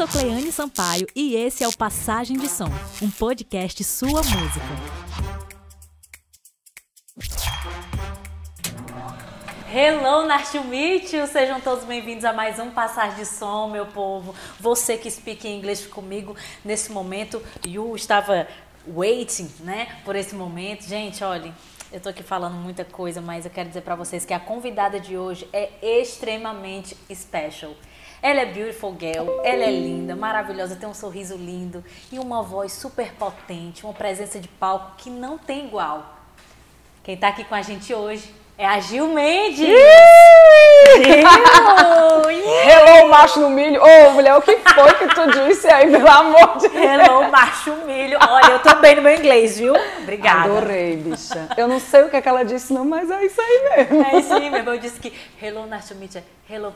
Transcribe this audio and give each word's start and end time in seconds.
sou 0.00 0.08
Cleane 0.08 0.50
Sampaio 0.50 1.06
e 1.14 1.36
esse 1.36 1.62
é 1.62 1.68
o 1.68 1.76
Passagem 1.76 2.38
de 2.38 2.48
Som, 2.48 2.70
um 3.02 3.10
podcast 3.10 3.84
sua 3.84 4.22
música. 4.22 4.66
Hello, 9.70 10.26
nice. 10.26 11.26
Sejam 11.30 11.60
todos 11.60 11.84
bem-vindos 11.84 12.24
a 12.24 12.32
mais 12.32 12.58
um 12.58 12.70
Passagem 12.70 13.18
de 13.18 13.26
Som, 13.26 13.68
meu 13.68 13.84
povo. 13.84 14.34
Você 14.58 14.96
que 14.96 15.10
speak 15.10 15.46
inglês 15.46 15.86
comigo 15.86 16.34
nesse 16.64 16.90
momento, 16.90 17.42
you 17.66 17.94
estava 17.94 18.48
waiting, 18.88 19.52
né, 19.60 20.00
por 20.02 20.16
esse 20.16 20.34
momento. 20.34 20.84
Gente, 20.84 21.22
olha, 21.22 21.52
eu 21.92 22.00
tô 22.00 22.08
aqui 22.08 22.22
falando 22.22 22.54
muita 22.54 22.86
coisa, 22.86 23.20
mas 23.20 23.44
eu 23.44 23.50
quero 23.50 23.68
dizer 23.68 23.82
para 23.82 23.96
vocês 23.96 24.24
que 24.24 24.32
a 24.32 24.40
convidada 24.40 24.98
de 24.98 25.18
hoje 25.18 25.46
é 25.52 25.68
extremamente 25.82 26.96
special. 27.12 27.74
Ela 28.22 28.40
é 28.40 28.46
beautiful 28.46 28.94
girl, 29.00 29.40
ela 29.42 29.64
é 29.64 29.70
linda, 29.70 30.14
maravilhosa, 30.14 30.76
tem 30.76 30.86
um 30.86 30.92
sorriso 30.92 31.36
lindo 31.36 31.82
e 32.12 32.18
uma 32.18 32.42
voz 32.42 32.72
super 32.72 33.14
potente, 33.14 33.82
uma 33.84 33.94
presença 33.94 34.38
de 34.38 34.46
palco 34.46 34.92
que 34.98 35.08
não 35.08 35.38
tem 35.38 35.64
igual. 35.64 36.04
Quem 37.02 37.16
tá 37.16 37.28
aqui 37.28 37.44
com 37.44 37.54
a 37.54 37.62
gente 37.62 37.94
hoje 37.94 38.34
é 38.58 38.66
a 38.66 38.78
Gil 38.78 39.08
Mendes! 39.08 39.56
Gil! 39.56 39.74
Hello, 42.68 43.08
macho 43.08 43.40
no 43.40 43.48
milho! 43.48 43.82
Ô, 43.82 43.86
oh, 43.86 44.10
mulher, 44.10 44.36
o 44.36 44.42
que 44.42 44.54
foi 44.54 44.92
que 44.98 45.14
tu 45.14 45.30
disse 45.30 45.66
aí, 45.68 45.90
pelo 45.90 46.10
amor 46.10 46.58
de 46.58 46.68
Deus? 46.68 46.84
Hello, 46.84 47.30
macho 47.30 47.74
milho! 47.86 48.18
Olha, 48.20 48.50
eu 48.50 48.58
tô 48.58 48.74
bem 48.74 48.96
no 48.96 49.02
meu 49.02 49.14
inglês, 49.14 49.58
viu? 49.58 49.72
Obrigada. 50.02 50.58
Adorei, 50.58 50.96
bicha. 50.96 51.48
Eu 51.56 51.66
não 51.66 51.80
sei 51.80 52.02
o 52.02 52.10
que, 52.10 52.16
é 52.16 52.20
que 52.20 52.28
ela 52.28 52.44
disse, 52.44 52.70
não, 52.70 52.84
mas 52.84 53.10
é 53.10 53.24
isso 53.24 53.40
aí 53.40 53.70
mesmo. 53.76 54.04
É 54.04 54.18
isso 54.18 54.34
aí 54.34 54.50
mesmo. 54.50 54.68
Eu 54.68 54.78
disse 54.78 55.00
que 55.00 55.10
hello, 55.42 55.66
meet 55.98 56.16
you. 56.16 56.22
Hello, 56.50 56.70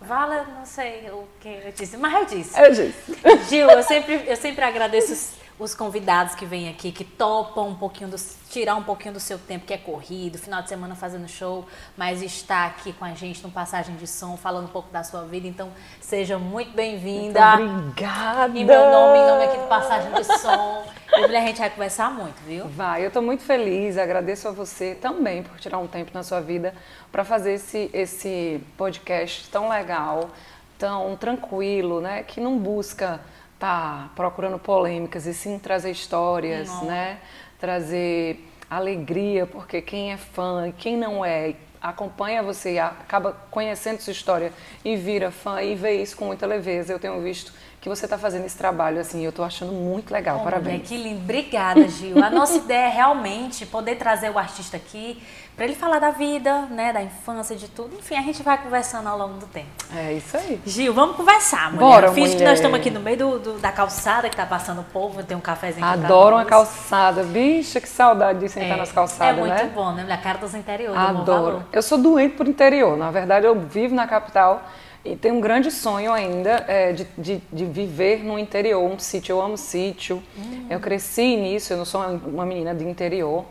Vala, 0.00 0.44
não 0.56 0.64
sei 0.64 1.10
o 1.10 1.28
que 1.40 1.48
eu 1.48 1.72
disse, 1.72 1.96
mas 1.96 2.14
eu 2.14 2.24
disse. 2.24 2.58
Eu 2.58 2.70
disse. 2.70 3.48
Gil, 3.50 3.68
eu 3.70 3.82
sempre, 3.82 4.24
eu 4.26 4.36
sempre 4.36 4.64
agradeço 4.64 5.12
os, 5.60 5.70
os 5.70 5.74
convidados 5.74 6.34
que 6.34 6.44
vêm 6.44 6.68
aqui, 6.68 6.90
que 6.90 7.04
topam 7.04 7.68
um 7.68 7.74
pouquinho, 7.74 8.10
do, 8.10 8.16
tirar 8.48 8.76
um 8.76 8.82
pouquinho 8.82 9.14
do 9.14 9.20
seu 9.20 9.38
tempo, 9.38 9.66
que 9.66 9.74
é 9.74 9.78
corrido, 9.78 10.38
final 10.38 10.62
de 10.62 10.68
semana 10.68 10.94
fazendo 10.94 11.28
show, 11.28 11.66
mas 11.96 12.22
está 12.22 12.66
aqui 12.66 12.92
com 12.92 13.04
a 13.04 13.14
gente 13.14 13.42
no 13.42 13.50
Passagem 13.50 13.94
de 13.96 14.06
Som, 14.06 14.36
falando 14.36 14.64
um 14.64 14.70
pouco 14.70 14.90
da 14.90 15.04
sua 15.04 15.22
vida. 15.22 15.46
Então, 15.46 15.70
seja 16.00 16.38
muito 16.38 16.72
bem-vinda. 16.72 17.54
Obrigada. 17.54 18.58
E 18.58 18.64
meu 18.64 18.90
nome, 18.90 19.18
em 19.18 19.26
nome 19.26 19.44
aqui 19.44 19.58
do 19.58 19.68
Passagem 19.68 20.12
de 20.12 20.24
Som. 20.24 20.84
E 21.16 21.36
a 21.36 21.40
gente 21.40 21.58
vai 21.58 21.70
conversar 21.70 22.10
muito, 22.10 22.40
viu? 22.46 22.66
Vai, 22.68 23.02
eu 23.02 23.08
estou 23.08 23.22
muito 23.22 23.42
feliz, 23.42 23.98
agradeço 23.98 24.48
a 24.48 24.52
você 24.52 24.94
também 24.94 25.42
por 25.42 25.58
tirar 25.58 25.78
um 25.78 25.86
tempo 25.86 26.10
na 26.14 26.22
sua 26.22 26.40
vida 26.40 26.74
para 27.12 27.24
fazer 27.24 27.54
esse, 27.54 27.90
esse 27.92 28.64
podcast 28.76 29.48
tão 29.50 29.68
legal, 29.68 30.30
tão 30.78 31.16
tranquilo, 31.16 32.00
né? 32.00 32.22
Que 32.22 32.40
não 32.40 32.58
busca 32.58 33.20
tá 33.60 34.10
procurando 34.16 34.58
polêmicas 34.58 35.26
e 35.26 35.34
sim 35.34 35.58
trazer 35.58 35.90
histórias, 35.90 36.68
não. 36.68 36.86
né? 36.86 37.18
Trazer 37.58 38.48
alegria, 38.68 39.46
porque 39.46 39.82
quem 39.82 40.12
é 40.12 40.16
fã 40.16 40.68
e 40.68 40.72
quem 40.72 40.96
não 40.96 41.24
é 41.24 41.54
acompanha 41.80 42.42
você 42.42 42.74
e 42.74 42.78
acaba 42.78 43.32
conhecendo 43.50 44.00
sua 44.00 44.12
história 44.12 44.52
e 44.84 44.96
vira 44.96 45.30
fã 45.30 45.62
e 45.62 45.74
vê 45.74 46.02
isso 46.02 46.16
com 46.16 46.26
muita 46.26 46.46
leveza. 46.46 46.92
Eu 46.92 46.98
tenho 46.98 47.20
visto 47.20 47.52
que 47.80 47.88
você 47.88 48.04
está 48.04 48.18
fazendo 48.18 48.44
esse 48.44 48.58
trabalho, 48.58 49.00
assim, 49.00 49.24
eu 49.24 49.30
estou 49.30 49.42
achando 49.42 49.72
muito 49.72 50.12
legal. 50.12 50.38
Oh, 50.40 50.44
Parabéns. 50.44 50.86
que 50.86 50.96
lindo. 50.96 51.20
Obrigada, 51.22 51.88
Gil. 51.88 52.22
A 52.22 52.28
nossa 52.28 52.56
ideia 52.58 52.88
é 52.88 52.90
realmente 52.90 53.64
poder 53.64 53.96
trazer 53.96 54.30
o 54.30 54.38
artista 54.38 54.76
aqui 54.76 55.20
para 55.56 55.64
ele 55.64 55.74
falar 55.74 55.98
da 55.98 56.10
vida, 56.10 56.62
né, 56.70 56.92
da 56.92 57.02
infância, 57.02 57.56
de 57.56 57.68
tudo. 57.68 57.96
Enfim, 57.98 58.16
a 58.16 58.22
gente 58.22 58.42
vai 58.42 58.58
conversando 58.58 59.08
ao 59.08 59.16
longo 59.16 59.38
do 59.38 59.46
tempo. 59.46 59.68
É 59.94 60.12
isso 60.12 60.36
aí. 60.36 60.60
Gil, 60.66 60.92
vamos 60.92 61.16
conversar, 61.16 61.72
mulher. 61.72 61.80
Bora, 61.80 62.08
Finge 62.12 62.20
mulher. 62.20 62.36
que 62.36 62.44
nós 62.44 62.54
estamos 62.54 62.78
aqui 62.78 62.90
no 62.90 63.00
meio 63.00 63.16
do, 63.16 63.38
do, 63.38 63.58
da 63.58 63.72
calçada 63.72 64.28
que 64.28 64.36
tá 64.36 64.44
passando 64.44 64.82
o 64.82 64.84
povo, 64.84 65.22
tem 65.22 65.36
um 65.36 65.40
cafezinho 65.40 65.84
aqui 65.86 66.04
Adoro 66.04 66.36
uma 66.36 66.44
calçada. 66.44 67.22
Bicha, 67.22 67.80
que 67.80 67.88
saudade 67.88 68.40
de 68.40 68.48
sentar 68.50 68.76
é, 68.76 68.76
nas 68.76 68.92
calçadas, 68.92 69.36
né? 69.36 69.42
É 69.42 69.46
muito 69.46 69.64
né? 69.64 69.72
bom, 69.74 69.92
né? 69.92 70.06
A 70.10 70.18
cara 70.18 70.38
dos 70.38 70.54
interiores. 70.54 70.98
Adoro. 70.98 71.64
Eu 71.72 71.82
sou 71.82 71.96
doente 71.96 72.36
por 72.36 72.46
interior. 72.46 72.96
Na 72.96 73.10
verdade, 73.10 73.46
eu 73.46 73.58
vivo 73.58 73.94
na 73.94 74.06
capital 74.06 74.62
e 75.04 75.16
tenho 75.16 75.36
um 75.36 75.40
grande 75.40 75.70
sonho 75.70 76.12
ainda 76.12 76.64
é, 76.68 76.92
de, 76.92 77.06
de, 77.16 77.42
de, 77.50 77.64
viver 77.64 78.22
no 78.22 78.38
interior, 78.38 78.82
um 78.82 78.98
sítio. 78.98 79.32
Eu 79.32 79.40
amo 79.40 79.56
sítio. 79.56 80.22
Hum. 80.36 80.66
Eu 80.68 80.78
cresci 80.78 81.36
nisso, 81.36 81.72
eu 81.72 81.78
não 81.78 81.86
sou 81.86 82.02
uma 82.02 82.44
menina 82.44 82.74
de 82.74 82.84
interior. 82.84 83.44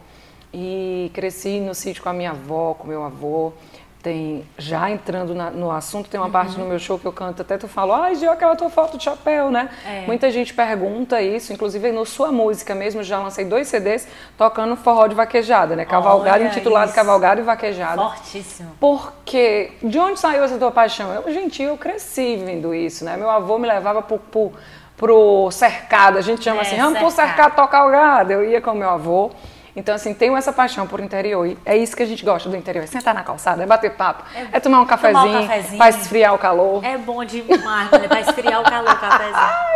E 0.54 1.12
cresci 1.14 1.60
no 1.60 1.74
sítio 1.74 2.04
com 2.04 2.10
a 2.10 2.14
minha 2.14 2.32
avó, 2.32 2.74
com 2.76 2.88
meu 2.88 3.04
avô. 3.04 3.54
Tem, 4.02 4.46
já 4.58 4.90
entrando 4.90 5.36
na, 5.36 5.52
no 5.52 5.70
assunto, 5.70 6.10
tem 6.10 6.18
uma 6.18 6.28
uhum. 6.28 6.32
parte 6.32 6.58
no 6.58 6.66
meu 6.66 6.80
show 6.80 6.98
que 6.98 7.06
eu 7.06 7.12
canto, 7.12 7.42
até 7.42 7.58
tu 7.58 7.68
falo, 7.68 7.92
ai, 7.92 8.16
Gil, 8.16 8.32
aquela 8.32 8.56
tua 8.56 8.70
foto 8.70 8.98
de 8.98 9.04
chapéu, 9.04 9.52
né? 9.52 9.70
É. 9.86 10.06
Muita 10.08 10.32
gente 10.32 10.54
pergunta 10.54 11.22
isso, 11.22 11.52
inclusive 11.52 11.92
no 11.92 12.06
sua 12.06 12.32
música 12.32 12.74
mesmo, 12.74 13.04
já 13.04 13.20
lancei 13.20 13.44
dois 13.44 13.68
CDs 13.68 14.08
tocando 14.38 14.78
forró 14.78 15.06
de 15.06 15.16
vaquejada, 15.16 15.76
né? 15.76 15.84
Cavalgada, 15.84 16.42
intitulado 16.46 16.86
isso. 16.86 16.96
Cavalgada 16.96 17.42
e 17.42 17.44
Vaquejada. 17.44 18.02
Fortíssimo. 18.02 18.72
Porque, 18.80 19.72
de 19.84 20.00
onde 20.00 20.18
saiu 20.18 20.46
essa 20.46 20.58
tua 20.58 20.72
paixão? 20.72 21.14
Eu, 21.14 21.34
gente, 21.34 21.62
eu 21.62 21.76
cresci 21.76 22.38
vendo 22.38 22.74
isso, 22.74 23.04
né? 23.04 23.18
Meu 23.18 23.30
avô 23.30 23.58
me 23.58 23.68
levava 23.68 24.02
pro, 24.02 24.18
pro, 24.18 24.54
pro 24.96 25.52
cercado, 25.52 26.18
a 26.18 26.22
gente 26.22 26.42
chama 26.42 26.60
é, 26.60 26.62
assim, 26.62 26.78
vamos 26.78 26.94
cercado. 26.94 27.06
pro 27.06 27.12
cercado 27.12 27.56
tocar 27.56 27.86
o 27.86 27.92
gado. 27.92 28.32
Eu 28.32 28.50
ia 28.50 28.62
com 28.62 28.74
meu 28.74 28.90
avô. 28.90 29.30
Então, 29.80 29.96
assim, 29.96 30.14
tenho 30.14 30.36
essa 30.36 30.52
paixão 30.52 30.86
por 30.86 31.00
interior. 31.00 31.48
E 31.48 31.58
é 31.66 31.78
isso 31.78 31.96
que 31.96 32.04
a 32.04 32.06
gente 32.06 32.26
gosta 32.26 32.50
do 32.50 32.56
interior. 32.58 32.84
É 32.84 32.88
sentar 32.88 33.14
na 33.14 33.24
calçada, 33.24 33.64
é 33.64 33.66
bater 33.66 33.92
papo, 33.92 34.26
é, 34.36 34.58
é 34.58 34.60
tomar 34.60 34.82
um 34.82 34.86
cafezinho, 34.86 35.24
tomar 35.24 35.40
um 35.40 35.48
cafezinho 35.48 35.84
esfriar 35.88 36.34
o 36.34 36.38
calor. 36.38 36.84
É 36.84 36.98
bom 36.98 37.24
demais, 37.24 37.90
né? 37.92 38.22
esfriar 38.28 38.60
o 38.60 38.64
calor, 38.64 38.92
o 38.92 39.00
cafezinho. 39.00 39.70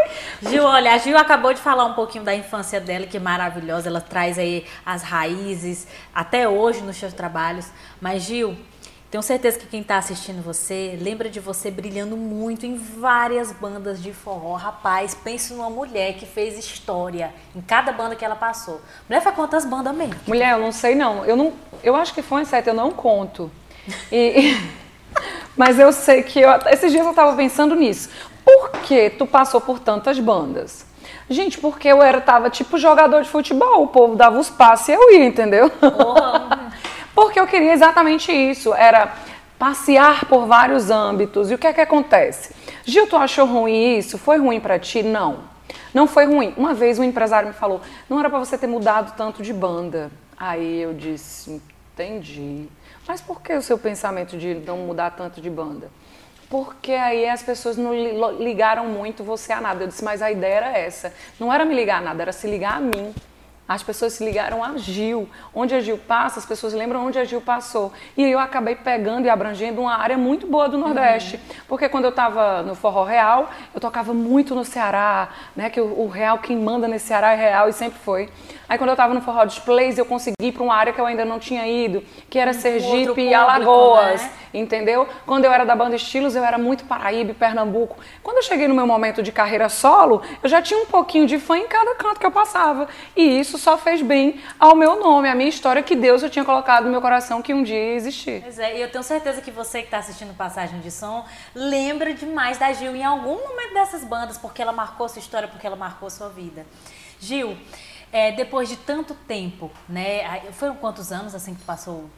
Gil, 0.49 0.65
olha, 0.65 0.93
a 0.93 0.97
Gil 0.97 1.17
acabou 1.17 1.53
de 1.53 1.61
falar 1.61 1.85
um 1.85 1.93
pouquinho 1.93 2.25
da 2.25 2.35
infância 2.35 2.81
dela, 2.81 3.05
que 3.07 3.15
é 3.15 3.19
maravilhosa. 3.19 3.87
Ela 3.87 4.01
traz 4.01 4.37
aí 4.37 4.65
as 4.85 5.03
raízes 5.03 5.87
até 6.13 6.49
hoje 6.49 6.81
nos 6.81 6.97
seus 6.97 7.13
trabalhos. 7.13 7.71
Mas, 8.01 8.23
Gil, 8.23 8.57
tenho 9.13 9.21
certeza 9.21 9.59
que 9.59 9.67
quem 9.67 9.81
está 9.81 9.97
assistindo 9.97 10.41
você 10.41 10.97
lembra 10.99 11.29
de 11.29 11.39
você 11.39 11.69
brilhando 11.69 12.17
muito 12.17 12.65
em 12.65 12.75
várias 12.75 13.51
bandas 13.51 14.01
de 14.01 14.11
forró. 14.11 14.55
Rapaz, 14.55 15.13
pense 15.13 15.53
numa 15.53 15.69
mulher 15.69 16.15
que 16.15 16.25
fez 16.25 16.57
história 16.57 17.31
em 17.55 17.61
cada 17.61 17.91
banda 17.91 18.15
que 18.15 18.25
ela 18.25 18.35
passou. 18.35 18.81
Mulher 19.07 19.21
foi 19.21 19.31
quantas 19.33 19.65
bandas 19.65 19.95
mesmo? 19.95 20.15
Mulher, 20.25 20.53
eu 20.53 20.57
não 20.57 20.71
sei 20.71 20.95
não. 20.95 21.23
Eu 21.25 21.35
não, 21.35 21.53
eu 21.83 21.95
acho 21.95 22.11
que 22.11 22.23
foi 22.23 22.43
sete, 22.43 22.69
eu 22.69 22.73
não 22.73 22.89
conto. 22.89 23.51
E, 24.11 24.57
mas 25.55 25.77
eu 25.77 25.93
sei 25.93 26.23
que 26.23 26.39
eu, 26.39 26.49
esses 26.71 26.91
dias 26.91 27.05
eu 27.05 27.11
estava 27.11 27.35
pensando 27.35 27.75
nisso. 27.75 28.09
Por 28.43 28.71
que 28.81 29.11
tu 29.11 29.27
passou 29.27 29.61
por 29.61 29.77
tantas 29.77 30.17
bandas? 30.17 30.87
Gente, 31.29 31.59
porque 31.59 31.87
eu 31.87 32.01
era 32.01 32.19
tava 32.19 32.49
tipo 32.49 32.79
jogador 32.79 33.21
de 33.21 33.29
futebol, 33.29 33.83
o 33.83 33.87
povo 33.87 34.15
dava 34.15 34.39
os 34.39 34.49
passes 34.49 34.87
e 34.87 34.93
eu 34.93 35.11
ia, 35.13 35.25
entendeu? 35.25 35.69
Porra. 35.69 36.73
Porque 37.15 37.39
eu 37.39 37.47
queria 37.47 37.73
exatamente 37.73 38.31
isso, 38.31 38.73
era 38.73 39.13
passear 39.57 40.25
por 40.25 40.45
vários 40.45 40.89
âmbitos. 40.89 41.51
E 41.51 41.55
o 41.55 41.57
que 41.57 41.67
é 41.67 41.73
que 41.73 41.81
acontece? 41.81 42.53
Gil, 42.83 43.07
tu 43.07 43.15
achou 43.15 43.45
ruim 43.45 43.97
isso? 43.97 44.17
Foi 44.17 44.37
ruim 44.37 44.59
para 44.59 44.79
ti? 44.79 45.03
Não. 45.03 45.51
Não 45.93 46.07
foi 46.07 46.25
ruim. 46.25 46.53
Uma 46.57 46.73
vez 46.73 46.97
um 46.97 47.03
empresário 47.03 47.47
me 47.47 47.53
falou: 47.53 47.81
"Não 48.09 48.19
era 48.19 48.29
para 48.29 48.39
você 48.39 48.57
ter 48.57 48.67
mudado 48.67 49.15
tanto 49.15 49.43
de 49.43 49.53
banda". 49.53 50.11
Aí 50.37 50.81
eu 50.81 50.93
disse: 50.93 51.61
"Entendi". 51.93 52.67
Mas 53.07 53.21
por 53.21 53.41
que 53.41 53.53
o 53.53 53.61
seu 53.61 53.77
pensamento 53.77 54.37
de 54.37 54.55
não 54.55 54.77
mudar 54.79 55.11
tanto 55.11 55.39
de 55.39 55.49
banda? 55.49 55.89
Porque 56.49 56.91
aí 56.91 57.27
as 57.27 57.41
pessoas 57.43 57.77
não 57.77 57.93
ligaram 58.39 58.85
muito 58.87 59.23
você 59.23 59.53
a 59.53 59.61
nada. 59.61 59.83
Eu 59.83 59.87
disse: 59.87 60.03
"Mas 60.03 60.21
a 60.21 60.31
ideia 60.31 60.55
era 60.55 60.77
essa. 60.77 61.13
Não 61.39 61.53
era 61.53 61.63
me 61.63 61.75
ligar 61.75 61.99
a 61.99 62.01
nada, 62.01 62.23
era 62.23 62.31
se 62.31 62.47
ligar 62.47 62.77
a 62.77 62.81
mim". 62.81 63.13
As 63.67 63.81
pessoas 63.81 64.13
se 64.13 64.25
ligaram 64.25 64.61
a 64.63 64.77
Gil. 64.77 65.29
Onde 65.55 65.73
a 65.73 65.79
Gil 65.79 65.97
passa, 65.97 66.39
as 66.39 66.45
pessoas 66.45 66.73
lembram 66.73 67.05
onde 67.05 67.17
a 67.17 67.23
Gil 67.23 67.39
passou. 67.39 67.93
E 68.17 68.23
eu 68.23 68.37
acabei 68.37 68.75
pegando 68.75 69.25
e 69.25 69.29
abrangendo 69.29 69.81
uma 69.81 69.95
área 69.95 70.17
muito 70.17 70.45
boa 70.45 70.67
do 70.67 70.77
Nordeste. 70.77 71.37
Uhum. 71.37 71.55
Porque 71.67 71.87
quando 71.87 72.03
eu 72.03 72.09
estava 72.09 72.61
no 72.61 72.75
Forró 72.75 73.03
Real, 73.05 73.49
eu 73.73 73.79
tocava 73.79 74.13
muito 74.13 74.53
no 74.53 74.65
Ceará, 74.65 75.29
né? 75.55 75.69
Que 75.69 75.79
o, 75.79 76.01
o, 76.01 76.07
Real, 76.09 76.39
quem 76.39 76.57
manda 76.57 76.87
nesse 76.87 77.07
Ceará 77.07 77.31
é 77.31 77.35
Real 77.35 77.69
e 77.69 77.73
sempre 77.73 77.99
foi. 77.99 78.29
Aí 78.67 78.77
quando 78.77 78.89
eu 78.89 78.95
estava 78.95 79.13
no 79.13 79.21
Forró 79.21 79.45
Displays, 79.45 79.97
eu 79.97 80.05
consegui 80.05 80.35
ir 80.47 80.51
para 80.51 80.63
uma 80.63 80.75
área 80.75 80.91
que 80.91 80.99
eu 80.99 81.05
ainda 81.05 81.23
não 81.23 81.39
tinha 81.39 81.65
ido, 81.65 82.03
que 82.29 82.37
era 82.37 82.53
Sergipe 82.53 83.07
público, 83.07 83.19
e 83.19 83.33
Alagoas. 83.33 84.21
Né? 84.21 84.31
Entendeu? 84.53 85.07
Quando 85.25 85.45
eu 85.45 85.51
era 85.51 85.65
da 85.65 85.75
banda 85.75 85.95
Estilos, 85.95 86.35
eu 86.35 86.43
era 86.43 86.57
muito 86.57 86.85
Paraíba 86.85 87.33
Pernambuco. 87.33 87.97
Quando 88.21 88.37
eu 88.37 88.43
cheguei 88.43 88.67
no 88.67 88.75
meu 88.75 88.85
momento 88.85 89.23
de 89.23 89.31
carreira 89.31 89.67
solo, 89.67 90.21
eu 90.43 90.47
já 90.47 90.61
tinha 90.61 90.79
um 90.79 90.85
pouquinho 90.85 91.25
de 91.25 91.39
fã 91.39 91.57
em 91.57 91.67
cada 91.67 91.95
canto 91.95 92.19
que 92.19 92.25
eu 92.25 92.31
passava. 92.31 92.87
E 93.15 93.39
isso 93.39 93.57
só 93.57 93.77
fez 93.77 94.01
bem 94.01 94.39
ao 94.59 94.75
meu 94.75 94.99
nome, 94.99 95.27
à 95.27 95.33
minha 95.33 95.49
história 95.49 95.81
que 95.81 95.95
Deus 95.95 96.21
já 96.21 96.29
tinha 96.29 96.45
colocado 96.45 96.83
no 96.83 96.91
meu 96.91 97.01
coração 97.01 97.41
que 97.41 97.53
um 97.53 97.63
dia 97.63 97.75
ia 97.75 97.95
existir. 97.95 98.41
Pois 98.43 98.59
é, 98.59 98.77
e 98.77 98.81
eu 98.81 98.91
tenho 98.91 99.03
certeza 99.03 99.41
que 99.41 99.49
você 99.49 99.79
que 99.79 99.85
está 99.85 99.97
assistindo 99.97 100.35
Passagem 100.35 100.79
de 100.79 100.91
Som 100.91 101.25
lembra 101.55 102.13
demais 102.13 102.57
da 102.57 102.71
Gil 102.73 102.95
em 102.95 103.03
algum 103.03 103.35
momento 103.35 103.73
dessas 103.73 104.03
bandas, 104.03 104.37
porque 104.37 104.61
ela 104.61 104.71
marcou 104.71 105.09
sua 105.09 105.19
história, 105.19 105.47
porque 105.47 105.65
ela 105.65 105.75
marcou 105.75 106.09
sua 106.09 106.29
vida. 106.29 106.65
Gil, 107.19 107.57
é, 108.11 108.31
depois 108.31 108.69
de 108.69 108.77
tanto 108.77 109.15
tempo, 109.15 109.71
né? 109.89 110.41
Foram 110.51 110.75
quantos 110.75 111.11
anos 111.11 111.33
assim 111.33 111.55
que 111.55 111.63
passou 111.63 112.09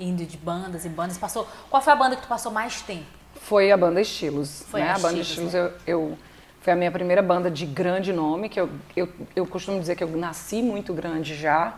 indo 0.00 0.24
de 0.24 0.36
bandas 0.36 0.84
e 0.84 0.88
bandas? 0.88 1.18
Passou? 1.18 1.46
Qual 1.68 1.80
foi 1.82 1.92
a 1.92 1.96
banda 1.96 2.16
que 2.16 2.22
tu 2.22 2.28
passou 2.28 2.50
mais 2.50 2.80
tempo? 2.82 3.04
Foi 3.34 3.70
a 3.70 3.76
banda 3.76 4.00
Estilos. 4.00 4.64
Foi 4.68 4.80
né? 4.80 4.90
a, 4.90 4.96
a 4.96 4.98
banda 4.98 5.20
Estilos, 5.20 5.52
né? 5.52 5.60
eu, 5.60 5.72
eu 5.86 6.18
Foi 6.60 6.72
a 6.72 6.76
minha 6.76 6.90
primeira 6.90 7.22
banda 7.22 7.50
de 7.50 7.66
grande 7.66 8.12
nome, 8.12 8.48
que 8.48 8.60
eu, 8.60 8.68
eu, 8.96 9.08
eu 9.36 9.46
costumo 9.46 9.78
dizer 9.78 9.96
que 9.96 10.02
eu 10.02 10.08
nasci 10.08 10.62
muito 10.62 10.92
grande 10.92 11.34
já, 11.34 11.74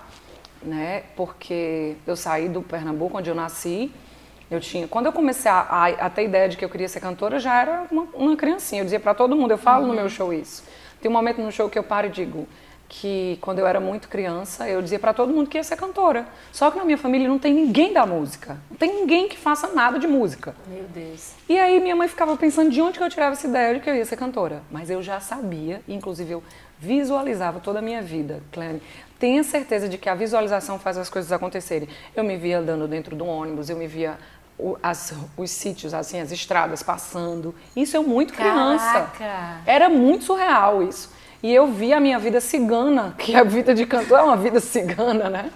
né? 0.63 1.05
Porque 1.17 1.97
eu 2.07 2.17
saí 2.17 2.49
do 2.49 2.63
Pernambuco, 2.63 3.19
onde 3.19 3.29
eu 3.29 3.35
nasci. 3.35 3.93
Eu 4.51 4.61
tinha, 4.61 4.87
quando 4.87 5.07
eu 5.07 5.13
comecei 5.13 5.51
a, 5.51 5.61
a, 5.61 5.87
a 5.89 6.11
ter 6.11 6.25
ideia 6.25 6.49
de 6.49 6.57
que 6.57 6.65
eu 6.65 6.69
queria 6.69 6.89
ser 6.89 7.01
cantora, 7.01 7.37
eu 7.37 7.41
já 7.41 7.61
era 7.61 7.87
uma, 7.91 8.03
uma 8.15 8.37
criancinha. 8.37 8.83
Eu 8.83 8.85
dizia 8.85 9.01
para 9.01 9.15
todo 9.15 9.35
mundo, 9.35 9.51
eu 9.51 9.59
falo 9.59 9.85
uhum. 9.85 9.89
no 9.89 9.95
meu 9.95 10.09
show 10.09 10.33
isso. 10.33 10.63
Tem 11.01 11.11
um 11.11 11.15
momento 11.15 11.41
no 11.41 11.51
show 11.51 11.69
que 11.71 11.79
eu 11.79 11.83
paro 11.83 12.07
e 12.07 12.11
digo, 12.11 12.47
que 12.95 13.39
quando 13.41 13.59
eu 13.59 13.67
era 13.67 13.81
muito 13.81 14.07
criança, 14.07 14.69
eu 14.69 14.83
dizia 14.83 14.99
para 14.99 15.15
todo 15.15 15.33
mundo 15.33 15.49
que 15.49 15.57
ia 15.57 15.65
ser 15.65 15.77
cantora. 15.77 16.27
Só 16.53 16.71
que 16.71 16.77
na 16.77 16.85
minha 16.85 16.99
família 16.99 17.27
não 17.27 17.39
tem 17.39 17.55
ninguém 17.55 17.91
da 17.91 18.05
música. 18.05 18.59
Não 18.71 18.77
tem 18.77 18.95
ninguém 18.95 19.31
que 19.31 19.39
faça 19.39 19.69
nada 19.69 19.99
de 19.99 20.07
música. 20.07 20.55
Meu 20.67 20.85
Deus. 20.85 21.33
E 21.49 21.59
aí 21.59 21.81
minha 21.81 21.97
mãe 21.97 22.07
ficava 22.07 22.37
pensando 22.37 22.71
de 22.71 22.83
onde 22.83 22.99
que 22.99 23.05
eu 23.05 23.09
tirava 23.09 23.33
essa 23.33 23.47
ideia 23.47 23.75
de 23.75 23.81
que 23.81 23.89
eu 23.89 23.97
ia 23.97 24.05
ser 24.05 24.19
cantora. 24.19 24.63
Mas 24.71 24.91
eu 24.91 25.03
já 25.03 25.21
sabia, 25.21 25.81
inclusive 25.89 26.33
eu 26.33 26.43
visualizava 26.79 27.61
toda 27.61 27.79
a 27.79 27.83
minha 27.83 28.03
vida, 28.03 28.43
Clene. 28.53 28.83
Tenha 29.19 29.43
certeza 29.43 29.89
de 29.89 29.97
que 29.97 30.11
a 30.11 30.15
visualização 30.15 30.79
faz 30.79 30.99
as 30.99 31.09
coisas 31.09 31.33
acontecerem. 31.33 31.89
Eu 32.15 32.23
me 32.23 32.37
via 32.37 32.59
andando 32.59 32.87
dentro 32.87 33.17
do 33.17 33.25
ônibus, 33.25 33.71
eu 33.71 33.77
me 33.77 33.87
via 33.87 34.19
as, 34.83 35.15
os 35.35 35.51
sítios, 35.51 35.95
assim, 35.95 36.21
as 36.21 36.31
estradas 36.31 36.83
passando. 36.83 37.55
Isso 37.75 37.97
eu 37.97 38.03
muito 38.03 38.35
criança. 38.35 39.11
Caraca. 39.19 39.63
Era 39.65 39.89
muito 39.89 40.25
surreal 40.25 40.83
isso. 40.83 41.22
E 41.43 41.53
eu 41.53 41.67
vi 41.67 41.93
a 41.93 41.99
minha 41.99 42.19
vida 42.19 42.41
cigana, 42.41 43.15
que 43.19 43.35
a 43.35 43.43
vida 43.43 43.75
de 43.75 43.85
cantor 43.85 44.19
é 44.19 44.23
uma 44.23 44.37
vida 44.37 44.61
cigana, 44.61 45.29
né? 45.29 45.51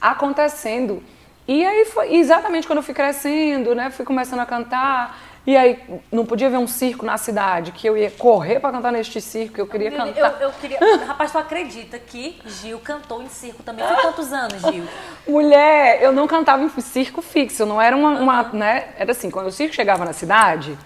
Acontecendo. 0.00 1.02
E 1.46 1.64
aí 1.64 1.86
foi 1.86 2.14
exatamente 2.16 2.66
quando 2.66 2.78
eu 2.78 2.82
fui 2.82 2.94
crescendo, 2.94 3.74
né? 3.74 3.90
Fui 3.90 4.04
começando 4.04 4.40
a 4.40 4.46
cantar. 4.46 5.18
E 5.46 5.56
aí 5.56 5.82
não 6.12 6.26
podia 6.26 6.50
ver 6.50 6.58
um 6.58 6.66
circo 6.66 7.06
na 7.06 7.16
cidade, 7.16 7.72
que 7.72 7.86
eu 7.86 7.96
ia 7.96 8.10
correr 8.10 8.60
para 8.60 8.70
cantar 8.70 8.92
neste 8.92 9.18
circo, 9.18 9.58
eu 9.58 9.66
queria 9.66 9.90
cantar. 9.90 10.40
Eu, 10.40 10.48
eu 10.48 10.52
queria... 10.60 10.78
Rapaz, 11.06 11.32
tu 11.32 11.38
acredita 11.38 11.98
que 11.98 12.38
Gil 12.44 12.78
cantou 12.80 13.22
em 13.22 13.28
circo 13.30 13.62
também? 13.62 13.82
Foi 13.86 13.96
quantos 13.96 14.30
anos, 14.30 14.60
Gil? 14.60 14.84
Mulher, 15.26 16.02
eu 16.02 16.12
não 16.12 16.26
cantava 16.26 16.62
em 16.62 16.68
circo 16.82 17.22
fixo, 17.22 17.64
não 17.64 17.80
era 17.80 17.96
uma, 17.96 18.20
uma 18.20 18.42
né? 18.52 18.88
Era 18.98 19.12
assim, 19.12 19.30
quando 19.30 19.46
o 19.46 19.50
circo 19.50 19.74
chegava 19.74 20.04
na 20.04 20.12
cidade, 20.12 20.76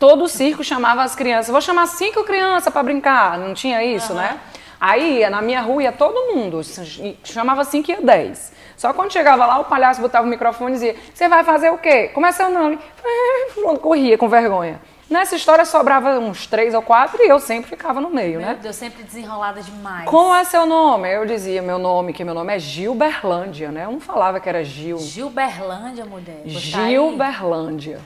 todo 0.00 0.24
o 0.24 0.28
circo 0.28 0.64
chamava 0.64 1.02
as 1.02 1.14
crianças. 1.14 1.52
Vou 1.52 1.60
chamar 1.60 1.86
cinco 1.86 2.24
crianças 2.24 2.72
para 2.72 2.82
brincar. 2.82 3.38
Não 3.38 3.52
tinha 3.52 3.84
isso, 3.84 4.12
uhum. 4.14 4.18
né? 4.18 4.40
Aí, 4.80 5.28
na 5.28 5.42
minha 5.42 5.60
rua, 5.60 5.82
ia 5.82 5.92
todo 5.92 6.34
mundo. 6.34 6.62
Chamava 7.22 7.62
cinco 7.64 7.90
e 7.90 7.94
ia 7.94 8.00
dez. 8.00 8.50
Só 8.78 8.94
quando 8.94 9.12
chegava 9.12 9.44
lá, 9.44 9.58
o 9.58 9.66
palhaço 9.66 10.00
botava 10.00 10.26
o 10.26 10.30
microfone 10.30 10.70
e 10.70 10.74
dizia: 10.74 10.96
Você 11.12 11.28
vai 11.28 11.44
fazer 11.44 11.68
o 11.68 11.76
quê? 11.76 12.08
Como 12.14 12.24
é 12.24 12.32
seu 12.32 12.50
nome? 12.50 12.78
Corria 13.82 14.16
com 14.16 14.26
vergonha. 14.26 14.80
Nessa 15.10 15.36
história 15.36 15.64
sobrava 15.64 16.18
uns 16.18 16.46
três 16.46 16.72
ou 16.72 16.80
quatro 16.80 17.20
e 17.20 17.28
eu 17.28 17.38
sempre 17.40 17.68
ficava 17.68 18.00
no 18.00 18.08
meio, 18.08 18.38
meu 18.38 18.48
né? 18.48 18.58
Deus, 18.62 18.76
sempre 18.76 19.02
desenrolada 19.02 19.60
demais. 19.60 20.08
Como 20.08 20.32
é 20.32 20.44
seu 20.44 20.64
nome? 20.64 21.12
Eu 21.12 21.26
dizia 21.26 21.60
meu 21.60 21.80
nome, 21.80 22.12
que 22.12 22.24
meu 22.24 22.32
nome 22.32 22.54
é 22.54 22.58
Gilberlândia, 22.60 23.72
né? 23.72 23.86
Eu 23.86 23.90
não 23.90 24.00
falava 24.00 24.38
que 24.38 24.48
era 24.48 24.62
Gil. 24.64 24.98
Gilberlândia, 24.98 26.06
mulher. 26.06 26.42
Gilberlândia. 26.46 28.00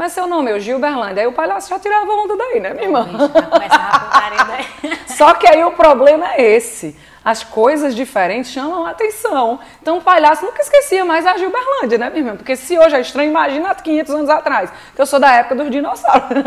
Mas 0.00 0.12
seu 0.12 0.26
nome 0.26 0.50
é 0.50 0.54
o 0.54 0.58
Gilberlândia. 0.58 1.20
Aí 1.20 1.26
o 1.26 1.32
palhaço 1.32 1.68
já 1.68 1.78
tirava 1.78 2.10
onda 2.10 2.34
daí, 2.34 2.58
né, 2.58 2.72
minha 2.72 2.86
irmã? 2.86 3.06
Só 5.04 5.34
que 5.34 5.46
aí 5.46 5.62
o 5.62 5.72
problema 5.72 6.36
é 6.36 6.42
esse. 6.56 6.98
As 7.22 7.44
coisas 7.44 7.94
diferentes 7.94 8.50
chamam 8.50 8.86
a 8.86 8.92
atenção. 8.92 9.60
Então 9.82 9.98
o 9.98 10.00
palhaço 10.00 10.42
nunca 10.42 10.62
esquecia 10.62 11.04
mais 11.04 11.26
a 11.26 11.36
Gilberlândia, 11.36 11.98
né, 11.98 12.08
minha 12.08 12.20
irmã? 12.20 12.34
Porque 12.34 12.56
se 12.56 12.78
hoje 12.78 12.96
é 12.96 13.00
estranho, 13.02 13.28
imagina 13.28 13.72
há 13.72 13.74
500 13.74 14.14
anos 14.14 14.30
atrás. 14.30 14.72
Que 14.96 15.02
eu 15.02 15.04
sou 15.04 15.20
da 15.20 15.34
época 15.34 15.56
dos 15.56 15.70
dinossauros. 15.70 16.44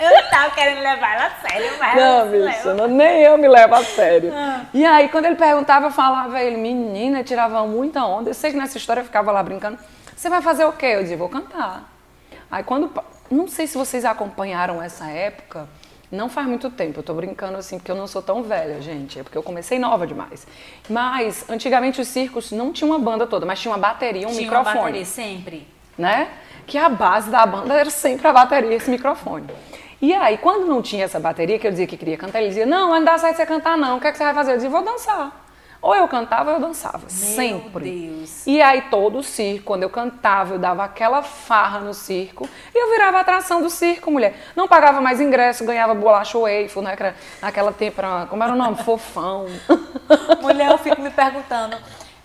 Eu 0.00 0.10
não 0.10 0.30
tava 0.30 0.50
querendo 0.50 0.82
levar 0.82 1.14
ela 1.14 1.26
a 1.26 1.48
sério, 1.48 1.70
mas. 1.78 1.94
Não, 1.94 2.28
bicho, 2.28 2.74
não, 2.74 2.88
nem 2.88 3.22
eu 3.22 3.38
me 3.38 3.46
levo 3.46 3.76
a 3.76 3.84
sério. 3.84 4.32
Ah. 4.34 4.62
E 4.74 4.84
aí, 4.84 5.08
quando 5.10 5.26
ele 5.26 5.36
perguntava, 5.36 5.86
eu 5.86 5.92
falava, 5.92 6.42
ele, 6.42 6.56
menina, 6.56 7.22
tirava 7.22 7.64
muita 7.68 8.04
onda. 8.04 8.30
Eu 8.30 8.34
sei 8.34 8.50
que 8.50 8.56
nessa 8.56 8.76
história 8.76 9.00
eu 9.00 9.04
ficava 9.04 9.30
lá 9.30 9.40
brincando. 9.44 9.78
Você 10.22 10.30
vai 10.30 10.40
fazer 10.40 10.64
o 10.64 10.72
quê? 10.72 10.86
Eu 10.86 11.02
disse, 11.02 11.16
vou 11.16 11.28
cantar. 11.28 11.92
Aí 12.48 12.62
quando. 12.62 12.92
Não 13.28 13.48
sei 13.48 13.66
se 13.66 13.76
vocês 13.76 14.04
acompanharam 14.04 14.80
essa 14.80 15.06
época. 15.08 15.68
Não 16.12 16.28
faz 16.28 16.46
muito 16.46 16.70
tempo, 16.70 17.00
eu 17.00 17.02
tô 17.02 17.12
brincando 17.12 17.56
assim, 17.56 17.76
porque 17.76 17.90
eu 17.90 17.96
não 17.96 18.06
sou 18.06 18.22
tão 18.22 18.40
velha, 18.40 18.80
gente. 18.80 19.18
É 19.18 19.24
porque 19.24 19.36
eu 19.36 19.42
comecei 19.42 19.80
nova 19.80 20.06
demais. 20.06 20.46
Mas, 20.88 21.44
antigamente 21.50 22.00
os 22.00 22.06
circos 22.06 22.52
não 22.52 22.72
tinham 22.72 22.90
uma 22.90 23.00
banda 23.00 23.26
toda, 23.26 23.44
mas 23.44 23.60
tinha 23.60 23.72
uma 23.72 23.78
bateria, 23.78 24.28
um 24.28 24.30
tinha 24.30 24.42
microfone. 24.42 24.76
Uma 24.76 24.84
bateria, 24.84 25.04
sempre. 25.04 25.66
Né? 25.98 26.28
Que 26.68 26.78
a 26.78 26.88
base 26.88 27.28
da 27.28 27.44
banda 27.44 27.74
era 27.74 27.90
sempre 27.90 28.28
a 28.28 28.32
bateria, 28.32 28.74
esse 28.74 28.90
microfone. 28.90 29.48
E 30.00 30.14
aí, 30.14 30.38
quando 30.38 30.68
não 30.68 30.82
tinha 30.82 31.04
essa 31.04 31.18
bateria, 31.18 31.58
que 31.58 31.66
eu 31.66 31.70
dizia 31.72 31.86
que 31.88 31.96
queria 31.96 32.16
cantar, 32.16 32.38
ele 32.38 32.50
dizia, 32.50 32.66
não, 32.66 32.90
não 32.90 33.02
dá 33.02 33.18
certo 33.18 33.38
você 33.38 33.46
cantar 33.46 33.76
não, 33.76 33.96
o 33.96 34.00
que, 34.00 34.06
é 34.06 34.12
que 34.12 34.18
você 34.18 34.24
vai 34.24 34.34
fazer? 34.34 34.52
Eu 34.52 34.56
dizia, 34.56 34.70
vou 34.70 34.84
dançar. 34.84 35.41
Ou 35.82 35.96
eu 35.96 36.06
cantava 36.06 36.50
ou 36.50 36.56
eu 36.56 36.60
dançava. 36.60 37.00
Meu 37.00 37.10
sempre. 37.10 37.90
Deus. 37.90 38.46
E 38.46 38.62
aí 38.62 38.82
todo 38.82 39.18
o 39.18 39.22
circo, 39.22 39.64
quando 39.64 39.82
eu 39.82 39.90
cantava, 39.90 40.54
eu 40.54 40.58
dava 40.58 40.84
aquela 40.84 41.22
farra 41.22 41.80
no 41.80 41.92
circo 41.92 42.48
e 42.72 42.78
eu 42.78 42.90
virava 42.90 43.18
atração 43.18 43.60
do 43.60 43.68
circo, 43.68 44.08
mulher. 44.08 44.36
Não 44.54 44.68
pagava 44.68 45.00
mais 45.00 45.20
ingresso, 45.20 45.64
ganhava 45.64 45.92
bolacha 45.92 46.38
waffle, 46.38 46.82
né? 46.82 47.14
Naquela 47.40 47.72
tempo, 47.72 48.00
como 48.30 48.42
era 48.44 48.52
o 48.52 48.56
nome? 48.56 48.76
Fofão. 48.84 49.46
Mulher, 50.40 50.70
eu 50.70 50.78
fico 50.78 51.02
me 51.02 51.10
perguntando, 51.10 51.76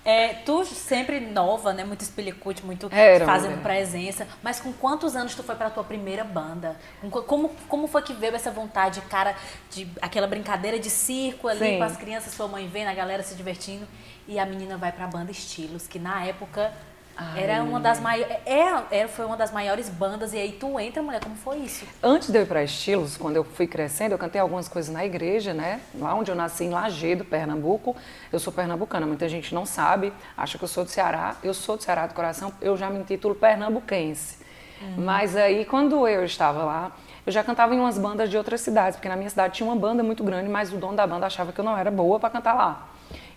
é, 0.08 0.36
tu 0.36 0.64
sempre 0.64 1.20
nova, 1.20 1.74
né? 1.74 1.84
Muito 1.84 2.00
espelhicute, 2.00 2.66
muito 2.66 2.88
Era, 2.90 3.26
fazendo 3.26 3.62
presença. 3.62 4.26
Mas 4.42 4.58
com 4.58 4.72
quantos 4.72 5.18
anos 5.18 5.36
tu 5.36 5.44
foi 5.44 5.54
pra 5.54 5.70
tua 5.70 5.84
primeira 5.84 6.24
banda? 6.24 6.78
Como, 7.12 7.50
como 7.68 7.88
foi 7.88 8.02
que 8.02 8.14
veio 8.14 8.34
essa 8.34 8.50
vontade, 8.50 9.02
cara, 9.02 9.36
de 9.70 9.86
aquela 10.02 10.26
brincadeira 10.26 10.80
de 10.80 10.90
circo 10.90 11.50
ali 11.50 11.60
Sim. 11.60 11.78
com 11.78 11.84
as 11.84 11.98
crianças, 11.98 12.34
sua 12.34 12.48
mãe 12.48 12.70
vendo, 12.70 12.88
a 12.88 12.94
galera 12.94 13.22
se 13.22 13.36
divertindo. 13.36 13.86
E 14.26 14.40
a 14.40 14.46
menina 14.46 14.78
vai 14.78 14.94
pra 14.94 15.08
banda 15.08 15.30
Estilos, 15.30 15.88
que 15.88 16.00
na 16.00 16.26
época 16.26 16.74
Ai. 17.18 17.44
Era 17.44 17.64
uma 17.64 17.80
das 17.80 18.00
maiores. 18.00 18.38
É, 18.46 19.00
é, 19.00 19.08
foi 19.08 19.26
uma 19.26 19.36
das 19.36 19.52
maiores 19.52 19.90
bandas. 19.90 20.34
E 20.34 20.38
aí 20.38 20.52
tu 20.52 20.80
entra, 20.80 21.02
mulher, 21.02 21.20
como 21.20 21.36
foi 21.36 21.58
isso? 21.58 21.84
Antes 22.04 22.30
de 22.30 22.38
eu 22.38 22.44
ir 22.44 22.46
para 22.46 22.64
Estilos, 22.64 23.18
quando 23.18 23.38
eu 23.38 23.44
fui 23.44 23.66
crescendo, 23.66 24.12
eu 24.12 24.20
cantei 24.20 24.40
algumas 24.40 24.68
coisas 24.68 24.94
na 24.94 25.04
igreja, 25.04 25.52
né? 25.52 25.82
Lá 25.96 26.14
onde 26.14 26.30
eu 26.30 26.36
nasci, 26.36 26.66
em 26.66 26.70
Lagedo, 26.70 27.26
Pernambuco. 27.26 27.96
Eu 28.32 28.40
sou 28.40 28.54
pernambucana, 28.54 29.08
muita 29.08 29.28
gente 29.28 29.54
não 29.56 29.66
sabe, 29.66 30.14
acha 30.38 30.60
que 30.60 30.64
eu 30.64 30.68
sou 30.68 30.84
do 30.84 30.92
Ceará. 30.92 31.36
Eu 31.44 31.56
sou 31.56 31.76
do 31.76 31.84
Ceará 31.84 32.06
do 32.06 32.14
coração, 32.14 32.54
eu 32.62 32.78
já 32.78 32.88
me 32.90 33.00
intitulo 33.00 33.34
pernambuquense. 33.34 34.38
Uhum. 34.80 35.04
Mas 35.04 35.36
aí, 35.36 35.66
quando 35.66 36.08
eu 36.08 36.24
estava 36.24 36.64
lá, 36.64 36.92
eu 37.26 37.32
já 37.32 37.44
cantava 37.44 37.74
em 37.74 37.80
umas 37.80 37.98
bandas 37.98 38.30
de 38.30 38.38
outras 38.38 38.62
cidades, 38.62 38.96
porque 38.96 39.10
na 39.10 39.16
minha 39.16 39.30
cidade 39.30 39.56
tinha 39.56 39.68
uma 39.68 39.76
banda 39.76 40.04
muito 40.04 40.24
grande, 40.24 40.48
mas 40.48 40.72
o 40.72 40.78
dono 40.78 40.96
da 40.96 41.08
banda 41.08 41.26
achava 41.26 41.52
que 41.52 41.60
eu 41.60 41.66
não 41.66 41.76
era 41.76 41.90
boa 41.90 42.20
para 42.20 42.30
cantar 42.30 42.54
lá. 42.54 42.88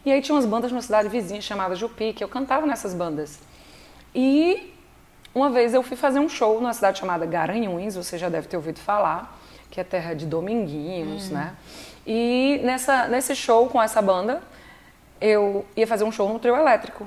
E 0.04 0.12
aí 0.12 0.20
tinha 0.20 0.34
umas 0.34 0.46
bandas 0.46 0.70
numa 0.70 0.82
cidade 0.82 1.08
vizinha 1.08 1.40
chamada 1.40 1.74
Jupi, 1.74 2.12
que 2.12 2.22
eu 2.22 2.28
cantava 2.28 2.66
nessas 2.66 2.94
bandas. 2.94 3.38
E 4.14 4.72
uma 5.34 5.50
vez 5.50 5.74
eu 5.74 5.82
fui 5.82 5.96
fazer 5.96 6.18
um 6.18 6.28
show 6.28 6.60
numa 6.60 6.74
cidade 6.74 6.98
chamada 6.98 7.24
Garanhuns, 7.24 7.94
você 7.94 8.18
já 8.18 8.28
deve 8.28 8.48
ter 8.48 8.56
ouvido 8.56 8.80
falar, 8.80 9.38
que 9.70 9.80
é 9.80 9.84
terra 9.84 10.14
de 10.14 10.26
Dominguinhos, 10.26 11.30
hum. 11.30 11.34
né? 11.34 11.54
E 12.06 12.60
nessa, 12.64 13.06
nesse 13.06 13.36
show 13.36 13.68
com 13.68 13.80
essa 13.80 14.02
banda, 14.02 14.42
eu 15.20 15.64
ia 15.76 15.86
fazer 15.86 16.04
um 16.04 16.10
show 16.10 16.28
no 16.28 16.38
trio 16.38 16.56
elétrico. 16.56 17.06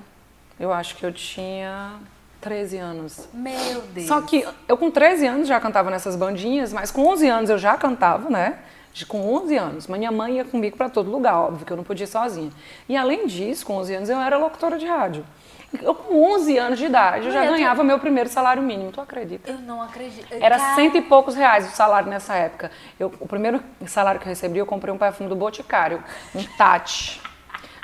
Eu 0.60 0.72
acho 0.72 0.95
que 0.95 1.05
eu 1.05 1.12
tinha 1.12 1.95
13 2.39 2.77
anos. 2.77 3.27
Meu 3.33 3.81
Deus! 3.93 4.07
Só 4.07 4.22
que 4.22 4.48
eu 4.67 4.77
com 4.77 4.91
13 4.91 5.25
anos 5.25 5.48
já 5.48 5.60
cantava 5.60 5.89
nessas 5.89 6.15
bandinhas, 6.15 6.72
mas 6.72 6.91
com 6.91 7.05
11 7.07 7.27
anos 7.27 7.50
eu 7.50 7.57
já 7.57 7.75
cantava, 7.75 8.29
né? 8.29 8.60
Com 9.07 9.33
11 9.33 9.57
anos. 9.57 9.88
Minha 9.88 10.12
mãe 10.12 10.36
ia 10.36 10.45
comigo 10.45 10.77
para 10.77 10.88
todo 10.88 11.10
lugar, 11.10 11.36
óbvio 11.36 11.65
que 11.65 11.74
eu 11.74 11.77
não 11.77 11.83
podia 11.83 12.05
sozinha. 12.05 12.51
E 12.88 12.95
além 12.95 13.25
disso, 13.25 13.65
com 13.65 13.75
11 13.77 13.95
anos 13.95 14.10
eu 14.10 14.19
era 14.19 14.38
locutora 14.38 14.77
de 14.77 14.86
rádio. 14.86 15.25
Eu, 15.82 15.96
com 15.96 16.34
11 16.36 16.58
anos 16.58 16.80
de 16.80 16.86
idade, 16.86 17.25
eu 17.27 17.32
já 17.32 17.46
ganhava 17.46 17.77
tô... 17.77 17.84
meu 17.84 18.00
primeiro 18.00 18.30
salário 18.30 18.62
mínimo. 18.62 18.92
Tu 18.92 19.01
acredita? 19.01 19.50
Eu 19.50 19.58
não 19.60 19.82
acredito. 19.82 20.27
Era 20.32 20.58
Car... 20.58 20.75
cento 20.75 20.98
e 20.98 21.01
poucos 21.01 21.36
reais 21.36 21.68
o 21.68 21.75
salário 21.75 22.10
nessa 22.10 22.36
época. 22.36 22.72
Eu, 23.00 23.12
o 23.20 23.27
primeiro 23.27 23.62
salário 23.88 24.20
que 24.20 24.25
eu 24.25 24.30
recebi, 24.30 24.60
eu 24.60 24.65
comprei 24.65 24.94
um 24.94 24.98
perfume 24.98 25.30
do 25.30 25.36
Boticário, 25.36 26.03
um 26.36 26.44
Tati. 26.44 27.22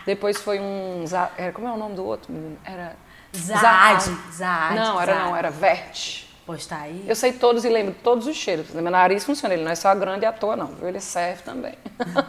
Depois 0.06 0.42
foi 0.42 0.60
um. 0.60 1.04
Era, 1.38 1.52
como 1.52 1.68
é 1.68 1.72
o 1.72 1.78
nome 1.78 1.96
do 1.96 2.06
outro? 2.06 2.34
Era. 2.64 2.96
Zad. 3.34 4.04
Zad. 4.32 4.76
Não, 4.76 5.00
era 5.00 5.16
não, 5.16 5.36
era 5.36 5.52
Vert. 5.52 6.29
Pois 6.50 6.66
tá 6.66 6.78
aí. 6.78 7.06
Eu 7.08 7.16
sei 7.16 7.32
todos 7.32 7.64
e 7.64 7.70
lembro 7.70 7.94
todos 8.04 8.26
os 8.26 8.36
cheiros. 8.36 8.72
Meu 8.72 8.82
nariz 8.90 9.24
funciona, 9.24 9.54
ele 9.54 9.64
não 9.64 9.72
é 9.72 9.76
só 9.76 9.94
grande 9.94 10.26
à 10.26 10.32
toa, 10.32 10.56
não. 10.56 10.66
Viu? 10.66 10.88
Ele 10.88 11.00
serve 11.00 11.44
também. 11.44 11.76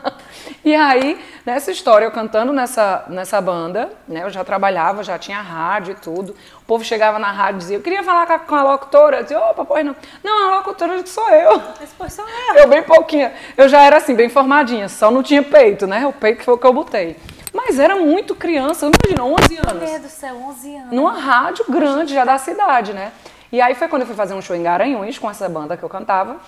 e 0.63 0.75
aí, 0.75 1.19
nessa 1.47 1.71
história, 1.71 2.05
eu 2.05 2.11
cantando 2.11 2.53
nessa, 2.53 3.07
nessa 3.09 3.41
banda, 3.41 3.91
né? 4.07 4.25
Eu 4.25 4.29
já 4.29 4.45
trabalhava, 4.45 5.03
já 5.03 5.19
tinha 5.19 5.41
rádio 5.41 5.93
e 5.93 5.95
tudo. 5.95 6.37
O 6.61 6.65
povo 6.67 6.85
chegava 6.85 7.19
na 7.19 7.33
rádio 7.33 7.57
e 7.57 7.59
dizia, 7.61 7.77
eu 7.79 7.81
queria 7.81 8.03
falar 8.03 8.27
com 8.27 8.33
a, 8.35 8.39
com 8.41 8.55
a 8.57 8.63
locutora. 8.63 9.17
Eu 9.17 9.23
dizia, 9.23 9.41
opa, 9.41 9.65
pois 9.65 9.87
não. 9.87 9.97
Não, 10.23 10.53
a 10.53 10.57
locutora 10.59 11.07
sou 11.07 11.31
eu. 11.31 11.57
Mas 11.81 11.89
pois 11.97 12.13
sou 12.13 12.27
eu. 12.29 12.57
Eu 12.57 12.69
bem 12.69 12.83
pouquinho. 12.83 13.31
Eu 13.57 13.71
já 13.71 13.81
era 13.81 13.97
assim, 13.97 14.15
bem 14.15 14.29
formadinha, 14.29 14.87
só 14.91 15.11
não 15.11 15.23
tinha 15.23 15.43
peito, 15.43 15.87
né? 15.87 16.07
O 16.07 16.13
peito 16.13 16.41
que 16.41 16.45
foi 16.45 16.53
o 16.53 16.59
que 16.59 16.67
eu 16.67 16.75
botei. 16.75 17.17
Mas 17.55 17.79
era 17.79 17.97
muito 17.97 18.35
criança, 18.35 18.85
imagina, 18.85 19.25
11 19.25 19.57
anos. 19.57 19.73
Meu 19.73 19.89
Deus 19.89 20.03
do 20.03 20.09
céu, 20.11 20.37
11 20.37 20.77
anos. 20.77 20.93
Numa 20.93 21.19
rádio 21.19 21.65
grande 21.71 22.13
já 22.13 22.23
da 22.23 22.37
cidade, 22.37 22.93
né? 22.93 23.13
E 23.53 23.61
aí 23.61 23.75
foi 23.75 23.89
quando 23.89 24.03
eu 24.03 24.07
fui 24.07 24.17
fazer 24.17 24.35
um 24.35 24.43
show 24.43 24.55
em 24.55 24.63
Garanhuns 24.63 25.19
com 25.19 25.31
essa 25.31 25.49
banda 25.49 25.77
que 25.77 25.83
eu 25.83 25.89
cantava. 25.89 26.41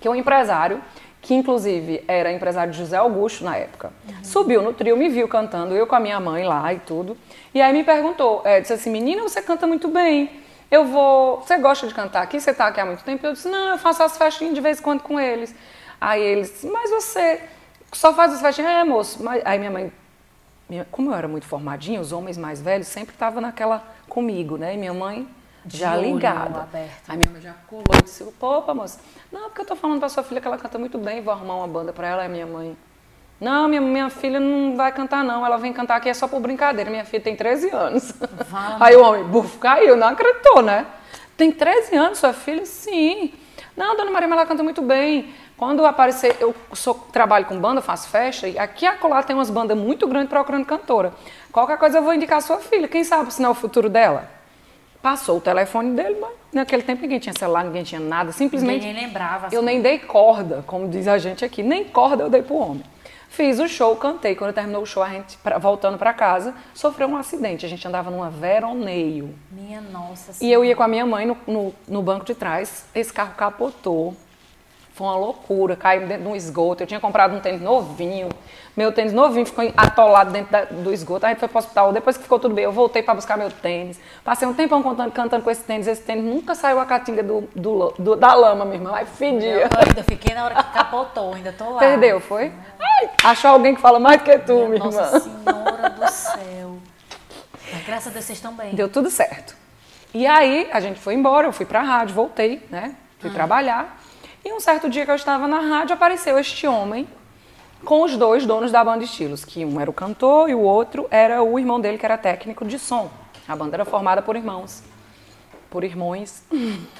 que 0.00 0.08
um 0.08 0.14
empresário, 0.14 0.80
que 1.20 1.34
inclusive 1.34 2.04
era 2.06 2.32
empresário 2.32 2.72
de 2.72 2.78
José 2.78 2.96
Augusto 2.96 3.44
na 3.44 3.56
época, 3.56 3.92
subiu 4.22 4.62
no 4.62 4.72
trio, 4.72 4.96
me 4.96 5.08
viu 5.08 5.26
cantando, 5.28 5.74
eu 5.74 5.86
com 5.86 5.94
a 5.94 6.00
minha 6.00 6.20
mãe 6.20 6.44
lá 6.44 6.72
e 6.72 6.78
tudo, 6.78 7.16
e 7.52 7.60
aí 7.60 7.72
me 7.72 7.82
perguntou, 7.84 8.42
é, 8.44 8.60
disse 8.60 8.72
assim, 8.72 8.90
menina, 8.90 9.22
você 9.22 9.42
canta 9.42 9.66
muito 9.66 9.88
bem, 9.88 10.30
eu 10.70 10.84
vou, 10.84 11.40
você 11.40 11.56
gosta 11.58 11.86
de 11.86 11.94
cantar 11.94 12.22
aqui, 12.22 12.38
você 12.38 12.50
está 12.50 12.66
aqui 12.66 12.78
há 12.78 12.84
muito 12.84 13.02
tempo? 13.02 13.26
Eu 13.26 13.32
disse, 13.32 13.48
não, 13.48 13.70
eu 13.70 13.78
faço 13.78 14.02
as 14.02 14.16
festinhas 14.18 14.54
de 14.54 14.60
vez 14.60 14.78
em 14.78 14.82
quando 14.82 15.00
com 15.00 15.18
eles. 15.18 15.54
Aí 15.98 16.22
eles, 16.22 16.62
mas 16.62 16.90
você 16.90 17.42
só 17.90 18.12
faz 18.12 18.34
as 18.34 18.40
festinhas? 18.40 18.70
É, 18.70 18.84
moço, 18.84 19.22
mas... 19.22 19.42
aí 19.46 19.58
minha 19.58 19.70
mãe, 19.70 19.92
como 20.90 21.10
eu 21.10 21.14
era 21.14 21.26
muito 21.26 21.46
formadinha, 21.46 22.00
os 22.00 22.12
homens 22.12 22.36
mais 22.36 22.60
velhos 22.60 22.86
sempre 22.86 23.14
estavam 23.14 23.40
naquela 23.40 23.82
comigo, 24.08 24.58
né, 24.58 24.74
e 24.74 24.76
minha 24.76 24.92
mãe 24.92 25.26
já 25.68 25.96
ligada. 25.96 26.68
Aí 27.06 27.16
minha 27.16 27.30
mãe 27.30 27.40
já 27.40 27.54
colou 27.66 27.84
e 27.98 28.02
disse, 28.02 28.24
opa, 28.40 28.74
moça, 28.74 29.00
não, 29.32 29.44
porque 29.44 29.62
eu 29.62 29.66
tô 29.66 29.76
falando 29.76 29.98
pra 29.98 30.08
sua 30.08 30.22
filha 30.22 30.40
que 30.40 30.46
ela 30.46 30.58
canta 30.58 30.78
muito 30.78 30.98
bem, 30.98 31.20
vou 31.20 31.32
arrumar 31.32 31.56
uma 31.56 31.68
banda 31.68 31.92
pra 31.92 32.08
ela. 32.08 32.22
Aí 32.22 32.28
minha 32.28 32.46
mãe, 32.46 32.76
não, 33.40 33.68
minha, 33.68 33.80
minha 33.80 34.10
filha 34.10 34.40
não 34.40 34.76
vai 34.76 34.92
cantar 34.92 35.22
não, 35.22 35.44
ela 35.44 35.56
vem 35.56 35.72
cantar 35.72 35.96
aqui 35.96 36.08
é 36.08 36.14
só 36.14 36.26
por 36.26 36.40
brincadeira, 36.40 36.90
minha 36.90 37.04
filha 37.04 37.22
tem 37.22 37.36
13 37.36 37.70
anos. 37.70 38.12
Vamos. 38.48 38.82
Aí 38.82 38.96
o 38.96 39.02
homem, 39.02 39.24
bufo, 39.24 39.58
caiu, 39.58 39.96
não 39.96 40.08
acreditou, 40.08 40.62
né? 40.62 40.86
Tem 41.36 41.52
13 41.52 41.96
anos 41.96 42.18
sua 42.18 42.32
filha? 42.32 42.66
Sim. 42.66 43.32
Não, 43.76 43.96
dona 43.96 44.10
Maria, 44.10 44.26
mas 44.26 44.38
ela 44.38 44.46
canta 44.46 44.62
muito 44.62 44.82
bem. 44.82 45.32
Quando 45.56 45.84
aparecer, 45.84 46.36
eu 46.40 46.54
sou, 46.72 46.94
trabalho 46.94 47.44
com 47.44 47.58
banda, 47.58 47.80
faço 47.80 48.08
festa, 48.08 48.46
e 48.46 48.58
aqui 48.58 48.84
e 48.84 48.88
acolá 48.88 49.22
tem 49.22 49.34
umas 49.34 49.50
bandas 49.50 49.76
muito 49.76 50.06
grandes 50.06 50.30
procurando 50.30 50.64
cantora. 50.64 51.12
Qualquer 51.52 51.78
coisa 51.78 51.98
eu 51.98 52.02
vou 52.02 52.14
indicar 52.14 52.38
a 52.38 52.40
sua 52.40 52.58
filha, 52.58 52.86
quem 52.86 53.02
sabe 53.02 53.32
se 53.32 53.42
não 53.42 53.48
é 53.48 53.52
o 53.52 53.54
futuro 53.54 53.88
dela? 53.88 54.37
Passou 55.02 55.38
o 55.38 55.40
telefone 55.40 55.94
dele, 55.94 56.18
mas 56.20 56.30
naquele 56.52 56.82
tempo 56.82 57.02
ninguém 57.02 57.18
tinha 57.18 57.34
celular, 57.38 57.64
ninguém 57.64 57.84
tinha 57.84 58.00
nada, 58.00 58.32
simplesmente. 58.32 58.86
Ninguém 58.86 59.06
lembrava. 59.06 59.48
Eu 59.52 59.62
nem 59.62 59.80
dei 59.80 59.98
corda, 59.98 60.64
como 60.66 60.88
diz 60.88 61.06
a 61.06 61.18
gente 61.18 61.44
aqui, 61.44 61.62
nem 61.62 61.84
corda 61.84 62.24
eu 62.24 62.30
dei 62.30 62.42
pro 62.42 62.56
homem. 62.56 62.84
Fiz 63.28 63.60
o 63.60 63.68
show, 63.68 63.94
cantei. 63.94 64.34
Quando 64.34 64.52
terminou 64.52 64.82
o 64.82 64.86
show, 64.86 65.02
a 65.02 65.10
gente, 65.10 65.36
pra, 65.38 65.58
voltando 65.58 65.98
para 65.98 66.12
casa, 66.12 66.54
sofreu 66.74 67.06
um 67.08 67.16
acidente. 67.16 67.64
A 67.64 67.68
gente 67.68 67.86
andava 67.86 68.10
numa 68.10 68.30
veroneio. 68.30 69.34
Minha 69.50 69.80
nossa 69.80 70.32
senhora. 70.32 70.44
E 70.44 70.52
eu 70.52 70.64
ia 70.64 70.74
com 70.74 70.82
a 70.82 70.88
minha 70.88 71.06
mãe 71.06 71.26
no, 71.26 71.36
no, 71.46 71.74
no 71.86 72.02
banco 72.02 72.24
de 72.24 72.34
trás. 72.34 72.86
Esse 72.94 73.12
carro 73.12 73.34
capotou. 73.36 74.16
Foi 74.98 75.06
uma 75.06 75.16
loucura, 75.16 75.76
caiu 75.76 76.08
dentro 76.08 76.24
de 76.24 76.28
um 76.28 76.34
esgoto. 76.34 76.82
Eu 76.82 76.86
tinha 76.88 76.98
comprado 76.98 77.32
um 77.32 77.38
tênis 77.38 77.60
novinho. 77.60 78.28
Meu 78.76 78.90
tênis 78.90 79.12
novinho 79.12 79.46
ficou 79.46 79.64
atolado 79.76 80.32
dentro 80.32 80.50
da, 80.50 80.64
do 80.64 80.92
esgoto. 80.92 81.24
A 81.24 81.28
gente 81.28 81.38
foi 81.38 81.46
para 81.46 81.56
o 81.56 81.58
hospital. 81.60 81.92
Depois 81.92 82.16
que 82.16 82.24
ficou 82.24 82.36
tudo 82.40 82.52
bem, 82.52 82.64
eu 82.64 82.72
voltei 82.72 83.00
para 83.00 83.14
buscar 83.14 83.38
meu 83.38 83.48
tênis. 83.48 84.00
Passei 84.24 84.48
um 84.48 84.52
tempão 84.52 84.82
cantando, 84.82 85.12
cantando 85.12 85.44
com 85.44 85.52
esse 85.52 85.62
tênis. 85.62 85.86
Esse 85.86 86.02
tênis 86.02 86.24
nunca 86.24 86.56
saiu 86.56 86.80
a 86.80 86.84
catinga 86.84 87.22
do, 87.22 87.48
do, 87.54 87.94
do 87.96 88.16
da 88.16 88.34
lama, 88.34 88.64
minha 88.64 88.78
irmã. 88.78 88.90
Aí 88.92 89.06
fedia. 89.06 89.70
Eu 89.72 89.86
ainda 89.86 90.02
fiquei 90.02 90.34
na 90.34 90.46
hora 90.46 90.56
que 90.56 90.72
capotou, 90.72 91.32
ainda 91.32 91.52
tô 91.52 91.70
lá. 91.70 91.78
Perdeu, 91.78 92.18
foi? 92.18 92.52
Ai, 92.80 93.10
achou 93.22 93.52
alguém 93.52 93.76
que 93.76 93.80
fala 93.80 94.00
mais 94.00 94.20
do 94.20 94.24
que 94.24 94.36
tu, 94.40 94.52
minha, 94.52 94.68
minha 94.68 94.84
nossa 94.84 95.00
irmã. 95.00 95.12
Nossa 95.12 95.20
Senhora 95.20 95.90
do 95.90 96.08
céu. 96.08 96.76
Mas, 97.72 97.86
graças 97.86 98.08
a 98.08 98.10
Deus 98.10 98.24
vocês 98.24 98.38
estão 98.38 98.52
bem. 98.52 98.74
Deu 98.74 98.88
tudo 98.88 99.10
certo. 99.10 99.54
E 100.12 100.26
aí 100.26 100.68
a 100.72 100.80
gente 100.80 100.98
foi 100.98 101.14
embora, 101.14 101.46
eu 101.46 101.52
fui 101.52 101.66
para 101.66 101.78
a 101.78 101.84
rádio, 101.84 102.16
voltei, 102.16 102.66
né? 102.68 102.96
Fui 103.20 103.30
hum. 103.30 103.34
trabalhar. 103.34 103.97
E 104.44 104.52
um 104.52 104.60
certo 104.60 104.88
dia 104.88 105.04
que 105.04 105.10
eu 105.10 105.16
estava 105.16 105.46
na 105.48 105.60
rádio, 105.60 105.94
apareceu 105.94 106.38
este 106.38 106.66
homem 106.66 107.06
com 107.84 108.02
os 108.02 108.16
dois 108.16 108.44
donos 108.46 108.72
da 108.72 108.82
banda 108.82 109.04
Estilos, 109.04 109.44
que 109.44 109.64
um 109.64 109.80
era 109.80 109.90
o 109.90 109.92
cantor 109.92 110.48
e 110.48 110.54
o 110.54 110.60
outro 110.60 111.06
era 111.10 111.42
o 111.42 111.58
irmão 111.58 111.80
dele, 111.80 111.98
que 111.98 112.04
era 112.04 112.18
técnico 112.18 112.64
de 112.64 112.78
som. 112.78 113.10
A 113.46 113.56
banda 113.56 113.76
era 113.76 113.84
formada 113.84 114.20
por 114.22 114.36
irmãos. 114.36 114.82
Por 115.70 115.84
irmãos. 115.84 116.42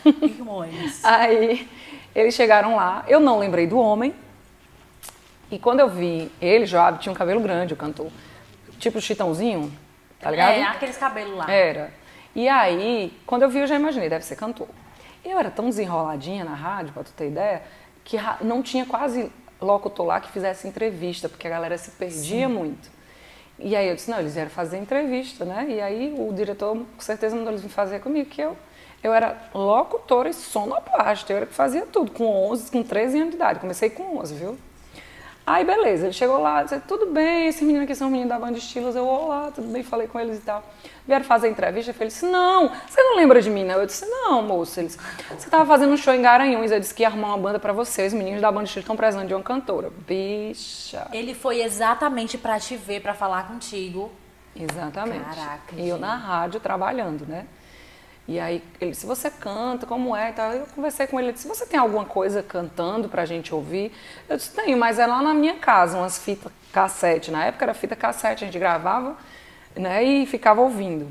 Irmãos. 0.04 1.00
Aí 1.04 1.68
eles 2.14 2.34
chegaram 2.34 2.76
lá, 2.76 3.04
eu 3.08 3.20
não 3.20 3.38
lembrei 3.38 3.66
do 3.66 3.78
homem. 3.78 4.14
E 5.50 5.58
quando 5.58 5.80
eu 5.80 5.88
vi 5.88 6.30
ele, 6.40 6.66
Joab 6.66 6.98
tinha 6.98 7.12
um 7.12 7.16
cabelo 7.16 7.40
grande, 7.40 7.72
o 7.72 7.76
cantor. 7.76 8.10
Tipo 8.78 9.00
chitãozinho, 9.00 9.72
tá 10.20 10.30
ligado? 10.30 10.52
É, 10.52 10.62
aqueles 10.62 10.96
cabelos 10.96 11.36
lá. 11.36 11.50
Era. 11.50 11.92
E 12.34 12.48
aí, 12.48 13.12
quando 13.26 13.42
eu 13.42 13.48
vi, 13.48 13.58
eu 13.58 13.66
já 13.66 13.74
imaginei, 13.74 14.08
deve 14.08 14.24
ser 14.24 14.36
cantor. 14.36 14.68
Eu 15.24 15.38
era 15.38 15.50
tão 15.50 15.66
desenroladinha 15.66 16.44
na 16.44 16.54
rádio, 16.54 16.92
pra 16.92 17.04
tu 17.04 17.12
ter 17.12 17.28
ideia, 17.28 17.62
que 18.04 18.16
não 18.42 18.62
tinha 18.62 18.86
quase 18.86 19.30
locutor 19.60 20.06
lá 20.06 20.20
que 20.20 20.30
fizesse 20.30 20.66
entrevista, 20.66 21.28
porque 21.28 21.46
a 21.46 21.50
galera 21.50 21.76
se 21.76 21.90
perdia 21.92 22.46
Sim. 22.48 22.54
muito. 22.54 22.90
E 23.58 23.74
aí 23.74 23.88
eu 23.88 23.96
disse, 23.96 24.10
não, 24.10 24.20
eles 24.20 24.34
vieram 24.34 24.50
fazer 24.50 24.78
entrevista, 24.78 25.44
né? 25.44 25.66
E 25.68 25.80
aí 25.80 26.14
o 26.16 26.32
diretor, 26.32 26.76
com 26.76 27.00
certeza, 27.00 27.34
mandou 27.34 27.52
eles 27.52 27.62
me 27.62 27.68
fazer 27.68 28.00
comigo, 28.00 28.30
que 28.30 28.40
eu, 28.40 28.56
eu 29.02 29.12
era 29.12 29.36
locutora 29.52 30.28
e 30.28 30.34
sonoplasta, 30.34 31.32
eu 31.32 31.38
era 31.38 31.46
que 31.46 31.54
fazia 31.54 31.84
tudo, 31.84 32.12
com 32.12 32.24
11, 32.50 32.70
com 32.70 32.82
13 32.82 33.18
anos 33.18 33.30
de 33.30 33.36
idade. 33.36 33.58
Comecei 33.58 33.90
com 33.90 34.18
11, 34.18 34.34
viu? 34.34 34.58
Aí, 35.48 35.64
beleza, 35.64 36.04
ele 36.04 36.12
chegou 36.12 36.38
lá, 36.38 36.62
disse, 36.62 36.78
tudo 36.80 37.06
bem, 37.06 37.48
esse 37.48 37.64
menino 37.64 37.84
aqui 37.84 37.94
são 37.94 38.10
meninos 38.10 38.28
da 38.28 38.38
banda 38.38 38.58
Estilos. 38.58 38.94
Eu, 38.94 39.06
olá, 39.06 39.50
tudo 39.50 39.66
bem, 39.68 39.82
falei 39.82 40.06
com 40.06 40.20
eles 40.20 40.36
e 40.36 40.42
tal. 40.42 40.62
Vieram 41.06 41.24
fazer 41.24 41.48
entrevista, 41.48 41.94
eu 41.98 42.06
disse, 42.06 42.26
não, 42.26 42.68
você 42.86 43.02
não 43.02 43.16
lembra 43.16 43.40
de 43.40 43.48
mim? 43.48 43.66
Eu 43.66 43.86
disse, 43.86 44.04
não, 44.04 44.42
moço. 44.42 44.78
Eles, 44.78 44.98
você 45.28 45.46
estava 45.46 45.64
fazendo 45.64 45.94
um 45.94 45.96
show 45.96 46.12
em 46.12 46.20
Garanhuns, 46.20 46.70
eu 46.70 46.78
disse 46.78 46.92
que 46.92 47.02
ia 47.02 47.08
arrumar 47.08 47.28
uma 47.28 47.38
banda 47.38 47.58
para 47.58 47.72
você, 47.72 48.06
os 48.06 48.12
meninos 48.12 48.42
da 48.42 48.52
banda 48.52 48.64
Estilos 48.64 48.84
estão 48.84 48.94
precisando 48.94 49.26
de 49.26 49.32
uma 49.32 49.42
cantora. 49.42 49.90
Bicha. 50.06 51.08
Ele 51.14 51.34
foi 51.34 51.62
exatamente 51.62 52.36
para 52.36 52.60
te 52.60 52.76
ver, 52.76 53.00
para 53.00 53.14
falar 53.14 53.48
contigo. 53.48 54.12
Exatamente. 54.54 55.34
Caraca. 55.34 55.74
E 55.76 55.88
eu 55.88 55.96
na 55.96 56.14
rádio 56.14 56.60
trabalhando, 56.60 57.26
né? 57.26 57.46
E 58.28 58.38
aí 58.38 58.62
ele 58.78 58.90
disse, 58.90 59.06
você 59.06 59.30
canta, 59.30 59.86
como 59.86 60.14
é? 60.14 60.28
Então, 60.28 60.52
eu 60.52 60.66
conversei 60.74 61.06
com 61.06 61.18
ele, 61.18 61.28
ele 61.28 61.32
disse, 61.32 61.48
você 61.48 61.64
tem 61.64 61.80
alguma 61.80 62.04
coisa 62.04 62.42
cantando 62.42 63.08
pra 63.08 63.24
gente 63.24 63.54
ouvir? 63.54 63.90
Eu 64.28 64.36
disse, 64.36 64.52
tenho, 64.54 64.76
mas 64.76 64.98
é 64.98 65.06
lá 65.06 65.22
na 65.22 65.32
minha 65.32 65.54
casa, 65.54 65.96
umas 65.96 66.18
fitas 66.18 66.52
cassete. 66.70 67.30
Na 67.30 67.46
época 67.46 67.64
era 67.64 67.72
fita 67.72 67.96
cassete, 67.96 68.44
a 68.44 68.46
gente 68.46 68.58
gravava 68.58 69.16
né, 69.74 70.04
e 70.04 70.26
ficava 70.26 70.60
ouvindo. 70.60 71.08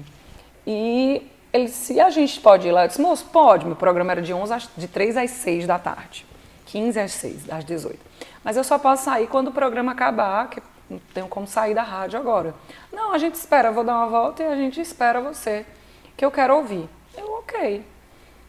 E 0.66 1.28
ele 1.52 1.66
disse, 1.66 1.94
e 1.94 2.00
a 2.00 2.12
gente 2.12 2.40
pode 2.40 2.68
ir 2.68 2.72
lá? 2.72 2.84
Eu 2.84 2.88
disse, 2.90 3.02
moço, 3.02 3.26
pode. 3.34 3.66
Meu 3.66 3.76
programa 3.76 4.12
era 4.12 4.22
de, 4.22 4.32
11 4.32 4.54
às, 4.54 4.70
de 4.78 4.88
3 4.88 5.18
às 5.18 5.32
6 5.32 5.66
da 5.66 5.80
tarde, 5.80 6.24
15 6.68 7.00
às 7.00 7.12
6, 7.14 7.50
às 7.50 7.66
18. 7.66 8.00
Mas 8.44 8.58
eu 8.58 8.64
só 8.64 8.78
posso 8.78 9.06
sair 9.06 9.26
quando 9.26 9.48
o 9.48 9.52
programa 9.52 9.92
acabar, 9.92 10.52
que 10.52 10.62
não 10.88 11.00
tenho 11.16 11.28
como 11.28 11.48
sair 11.48 11.74
da 11.74 11.82
rádio 11.82 12.20
agora. 12.20 12.54
Não, 12.94 13.12
a 13.12 13.18
gente 13.18 13.34
espera, 13.34 13.70
eu 13.70 13.74
vou 13.74 13.84
dar 13.84 13.96
uma 13.96 14.08
volta 14.08 14.44
e 14.44 14.46
a 14.46 14.56
gente 14.56 14.80
espera 14.80 15.20
você, 15.20 15.66
que 16.16 16.24
eu 16.24 16.30
quero 16.30 16.56
ouvir. 16.56 16.88
Eu, 17.18 17.32
ok. 17.34 17.84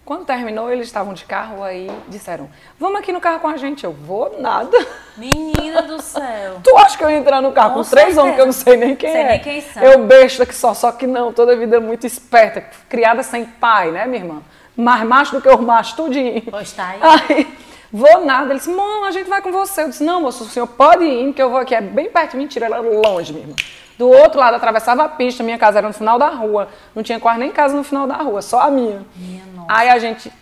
Quando 0.04 0.25
terminou, 0.25 0.72
eles 0.72 0.87
estavam 0.87 1.12
de 1.12 1.25
carro 1.25 1.62
aí, 1.62 1.90
disseram: 2.08 2.48
Vamos 2.78 2.98
aqui 2.98 3.12
no 3.12 3.20
carro 3.20 3.40
com 3.40 3.48
a 3.48 3.56
gente. 3.58 3.84
Eu 3.84 3.92
vou 3.92 4.40
nada. 4.40 4.75
Menina 5.16 5.82
do 5.82 6.00
céu. 6.00 6.60
tu 6.64 6.76
acha 6.78 6.96
que 6.96 7.04
eu 7.04 7.10
ia 7.10 7.18
entrar 7.18 7.42
no 7.42 7.52
carro 7.52 7.75
com, 7.75 7.82
com 7.82 7.90
três 7.90 8.16
homens 8.16 8.37
que 8.37 8.40
eu 8.40 8.46
não 8.46 8.52
sei 8.52 8.76
nem 8.76 8.96
quem 8.96 9.12
sei 9.12 9.20
é? 9.20 9.28
Nem 9.28 9.40
quem 9.40 9.60
são. 9.60 9.82
Eu 9.82 10.06
besta 10.06 10.46
que 10.46 10.54
só, 10.54 10.72
só 10.72 10.92
que 10.92 11.06
não, 11.06 11.30
toda 11.30 11.52
a 11.52 11.56
vida 11.56 11.78
muito 11.78 12.06
esperta, 12.06 12.64
criada 12.88 13.22
sem 13.22 13.44
pai, 13.44 13.90
né, 13.90 14.06
minha 14.06 14.22
irmã? 14.22 14.42
Mais 14.75 15.04
macho 15.04 15.37
do 15.37 15.42
que 15.42 15.48
os 15.48 15.60
machos, 15.60 15.92
tudinho. 15.92 16.42
Pois 16.50 16.72
tá 16.72 16.88
aí. 16.88 17.00
aí 17.02 17.58
vou 17.92 18.25
nada. 18.25 18.52
Ele 18.52 18.60
disse: 18.60 18.70
a 19.06 19.10
gente 19.10 19.28
vai 19.28 19.42
com 19.42 19.52
você. 19.52 19.82
Eu 19.82 19.88
disse: 19.88 20.04
Não, 20.04 20.22
moço, 20.22 20.44
o 20.44 20.46
senhor 20.46 20.66
pode 20.66 21.04
ir, 21.04 21.32
que 21.32 21.42
eu 21.42 21.50
vou 21.50 21.58
aqui. 21.58 21.75
É 21.75 21.80
bem 21.80 22.08
perto. 22.10 22.37
Mentira, 22.37 22.66
ela 22.66 22.78
era 22.78 22.88
longe, 22.88 23.32
minha 23.32 23.44
irmã. 23.44 23.56
Do 23.98 24.08
outro 24.08 24.38
lado, 24.38 24.54
atravessava 24.54 25.04
a 25.04 25.08
pista, 25.08 25.42
minha 25.42 25.58
casa 25.58 25.78
era 25.78 25.88
no 25.88 25.92
final 25.92 26.18
da 26.18 26.28
rua. 26.28 26.68
Não 26.94 27.02
tinha 27.02 27.18
quase 27.18 27.40
nem 27.40 27.50
casa 27.50 27.76
no 27.76 27.82
final 27.82 28.06
da 28.06 28.14
rua, 28.14 28.40
só 28.40 28.60
a 28.60 28.70
minha. 28.70 29.02
Minha 29.16 29.44
nossa. 29.46 29.66
Aí 29.68 29.88
a 29.88 29.98
gente. 29.98 30.32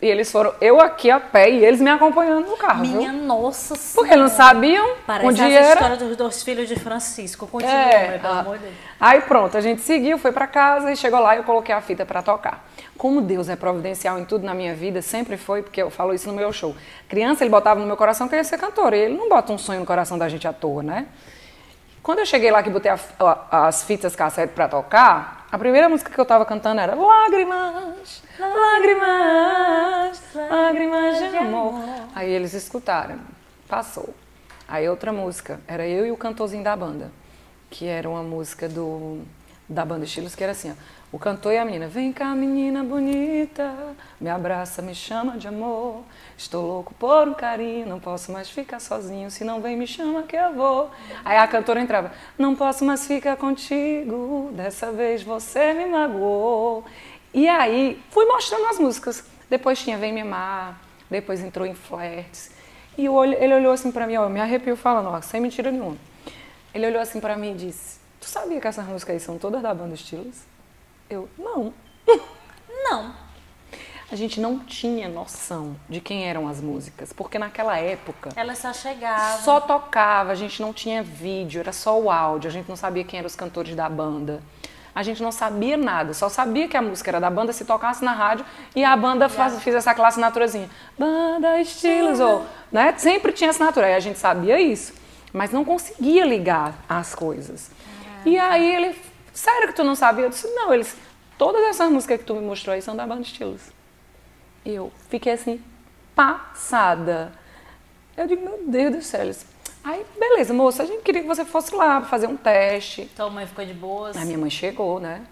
E 0.00 0.06
eles 0.06 0.30
foram, 0.30 0.54
eu 0.60 0.80
aqui 0.80 1.10
a 1.10 1.18
pé 1.18 1.50
e 1.50 1.64
eles 1.64 1.80
me 1.80 1.90
acompanhando 1.90 2.46
no 2.46 2.56
carro. 2.56 2.82
Minha 2.86 3.10
viu? 3.10 3.20
nossa 3.22 3.74
senhora. 3.74 3.94
Porque 4.08 4.14
não 4.14 4.28
sabiam 4.28 4.94
Parece 5.04 5.26
onde 5.26 5.42
essa 5.42 5.58
era. 5.58 5.72
história 5.72 5.96
dos 5.96 6.16
dois 6.16 6.40
filhos 6.40 6.68
de 6.68 6.76
Francisco. 6.76 7.48
Continua, 7.48 7.74
É, 7.74 8.10
mas, 8.12 8.20
pelo 8.20 8.32
ah, 8.34 8.38
amor 8.38 8.58
de 8.58 8.62
Deus. 8.62 8.74
Aí 9.00 9.20
pronto, 9.22 9.56
a 9.56 9.60
gente 9.60 9.80
seguiu, 9.80 10.16
foi 10.16 10.30
pra 10.30 10.46
casa 10.46 10.92
e 10.92 10.96
chegou 10.96 11.18
lá 11.18 11.34
e 11.34 11.38
eu 11.38 11.44
coloquei 11.44 11.74
a 11.74 11.80
fita 11.80 12.06
pra 12.06 12.22
tocar. 12.22 12.64
Como 12.96 13.20
Deus 13.20 13.48
é 13.48 13.56
providencial 13.56 14.20
em 14.20 14.24
tudo 14.24 14.46
na 14.46 14.54
minha 14.54 14.72
vida, 14.72 15.02
sempre 15.02 15.36
foi, 15.36 15.62
porque 15.62 15.82
eu 15.82 15.90
falo 15.90 16.14
isso 16.14 16.28
no 16.28 16.34
meu 16.34 16.52
show. 16.52 16.76
Criança, 17.08 17.42
ele 17.42 17.50
botava 17.50 17.80
no 17.80 17.86
meu 17.86 17.96
coração 17.96 18.28
que 18.28 18.36
eu 18.36 18.38
ia 18.38 18.44
ser 18.44 18.58
cantora. 18.58 18.96
E 18.96 19.00
ele 19.00 19.16
não 19.16 19.28
bota 19.28 19.52
um 19.52 19.58
sonho 19.58 19.80
no 19.80 19.86
coração 19.86 20.16
da 20.16 20.28
gente 20.28 20.46
à 20.46 20.52
toa, 20.52 20.80
né? 20.80 21.06
Quando 22.02 22.20
eu 22.20 22.26
cheguei 22.26 22.50
lá 22.50 22.62
que 22.62 22.70
botei 22.70 22.90
a- 22.90 22.98
a- 23.50 23.66
as 23.68 23.82
fitas 23.84 24.14
cassete 24.16 24.52
pra 24.54 24.68
tocar, 24.68 25.46
a 25.50 25.58
primeira 25.58 25.88
música 25.88 26.10
que 26.10 26.18
eu 26.18 26.24
tava 26.24 26.44
cantando 26.46 26.80
era 26.80 26.94
Lágrimas, 26.94 28.22
lágrimas, 28.38 30.20
lágrimas 30.34 31.18
de 31.18 31.36
amor. 31.36 31.74
Aí 32.14 32.30
eles 32.30 32.54
escutaram, 32.54 33.18
passou. 33.68 34.14
Aí 34.66 34.88
outra 34.88 35.12
música, 35.12 35.60
era 35.66 35.86
eu 35.86 36.06
e 36.06 36.10
o 36.10 36.16
cantorzinho 36.16 36.62
da 36.62 36.76
banda, 36.76 37.10
que 37.70 37.86
era 37.86 38.08
uma 38.08 38.22
música 38.22 38.68
do, 38.68 39.22
da 39.68 39.84
banda 39.84 40.04
Estilos, 40.04 40.34
que 40.34 40.42
era 40.42 40.52
assim, 40.52 40.70
ó. 40.70 40.74
O 41.10 41.18
cantor 41.18 41.54
e 41.54 41.56
a 41.56 41.64
menina, 41.64 41.88
vem 41.88 42.12
cá 42.12 42.34
menina 42.34 42.84
bonita, 42.84 43.74
me 44.20 44.28
abraça, 44.28 44.82
me 44.82 44.94
chama 44.94 45.38
de 45.38 45.48
amor. 45.48 46.02
Estou 46.36 46.66
louco 46.66 46.92
por 46.92 47.26
um 47.26 47.32
carinho, 47.32 47.86
não 47.86 47.98
posso 47.98 48.30
mais 48.30 48.50
ficar 48.50 48.78
sozinho, 48.78 49.30
se 49.30 49.42
não 49.42 49.62
vem 49.62 49.74
me 49.74 49.86
chama 49.86 50.24
que 50.24 50.36
eu 50.36 50.52
vou. 50.52 50.90
Aí 51.24 51.38
a 51.38 51.46
cantora 51.46 51.80
entrava, 51.80 52.12
não 52.36 52.54
posso 52.54 52.84
mais 52.84 53.06
ficar 53.06 53.38
contigo, 53.38 54.50
dessa 54.52 54.92
vez 54.92 55.22
você 55.22 55.72
me 55.72 55.86
magoou. 55.86 56.84
E 57.32 57.48
aí 57.48 57.98
fui 58.10 58.26
mostrando 58.26 58.66
as 58.66 58.78
músicas. 58.78 59.24
Depois 59.48 59.82
tinha 59.82 59.96
Vem 59.96 60.12
Me 60.12 60.20
Amar, 60.20 60.78
depois 61.08 61.40
entrou 61.40 61.66
em 61.66 61.74
flertes. 61.74 62.50
E 62.98 63.06
ele 63.06 63.54
olhou 63.54 63.72
assim 63.72 63.90
para 63.90 64.06
mim, 64.06 64.16
ó, 64.16 64.24
eu 64.24 64.28
me 64.28 64.40
arrepio 64.40 64.76
falando, 64.76 65.08
ó, 65.08 65.22
sem 65.22 65.40
mentira 65.40 65.70
nenhuma. 65.70 65.96
Ele 66.74 66.86
olhou 66.86 67.00
assim 67.00 67.18
para 67.18 67.34
mim 67.34 67.52
e 67.52 67.54
disse: 67.54 67.98
Tu 68.20 68.26
sabia 68.26 68.60
que 68.60 68.68
essas 68.68 68.84
músicas 68.84 69.14
aí 69.14 69.20
são 69.20 69.38
todas 69.38 69.62
da 69.62 69.72
banda 69.72 69.94
Estilos? 69.94 70.57
Eu, 71.08 71.28
não. 71.38 71.72
Não. 72.84 73.12
A 74.10 74.16
gente 74.16 74.40
não 74.40 74.60
tinha 74.60 75.06
noção 75.08 75.76
de 75.86 76.00
quem 76.00 76.26
eram 76.26 76.48
as 76.48 76.62
músicas, 76.62 77.12
porque 77.12 77.38
naquela 77.38 77.76
época. 77.76 78.30
Ela 78.34 78.54
só 78.54 78.72
chegava. 78.72 79.42
Só 79.42 79.60
tocava, 79.60 80.32
a 80.32 80.34
gente 80.34 80.62
não 80.62 80.72
tinha 80.72 81.02
vídeo, 81.02 81.60
era 81.60 81.72
só 81.72 82.00
o 82.00 82.10
áudio, 82.10 82.48
a 82.48 82.52
gente 82.52 82.66
não 82.66 82.76
sabia 82.76 83.04
quem 83.04 83.18
eram 83.18 83.26
os 83.26 83.36
cantores 83.36 83.74
da 83.74 83.86
banda. 83.86 84.40
A 84.94 85.02
gente 85.02 85.22
não 85.22 85.30
sabia 85.30 85.76
nada, 85.76 86.14
só 86.14 86.30
sabia 86.30 86.66
que 86.66 86.76
a 86.76 86.82
música 86.82 87.10
era 87.10 87.20
da 87.20 87.28
banda 87.28 87.52
se 87.52 87.64
tocasse 87.66 88.02
na 88.02 88.12
rádio 88.12 88.44
e 88.74 88.82
a 88.82 88.96
banda 88.96 89.28
faz, 89.28 89.62
fez 89.62 89.76
essa 89.76 89.94
classe 89.94 90.14
assinaturazinha. 90.14 90.70
Banda 90.98 91.60
Estilos, 91.60 92.18
ou, 92.18 92.46
né? 92.72 92.94
Sempre 92.96 93.32
tinha 93.32 93.50
assinatura, 93.50 93.86
aí 93.86 93.94
a 93.94 94.00
gente 94.00 94.18
sabia 94.18 94.58
isso, 94.58 94.94
mas 95.32 95.52
não 95.52 95.64
conseguia 95.64 96.24
ligar 96.24 96.74
as 96.88 97.14
coisas. 97.14 97.70
E 98.24 98.38
aí 98.38 98.74
ele, 98.74 98.96
sério 99.32 99.68
que 99.68 99.74
tu 99.74 99.84
não 99.84 99.94
sabia? 99.94 100.24
Eu 100.24 100.30
disse, 100.30 100.46
não, 100.48 100.72
eles, 100.72 100.96
todas 101.36 101.62
essas 101.62 101.90
músicas 101.90 102.18
que 102.18 102.24
tu 102.24 102.34
me 102.34 102.42
mostrou 102.42 102.74
aí 102.74 102.82
são 102.82 102.96
da 102.96 103.06
banda 103.06 103.22
Estilos. 103.22 103.62
E 104.64 104.74
eu 104.74 104.92
fiquei 105.08 105.32
assim, 105.32 105.62
passada. 106.14 107.32
Eu 108.16 108.26
digo, 108.26 108.44
meu 108.44 108.64
Deus 108.66 108.96
do 108.96 109.02
céu. 109.02 109.22
Eles, 109.22 109.46
Aí, 109.84 110.04
beleza, 110.18 110.52
moça, 110.52 110.82
a 110.82 110.86
gente 110.86 111.02
queria 111.02 111.22
que 111.22 111.26
você 111.26 111.44
fosse 111.44 111.74
lá 111.74 112.02
fazer 112.02 112.26
um 112.26 112.36
teste. 112.36 113.06
Tua 113.16 113.30
mãe 113.30 113.46
ficou 113.46 113.64
de 113.64 113.72
boas? 113.72 114.16
A 114.16 114.24
minha 114.24 114.36
mãe 114.36 114.50
chegou, 114.50 115.00
né? 115.00 115.24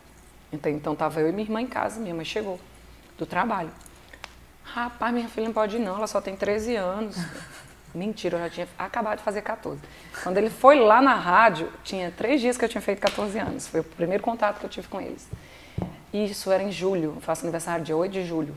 Então, 0.53 0.73
então 0.73 0.95
tava 0.95 1.21
eu 1.21 1.29
e 1.29 1.33
minha 1.33 1.45
irmã 1.45 1.61
em 1.61 1.67
casa, 1.67 2.00
minha 2.00 2.15
mãe 2.15 2.25
chegou 2.25 2.59
do 3.19 3.26
trabalho. 3.26 3.71
Rapaz, 4.62 5.12
minha 5.12 5.29
filha 5.29 5.47
não 5.47 5.53
pode 5.53 5.76
ir 5.76 5.81
não, 5.81 5.97
ela 5.97 6.07
só 6.07 6.21
tem 6.21 6.37
13 6.37 6.76
anos. 6.76 7.17
Mentira, 7.97 8.37
eu 8.37 8.43
já 8.43 8.50
tinha 8.50 8.69
acabado 8.79 9.19
de 9.19 9.25
fazer 9.25 9.43
14. 9.43 9.81
Quando 10.23 10.37
ele 10.37 10.50
foi 10.50 10.79
lá 10.79 11.00
na 11.00 11.15
rádio, 11.15 11.73
tinha 11.83 12.12
três 12.17 12.41
dias 12.41 12.57
que 12.57 12.65
eu 12.65 12.69
tinha 12.69 12.81
feito 12.81 13.00
14 13.00 13.38
anos. 13.38 13.67
Foi 13.67 13.81
o 13.81 13.85
primeiro 13.85 14.23
contato 14.23 14.59
que 14.59 14.67
eu 14.67 14.71
tive 14.71 14.87
com 14.88 15.00
eles. 15.00 15.29
Isso 16.12 16.53
era 16.53 16.62
em 16.62 16.71
julho, 16.71 17.15
eu 17.17 17.21
faço 17.21 17.45
aniversário 17.45 17.85
dia 17.85 17.97
8 17.97 18.12
de 18.12 18.25
julho. 18.25 18.55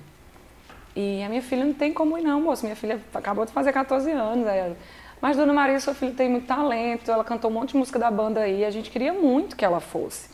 E 0.96 1.24
a 1.24 1.30
minha 1.30 1.42
filha 1.42 1.64
não 1.64 1.74
tem 1.74 1.94
como 1.94 2.18
ir 2.18 2.22
não, 2.22 2.42
moço. 2.42 2.64
Minha 2.64 2.76
filha 2.76 3.00
acabou 3.14 3.46
de 3.46 3.52
fazer 3.52 3.72
14 3.72 4.12
anos. 4.12 4.46
Aí 4.46 4.76
mas 5.22 5.36
Dona 5.36 5.54
Maria, 5.54 5.80
sua 5.80 5.94
filha 5.94 6.14
tem 6.14 6.30
muito 6.30 6.48
talento, 6.48 7.12
ela 7.12 7.24
cantou 7.24 7.52
um 7.52 7.54
monte 7.54 7.72
de 7.72 7.78
música 7.78 8.00
da 8.00 8.10
banda 8.10 8.40
aí, 8.40 8.64
a 8.64 8.72
gente 8.72 8.90
queria 8.90 9.14
muito 9.14 9.56
que 9.56 9.66
ela 9.66 9.82
fosse. 9.82 10.30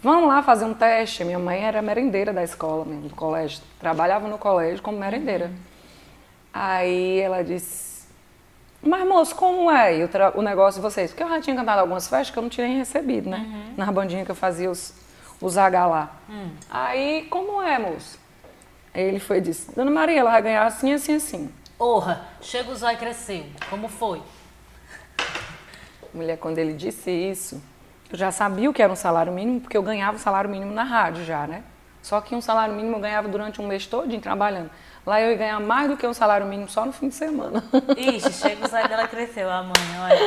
Vamos 0.00 0.28
lá 0.28 0.40
fazer 0.40 0.64
um 0.64 0.74
teste. 0.74 1.24
Minha 1.24 1.40
mãe 1.40 1.64
era 1.64 1.82
merendeira 1.82 2.32
da 2.32 2.44
escola 2.44 2.84
do 2.84 3.14
colégio. 3.16 3.60
Trabalhava 3.80 4.28
no 4.28 4.38
colégio 4.38 4.80
como 4.80 4.96
merendeira. 4.96 5.50
Aí 6.52 7.18
ela 7.18 7.42
disse, 7.42 7.87
mas 8.82 9.06
moço, 9.06 9.34
como 9.34 9.70
é 9.70 10.04
o, 10.04 10.38
o, 10.38 10.42
negócio 10.42 10.80
de 10.80 10.88
vocês? 10.88 11.10
Porque 11.10 11.22
eu 11.22 11.28
já 11.28 11.40
tinha 11.40 11.56
cantado 11.56 11.80
algumas 11.80 12.08
festas 12.08 12.30
que 12.30 12.38
eu 12.38 12.42
não 12.42 12.50
tinha 12.50 12.66
nem 12.66 12.78
recebido, 12.78 13.28
né? 13.28 13.38
Uhum. 13.38 13.74
Na 13.76 13.90
bandinha 13.90 14.24
que 14.24 14.30
eu 14.30 14.36
fazia 14.36 14.70
os, 14.70 14.94
os 15.40 15.58
H 15.58 15.86
lá. 15.86 16.16
Uhum. 16.28 16.50
Aí, 16.70 17.26
como 17.28 17.60
é, 17.60 17.78
moço? 17.78 18.18
Aí 18.94 19.02
ele 19.02 19.18
foi 19.18 19.38
e 19.38 19.40
disse, 19.40 19.74
Dona 19.74 19.90
Maria, 19.90 20.20
ela 20.20 20.30
vai 20.30 20.42
ganhar 20.42 20.64
assim, 20.64 20.92
assim, 20.92 21.16
assim. 21.16 21.50
Orra, 21.78 22.26
chega 22.40 22.70
o 22.70 22.74
zóio 22.74 22.98
cresceu. 22.98 23.46
Como 23.68 23.88
foi? 23.88 24.22
Mulher, 26.14 26.38
quando 26.38 26.58
ele 26.58 26.72
disse 26.72 27.10
isso, 27.10 27.62
eu 28.10 28.16
já 28.16 28.30
sabia 28.30 28.70
o 28.70 28.72
que 28.72 28.82
era 28.82 28.92
um 28.92 28.96
salário 28.96 29.32
mínimo, 29.32 29.60
porque 29.60 29.76
eu 29.76 29.82
ganhava 29.82 30.16
o 30.16 30.20
salário 30.20 30.48
mínimo 30.48 30.72
na 30.72 30.82
rádio 30.82 31.24
já, 31.24 31.46
né? 31.46 31.62
Só 32.02 32.20
que 32.20 32.34
um 32.34 32.40
salário 32.40 32.74
mínimo 32.74 32.96
eu 32.96 33.00
ganhava 33.00 33.28
durante 33.28 33.60
um 33.60 33.66
mês 33.66 33.86
todinho 33.86 34.20
trabalhando. 34.20 34.70
Lá 35.06 35.20
eu 35.20 35.30
ia 35.30 35.36
ganhar 35.36 35.60
mais 35.60 35.88
do 35.88 35.96
que 35.96 36.06
um 36.06 36.12
salário 36.12 36.46
mínimo 36.46 36.68
só 36.68 36.84
no 36.84 36.92
fim 36.92 37.08
de 37.08 37.14
semana. 37.14 37.64
Ixi, 37.96 38.32
chega 38.32 38.66
o 38.66 38.68
zóio 38.68 38.88
dela 38.88 39.08
cresceu, 39.08 39.50
a 39.50 39.62
mãe, 39.62 39.72
olha. 40.02 40.18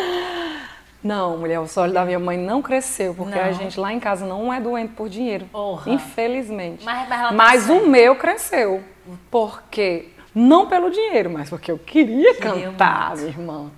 Não, 1.04 1.38
mulher, 1.38 1.60
o 1.60 1.68
sólido 1.68 1.96
da 1.96 2.06
minha 2.06 2.20
mãe 2.20 2.38
não 2.38 2.62
cresceu, 2.62 3.14
porque 3.16 3.36
não. 3.36 3.46
a 3.46 3.52
gente 3.52 3.80
lá 3.80 3.92
em 3.92 4.00
casa 4.00 4.26
não 4.26 4.54
é 4.54 4.60
doente 4.60 4.94
por 4.94 5.10
dinheiro. 5.10 5.48
Orra. 5.52 5.92
Infelizmente. 5.92 6.86
Mas, 6.86 7.10
mas, 7.10 7.22
tá 7.22 7.32
mas 7.32 7.70
o 7.70 7.88
meu 7.88 8.16
cresceu. 8.16 8.84
Porque 9.30 10.10
não 10.34 10.68
pelo 10.68 10.92
dinheiro, 10.92 11.30
mas 11.30 11.50
porque 11.50 11.72
eu 11.72 11.78
queria, 11.80 12.36
queria 12.36 12.70
cantar, 12.70 13.10
muito. 13.10 13.20
minha 13.22 13.30
irmã. 13.30 13.72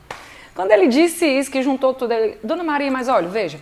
Quando 0.53 0.71
ele 0.71 0.87
disse 0.87 1.25
isso, 1.25 1.49
que 1.49 1.61
juntou 1.63 1.93
tudo, 1.93 2.11
ele, 2.11 2.37
Dona 2.43 2.63
Maria, 2.63 2.91
mas 2.91 3.07
olha, 3.07 3.27
veja, 3.27 3.59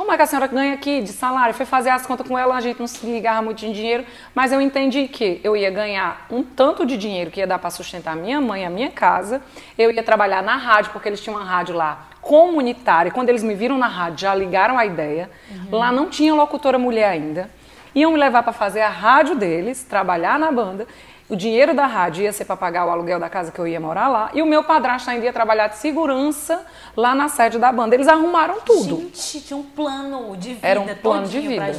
como 0.00 0.12
é 0.12 0.16
que 0.16 0.22
a 0.22 0.26
senhora 0.26 0.46
ganha 0.46 0.72
aqui 0.72 1.02
de 1.02 1.12
salário? 1.12 1.52
Foi 1.52 1.66
fazer 1.66 1.90
as 1.90 2.06
contas 2.06 2.26
com 2.26 2.38
ela, 2.38 2.56
a 2.56 2.60
gente 2.62 2.80
não 2.80 2.86
se 2.86 3.04
ligava 3.04 3.42
muito 3.42 3.58
de 3.58 3.70
dinheiro, 3.70 4.06
mas 4.34 4.50
eu 4.50 4.58
entendi 4.58 5.06
que 5.06 5.38
eu 5.44 5.54
ia 5.54 5.70
ganhar 5.70 6.26
um 6.30 6.42
tanto 6.42 6.86
de 6.86 6.96
dinheiro 6.96 7.30
que 7.30 7.38
ia 7.38 7.46
dar 7.46 7.58
para 7.58 7.68
sustentar 7.68 8.12
a 8.12 8.16
minha 8.16 8.40
mãe, 8.40 8.64
a 8.64 8.70
minha 8.70 8.90
casa. 8.90 9.42
Eu 9.76 9.90
ia 9.90 10.02
trabalhar 10.02 10.42
na 10.42 10.56
rádio, 10.56 10.90
porque 10.90 11.06
eles 11.06 11.20
tinham 11.20 11.36
uma 11.36 11.44
rádio 11.44 11.74
lá 11.76 12.08
comunitária. 12.22 13.12
Quando 13.12 13.28
eles 13.28 13.42
me 13.42 13.54
viram 13.54 13.76
na 13.76 13.88
rádio, 13.88 14.20
já 14.20 14.34
ligaram 14.34 14.78
a 14.78 14.86
ideia. 14.86 15.30
Uhum. 15.50 15.78
Lá 15.78 15.92
não 15.92 16.08
tinha 16.08 16.34
locutora 16.34 16.78
mulher 16.78 17.10
ainda. 17.10 17.50
Iam 17.94 18.12
me 18.12 18.18
levar 18.18 18.42
para 18.42 18.54
fazer 18.54 18.80
a 18.80 18.88
rádio 18.88 19.34
deles, 19.34 19.84
trabalhar 19.84 20.38
na 20.38 20.50
banda. 20.50 20.86
O 21.30 21.36
dinheiro 21.36 21.72
da 21.72 21.86
rádio 21.86 22.24
ia 22.24 22.32
ser 22.32 22.44
para 22.44 22.56
pagar 22.56 22.86
o 22.86 22.90
aluguel 22.90 23.20
da 23.20 23.30
casa 23.30 23.52
que 23.52 23.58
eu 23.60 23.66
ia 23.66 23.78
morar 23.78 24.08
lá. 24.08 24.30
E 24.34 24.42
o 24.42 24.46
meu 24.46 24.64
padrasto 24.64 25.08
ainda 25.08 25.24
ia 25.24 25.32
trabalhar 25.32 25.68
de 25.68 25.76
segurança 25.76 26.66
lá 26.96 27.14
na 27.14 27.28
sede 27.28 27.56
da 27.56 27.70
banda. 27.70 27.94
Eles 27.94 28.08
arrumaram 28.08 28.60
tudo. 28.62 28.96
Gente, 28.96 29.40
tinha 29.42 29.56
um 29.56 29.62
plano 29.62 30.36
de 30.36 30.54
vida. 30.54 30.66
Era 30.66 30.80
um 30.80 30.92
plano 30.96 31.28
de 31.28 31.38
vida. 31.38 31.72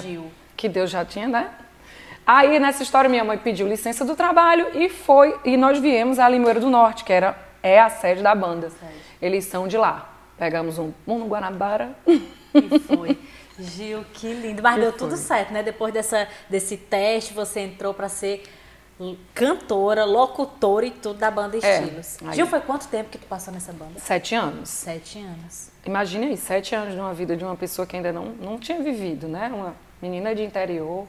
Que 0.55 0.69
Deus 0.69 0.89
já 0.89 1.03
tinha, 1.03 1.27
né? 1.27 1.49
Aí 2.25 2.59
nessa 2.59 2.81
história 2.81 3.09
minha 3.09 3.25
mãe 3.25 3.37
pediu 3.37 3.67
licença 3.67 4.05
do 4.05 4.15
trabalho 4.15 4.67
e 4.73 4.87
foi 4.87 5.37
e 5.43 5.57
nós 5.57 5.79
viemos 5.79 6.17
a 6.17 6.29
Limoeiro 6.29 6.61
do 6.61 6.69
Norte, 6.69 7.03
que 7.03 7.11
era 7.11 7.35
é 7.61 7.77
a 7.77 7.89
sede 7.89 8.23
da 8.23 8.33
banda. 8.33 8.69
Sede. 8.69 8.93
Eles 9.21 9.43
são 9.45 9.67
de 9.67 9.77
lá. 9.77 10.09
Pegamos 10.37 10.79
um, 10.79 10.93
um 11.05 11.19
no 11.19 11.27
Guanabara. 11.27 11.93
E 12.07 12.79
foi. 12.79 13.19
Gil, 13.59 14.05
que 14.13 14.33
lindo. 14.33 14.63
Mas 14.63 14.79
deu 14.79 14.93
tudo 14.93 15.17
certo, 15.17 15.51
né? 15.51 15.61
Depois 15.61 15.93
dessa, 15.93 16.27
desse 16.49 16.77
teste, 16.77 17.33
você 17.33 17.59
entrou 17.59 17.93
para 17.93 18.07
ser 18.07 18.43
cantora, 19.33 20.05
locutora 20.05 20.85
e 20.85 20.91
tudo 20.91 21.19
da 21.19 21.31
banda 21.31 21.57
é, 21.57 21.59
Estilos. 21.59 22.17
É, 22.21 22.33
Gil, 22.33 22.47
foi 22.47 22.59
quanto 22.61 22.87
tempo 22.87 23.09
que 23.09 23.17
tu 23.17 23.27
passou 23.27 23.53
nessa 23.53 23.73
banda? 23.73 23.99
Sete 23.99 24.35
anos. 24.35 24.69
Sete 24.69 25.19
anos. 25.19 25.71
Imagina 25.85 26.25
aí, 26.25 26.37
sete 26.37 26.75
anos 26.75 26.93
de 26.93 26.99
uma 26.99 27.13
vida 27.13 27.35
de 27.35 27.43
uma 27.43 27.55
pessoa 27.55 27.85
que 27.85 27.95
ainda 27.95 28.11
não, 28.11 28.25
não 28.25 28.59
tinha 28.59 28.81
vivido, 28.81 29.27
né? 29.27 29.51
Uma 29.53 29.75
menina 30.01 30.33
de 30.35 30.43
interior, 30.43 31.07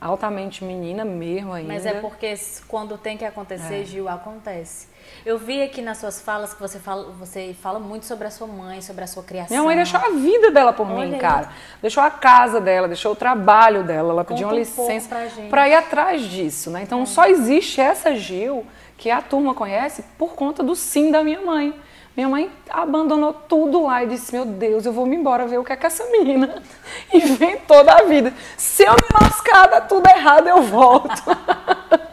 altamente 0.00 0.64
menina 0.64 1.04
mesmo 1.04 1.52
ainda. 1.52 1.72
Mas 1.72 1.86
é 1.86 1.94
porque 2.00 2.34
quando 2.68 2.98
tem 2.98 3.16
que 3.16 3.24
acontecer, 3.24 3.82
é. 3.82 3.84
Gil, 3.84 4.08
acontece. 4.08 4.88
Eu 5.24 5.38
vi 5.38 5.62
aqui 5.62 5.80
nas 5.80 5.98
suas 5.98 6.20
falas 6.20 6.52
que 6.52 6.60
você 6.60 6.78
fala, 6.78 7.12
você 7.12 7.54
fala 7.60 7.78
muito 7.78 8.06
sobre 8.06 8.26
a 8.26 8.30
sua 8.30 8.46
mãe, 8.46 8.80
sobre 8.80 9.04
a 9.04 9.06
sua 9.06 9.22
criação. 9.22 9.56
Minha 9.56 9.62
mãe 9.62 9.76
deixou 9.76 10.00
a 10.00 10.10
vida 10.10 10.50
dela 10.50 10.72
por 10.72 10.86
Olha 10.86 11.06
mim, 11.06 11.14
aí. 11.14 11.20
cara. 11.20 11.50
Deixou 11.80 12.02
a 12.02 12.10
casa 12.10 12.60
dela, 12.60 12.88
deixou 12.88 13.12
o 13.12 13.16
trabalho 13.16 13.84
dela. 13.84 14.12
Ela 14.12 14.24
pediu 14.24 14.48
uma 14.48 14.54
licença 14.54 15.14
um 15.38 15.48
para 15.48 15.68
ir 15.68 15.74
atrás 15.74 16.22
disso, 16.22 16.70
né? 16.70 16.82
Então 16.82 17.02
é. 17.02 17.06
só 17.06 17.26
existe 17.26 17.80
essa 17.80 18.14
Gil 18.14 18.66
que 18.96 19.10
a 19.10 19.20
turma 19.20 19.54
conhece 19.54 20.04
por 20.18 20.34
conta 20.34 20.62
do 20.62 20.74
sim 20.74 21.10
da 21.10 21.22
minha 21.22 21.40
mãe. 21.40 21.74
Minha 22.16 22.28
mãe 22.28 22.50
abandonou 22.70 23.32
tudo 23.32 23.84
lá 23.84 24.04
e 24.04 24.08
disse: 24.08 24.32
Meu 24.32 24.44
Deus, 24.44 24.86
eu 24.86 24.92
vou 24.92 25.04
me 25.04 25.16
embora 25.16 25.46
ver 25.46 25.58
o 25.58 25.64
que 25.64 25.72
é 25.72 25.76
que 25.76 25.86
essa 25.86 26.04
menina 26.06 26.62
inventou 27.12 27.82
da 27.82 28.02
vida. 28.04 28.32
Se 28.56 28.84
eu 28.84 28.92
me 28.92 29.20
lascar, 29.20 29.66
dá 29.66 29.80
tudo 29.80 30.08
errado, 30.08 30.48
eu 30.48 30.62
volto. 30.62 31.22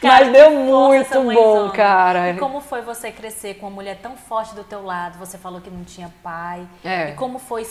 Cara, 0.00 0.24
Mas 0.24 0.32
deu 0.32 0.50
muito 0.50 1.22
bom, 1.34 1.68
cara. 1.70 2.30
E 2.30 2.38
como 2.38 2.62
foi 2.62 2.80
você 2.80 3.12
crescer 3.12 3.54
com 3.54 3.66
uma 3.66 3.74
mulher 3.74 3.98
tão 4.00 4.16
forte 4.16 4.54
do 4.54 4.64
teu 4.64 4.82
lado? 4.82 5.18
Você 5.18 5.36
falou 5.36 5.60
que 5.60 5.68
não 5.68 5.84
tinha 5.84 6.10
pai. 6.22 6.66
É. 6.82 7.10
E 7.10 7.12
como 7.12 7.38
foi 7.38 7.66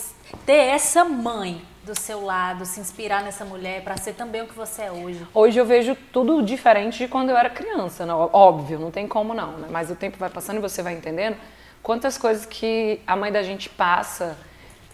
ter 0.45 0.67
essa 0.67 1.03
mãe 1.03 1.59
do 1.83 1.99
seu 1.99 2.23
lado, 2.23 2.65
se 2.65 2.79
inspirar 2.79 3.23
nessa 3.23 3.43
mulher 3.43 3.83
para 3.83 3.97
ser 3.97 4.13
também 4.13 4.43
o 4.43 4.45
que 4.45 4.53
você 4.53 4.83
é 4.83 4.91
hoje? 4.91 5.25
Hoje 5.33 5.59
eu 5.59 5.65
vejo 5.65 5.95
tudo 6.13 6.43
diferente 6.43 6.99
de 6.99 7.07
quando 7.07 7.31
eu 7.31 7.37
era 7.37 7.49
criança, 7.49 8.05
não? 8.05 8.29
óbvio, 8.31 8.77
não 8.77 8.91
tem 8.91 9.07
como 9.07 9.33
não, 9.33 9.53
né? 9.53 9.67
Mas 9.71 9.89
o 9.89 9.95
tempo 9.95 10.15
vai 10.19 10.29
passando 10.29 10.57
e 10.57 10.61
você 10.61 10.83
vai 10.83 10.93
entendendo 10.93 11.35
quantas 11.81 12.17
coisas 12.17 12.45
que 12.45 13.01
a 13.05 13.15
mãe 13.15 13.31
da 13.31 13.43
gente 13.43 13.69
passa. 13.69 14.37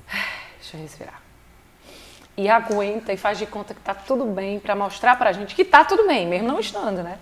Deixa 0.60 0.78
eu 0.78 0.82
respirar 0.82 1.26
e 2.38 2.50
aguenta 2.50 3.14
e 3.14 3.18
faz 3.18 3.38
de 3.38 3.46
conta 3.46 3.74
que 3.74 3.80
tá 3.80 3.94
tudo 3.94 4.26
bem 4.26 4.60
para 4.60 4.76
mostrar 4.76 5.18
pra 5.18 5.32
gente 5.32 5.56
que 5.56 5.64
tá 5.64 5.86
tudo 5.86 6.06
bem, 6.06 6.28
mesmo 6.28 6.48
não 6.48 6.60
estando, 6.60 7.02
né? 7.02 7.18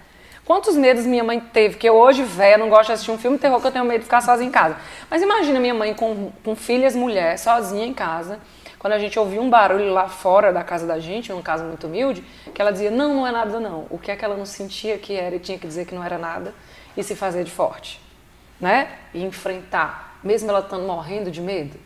Quantos 0.46 0.76
medos 0.76 1.06
minha 1.06 1.24
mãe 1.24 1.40
teve, 1.40 1.78
que 1.78 1.88
eu 1.88 1.96
hoje, 1.96 2.22
velha, 2.22 2.58
não 2.58 2.68
gosto 2.68 2.88
de 2.88 2.94
assistir 2.94 3.12
um 3.12 3.18
filme 3.18 3.38
de 3.38 3.42
terror, 3.42 3.62
que 3.62 3.68
eu 3.68 3.72
tenho 3.72 3.86
medo 3.86 4.00
de 4.00 4.04
ficar 4.04 4.22
sozinha 4.22 4.50
em 4.50 4.52
casa. 4.52 4.76
Mas 5.10 5.22
imagina 5.22 5.58
minha 5.58 5.74
mãe 5.74 5.94
com, 5.94 6.34
com 6.44 6.54
filhas 6.54 6.96
mulher, 6.96 7.38
sozinha 7.40 7.86
em 7.86 7.94
casa, 7.94 8.40
quando 8.78 8.92
a 8.94 9.00
gente 9.00 9.18
ouvia 9.18 9.42
um 9.42 9.50
barulho 9.50 9.94
lá 9.94 10.10
fora 10.10 10.52
da 10.52 10.62
casa 10.62 10.86
da 10.86 11.00
gente, 11.00 11.32
numa 11.32 11.42
casa 11.42 11.64
muito 11.64 11.88
humilde, 11.88 12.26
que 12.54 12.62
ela 12.62 12.72
dizia, 12.72 12.92
não, 12.92 13.14
não 13.14 13.28
é 13.28 13.32
nada 13.32 13.58
não. 13.58 13.86
O 13.90 13.98
que 13.98 14.12
é 14.12 14.18
que 14.18 14.26
ela 14.26 14.36
não 14.36 14.46
sentia 14.46 14.98
que 14.98 15.16
era 15.16 15.36
e 15.36 15.40
tinha 15.40 15.58
que 15.58 15.66
dizer 15.66 15.86
que 15.86 15.96
não 15.96 16.04
era 16.04 16.18
nada 16.18 16.54
e 16.98 17.02
se 17.02 17.16
fazer 17.16 17.46
de 17.46 17.52
forte, 17.52 18.02
né? 18.64 18.88
E 19.14 19.22
enfrentar, 19.22 20.18
mesmo 20.24 20.50
ela 20.50 20.62
estando 20.62 20.88
morrendo 20.88 21.30
de 21.30 21.42
medo. 21.42 21.78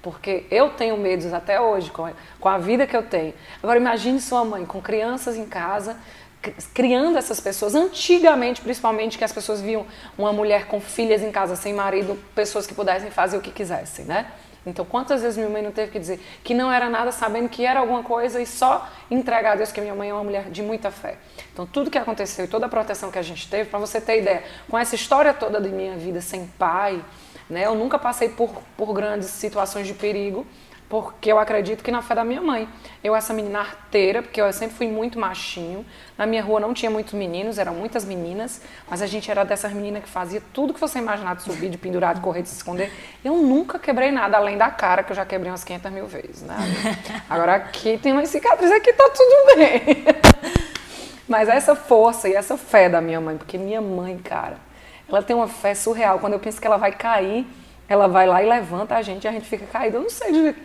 Porque 0.00 0.46
eu 0.48 0.70
tenho 0.70 0.96
medos 0.96 1.32
até 1.32 1.60
hoje 1.60 1.90
com 1.90 2.06
a, 2.06 2.12
com 2.38 2.48
a 2.48 2.56
vida 2.56 2.86
que 2.86 2.96
eu 2.96 3.02
tenho. 3.02 3.34
Agora 3.60 3.80
imagine 3.80 4.20
sua 4.20 4.44
mãe 4.44 4.64
com 4.64 4.80
crianças 4.80 5.36
em 5.36 5.44
casa, 5.44 5.96
criando 6.72 7.18
essas 7.18 7.40
pessoas. 7.40 7.74
Antigamente, 7.74 8.60
principalmente, 8.60 9.18
que 9.18 9.24
as 9.24 9.32
pessoas 9.32 9.60
viam 9.60 9.84
uma 10.16 10.32
mulher 10.32 10.68
com 10.68 10.80
filhas 10.80 11.20
em 11.20 11.32
casa 11.32 11.56
sem 11.56 11.74
marido, 11.74 12.16
pessoas 12.32 12.64
que 12.64 12.74
pudessem 12.74 13.10
fazer 13.10 13.36
o 13.36 13.40
que 13.40 13.50
quisessem, 13.50 14.04
né? 14.04 14.30
Então, 14.66 14.84
quantas 14.84 15.22
vezes 15.22 15.38
minha 15.38 15.48
mãe 15.48 15.62
não 15.62 15.72
teve 15.72 15.90
que 15.90 15.98
dizer 15.98 16.20
que 16.44 16.52
não 16.52 16.70
era 16.70 16.90
nada, 16.90 17.10
sabendo 17.12 17.48
que 17.48 17.64
era 17.64 17.80
alguma 17.80 18.02
coisa 18.02 18.40
e 18.40 18.46
só 18.46 18.88
entregar 19.10 19.52
a 19.52 19.56
Deus, 19.56 19.72
que 19.72 19.80
minha 19.80 19.94
mãe 19.94 20.10
é 20.10 20.14
uma 20.14 20.24
mulher 20.24 20.50
de 20.50 20.62
muita 20.62 20.90
fé. 20.90 21.16
Então, 21.52 21.66
tudo 21.66 21.90
que 21.90 21.96
aconteceu 21.96 22.44
e 22.44 22.48
toda 22.48 22.66
a 22.66 22.68
proteção 22.68 23.10
que 23.10 23.18
a 23.18 23.22
gente 23.22 23.48
teve, 23.48 23.70
para 23.70 23.78
você 23.78 24.00
ter 24.00 24.20
ideia, 24.20 24.44
com 24.68 24.78
essa 24.78 24.94
história 24.94 25.32
toda 25.32 25.60
de 25.60 25.70
minha 25.70 25.96
vida 25.96 26.20
sem 26.20 26.46
pai, 26.58 27.02
né, 27.48 27.66
eu 27.66 27.74
nunca 27.74 27.98
passei 27.98 28.28
por, 28.28 28.50
por 28.76 28.92
grandes 28.92 29.28
situações 29.30 29.86
de 29.86 29.94
perigo, 29.94 30.46
porque 30.90 31.30
eu 31.30 31.38
acredito 31.38 31.84
que 31.84 31.90
na 31.92 32.02
fé 32.02 32.16
da 32.16 32.24
minha 32.24 32.42
mãe. 32.42 32.68
Eu, 33.02 33.14
essa 33.14 33.32
menina 33.32 33.60
arteira, 33.60 34.22
porque 34.22 34.40
eu 34.40 34.52
sempre 34.52 34.74
fui 34.74 34.88
muito 34.88 35.20
machinho. 35.20 35.86
Na 36.18 36.26
minha 36.26 36.42
rua 36.42 36.58
não 36.58 36.74
tinha 36.74 36.90
muitos 36.90 37.14
meninos, 37.14 37.58
eram 37.58 37.72
muitas 37.72 38.04
meninas, 38.04 38.60
mas 38.90 39.00
a 39.00 39.06
gente 39.06 39.30
era 39.30 39.44
dessas 39.44 39.72
meninas 39.72 40.02
que 40.02 40.08
fazia 40.08 40.42
tudo 40.52 40.74
que 40.74 40.80
você 40.80 40.98
imaginar 40.98 41.36
de 41.36 41.44
subir, 41.44 41.70
de 41.70 41.78
pendurar, 41.78 42.16
de 42.16 42.20
correr, 42.20 42.42
de 42.42 42.48
se 42.48 42.56
esconder. 42.56 42.92
Eu 43.24 43.36
nunca 43.36 43.78
quebrei 43.78 44.10
nada, 44.10 44.36
além 44.36 44.58
da 44.58 44.68
cara, 44.68 45.04
que 45.04 45.12
eu 45.12 45.16
já 45.16 45.24
quebrei 45.24 45.52
umas 45.52 45.62
500 45.62 45.92
mil 45.92 46.08
vezes, 46.08 46.42
né? 46.42 46.56
Agora 47.30 47.54
aqui 47.54 47.96
tem 47.96 48.12
uma 48.12 48.26
cicatriz, 48.26 48.72
aqui 48.72 48.92
tá 48.92 49.08
tudo 49.10 49.56
bem. 49.56 50.04
Mas 51.28 51.48
essa 51.48 51.76
força 51.76 52.28
e 52.28 52.34
essa 52.34 52.56
fé 52.56 52.88
da 52.88 53.00
minha 53.00 53.20
mãe, 53.20 53.36
porque 53.36 53.56
minha 53.56 53.80
mãe, 53.80 54.18
cara, 54.18 54.56
ela 55.08 55.22
tem 55.22 55.36
uma 55.36 55.46
fé 55.46 55.72
surreal. 55.72 56.18
Quando 56.18 56.32
eu 56.32 56.40
penso 56.40 56.60
que 56.60 56.66
ela 56.66 56.76
vai 56.76 56.90
cair, 56.90 57.46
ela 57.90 58.06
vai 58.06 58.24
lá 58.24 58.40
e 58.40 58.48
levanta 58.48 58.94
a 58.94 59.02
gente 59.02 59.24
e 59.24 59.28
a 59.28 59.32
gente 59.32 59.48
fica 59.48 59.66
caído. 59.66 59.96
Eu 59.96 60.02
não 60.02 60.10
sei 60.10 60.30
de 60.30 60.56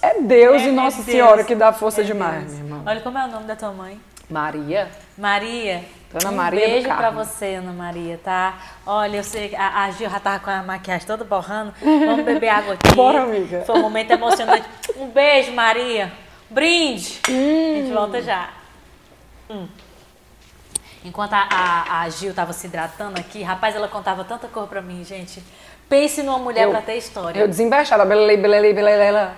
É 0.00 0.20
Deus 0.20 0.62
é, 0.62 0.68
e 0.68 0.70
Nossa 0.70 1.00
é 1.00 1.04
Deus. 1.04 1.06
Senhora 1.06 1.42
que 1.42 1.56
dá 1.56 1.72
força 1.72 2.02
é 2.02 2.04
demais, 2.04 2.52
minha 2.52 2.64
irmã. 2.64 2.82
Olha 2.86 3.00
como 3.00 3.18
é 3.18 3.24
o 3.24 3.28
nome 3.28 3.46
da 3.46 3.56
tua 3.56 3.72
mãe. 3.72 4.00
Maria. 4.30 4.88
Maria. 5.16 5.84
Um 6.24 6.32
Maria 6.36 6.60
beijo 6.68 6.86
pra 6.86 7.10
você, 7.10 7.56
Ana 7.56 7.72
Maria, 7.72 8.20
tá? 8.22 8.56
Olha, 8.86 9.16
eu 9.16 9.24
sei 9.24 9.48
que 9.48 9.56
a, 9.56 9.84
a 9.84 9.90
Gil 9.90 10.08
já 10.08 10.20
tava 10.20 10.38
com 10.38 10.50
a 10.50 10.62
maquiagem 10.62 11.04
toda 11.04 11.24
borrando. 11.24 11.74
Vamos 11.82 12.24
beber 12.24 12.48
água 12.48 12.74
aqui. 12.74 12.94
Bora, 12.94 13.24
amiga. 13.24 13.64
Foi 13.66 13.76
um 13.76 13.82
momento 13.82 14.12
emocionante. 14.12 14.64
Um 14.96 15.08
beijo, 15.08 15.52
Maria. 15.52 16.12
Brinde. 16.48 17.20
Hum. 17.28 17.72
A 17.72 17.80
gente 17.80 17.92
volta 17.92 18.22
já. 18.22 18.50
Hum. 19.50 19.66
Enquanto 21.04 21.32
a, 21.32 21.48
a, 21.50 22.00
a 22.02 22.08
Gil 22.08 22.32
tava 22.32 22.52
se 22.52 22.66
hidratando 22.66 23.18
aqui, 23.18 23.42
rapaz, 23.42 23.74
ela 23.74 23.88
contava 23.88 24.24
tanta 24.24 24.46
cor 24.46 24.66
pra 24.68 24.80
mim, 24.80 25.04
gente. 25.04 25.42
Pense 25.88 26.22
numa 26.22 26.38
mulher 26.38 26.68
pra 26.68 26.82
ter 26.82 26.96
história. 26.96 27.40
Eu 27.40 27.48
desembechada, 27.48 28.04
belele, 28.04 28.36
belele, 28.36 28.72
belele, 28.74 29.30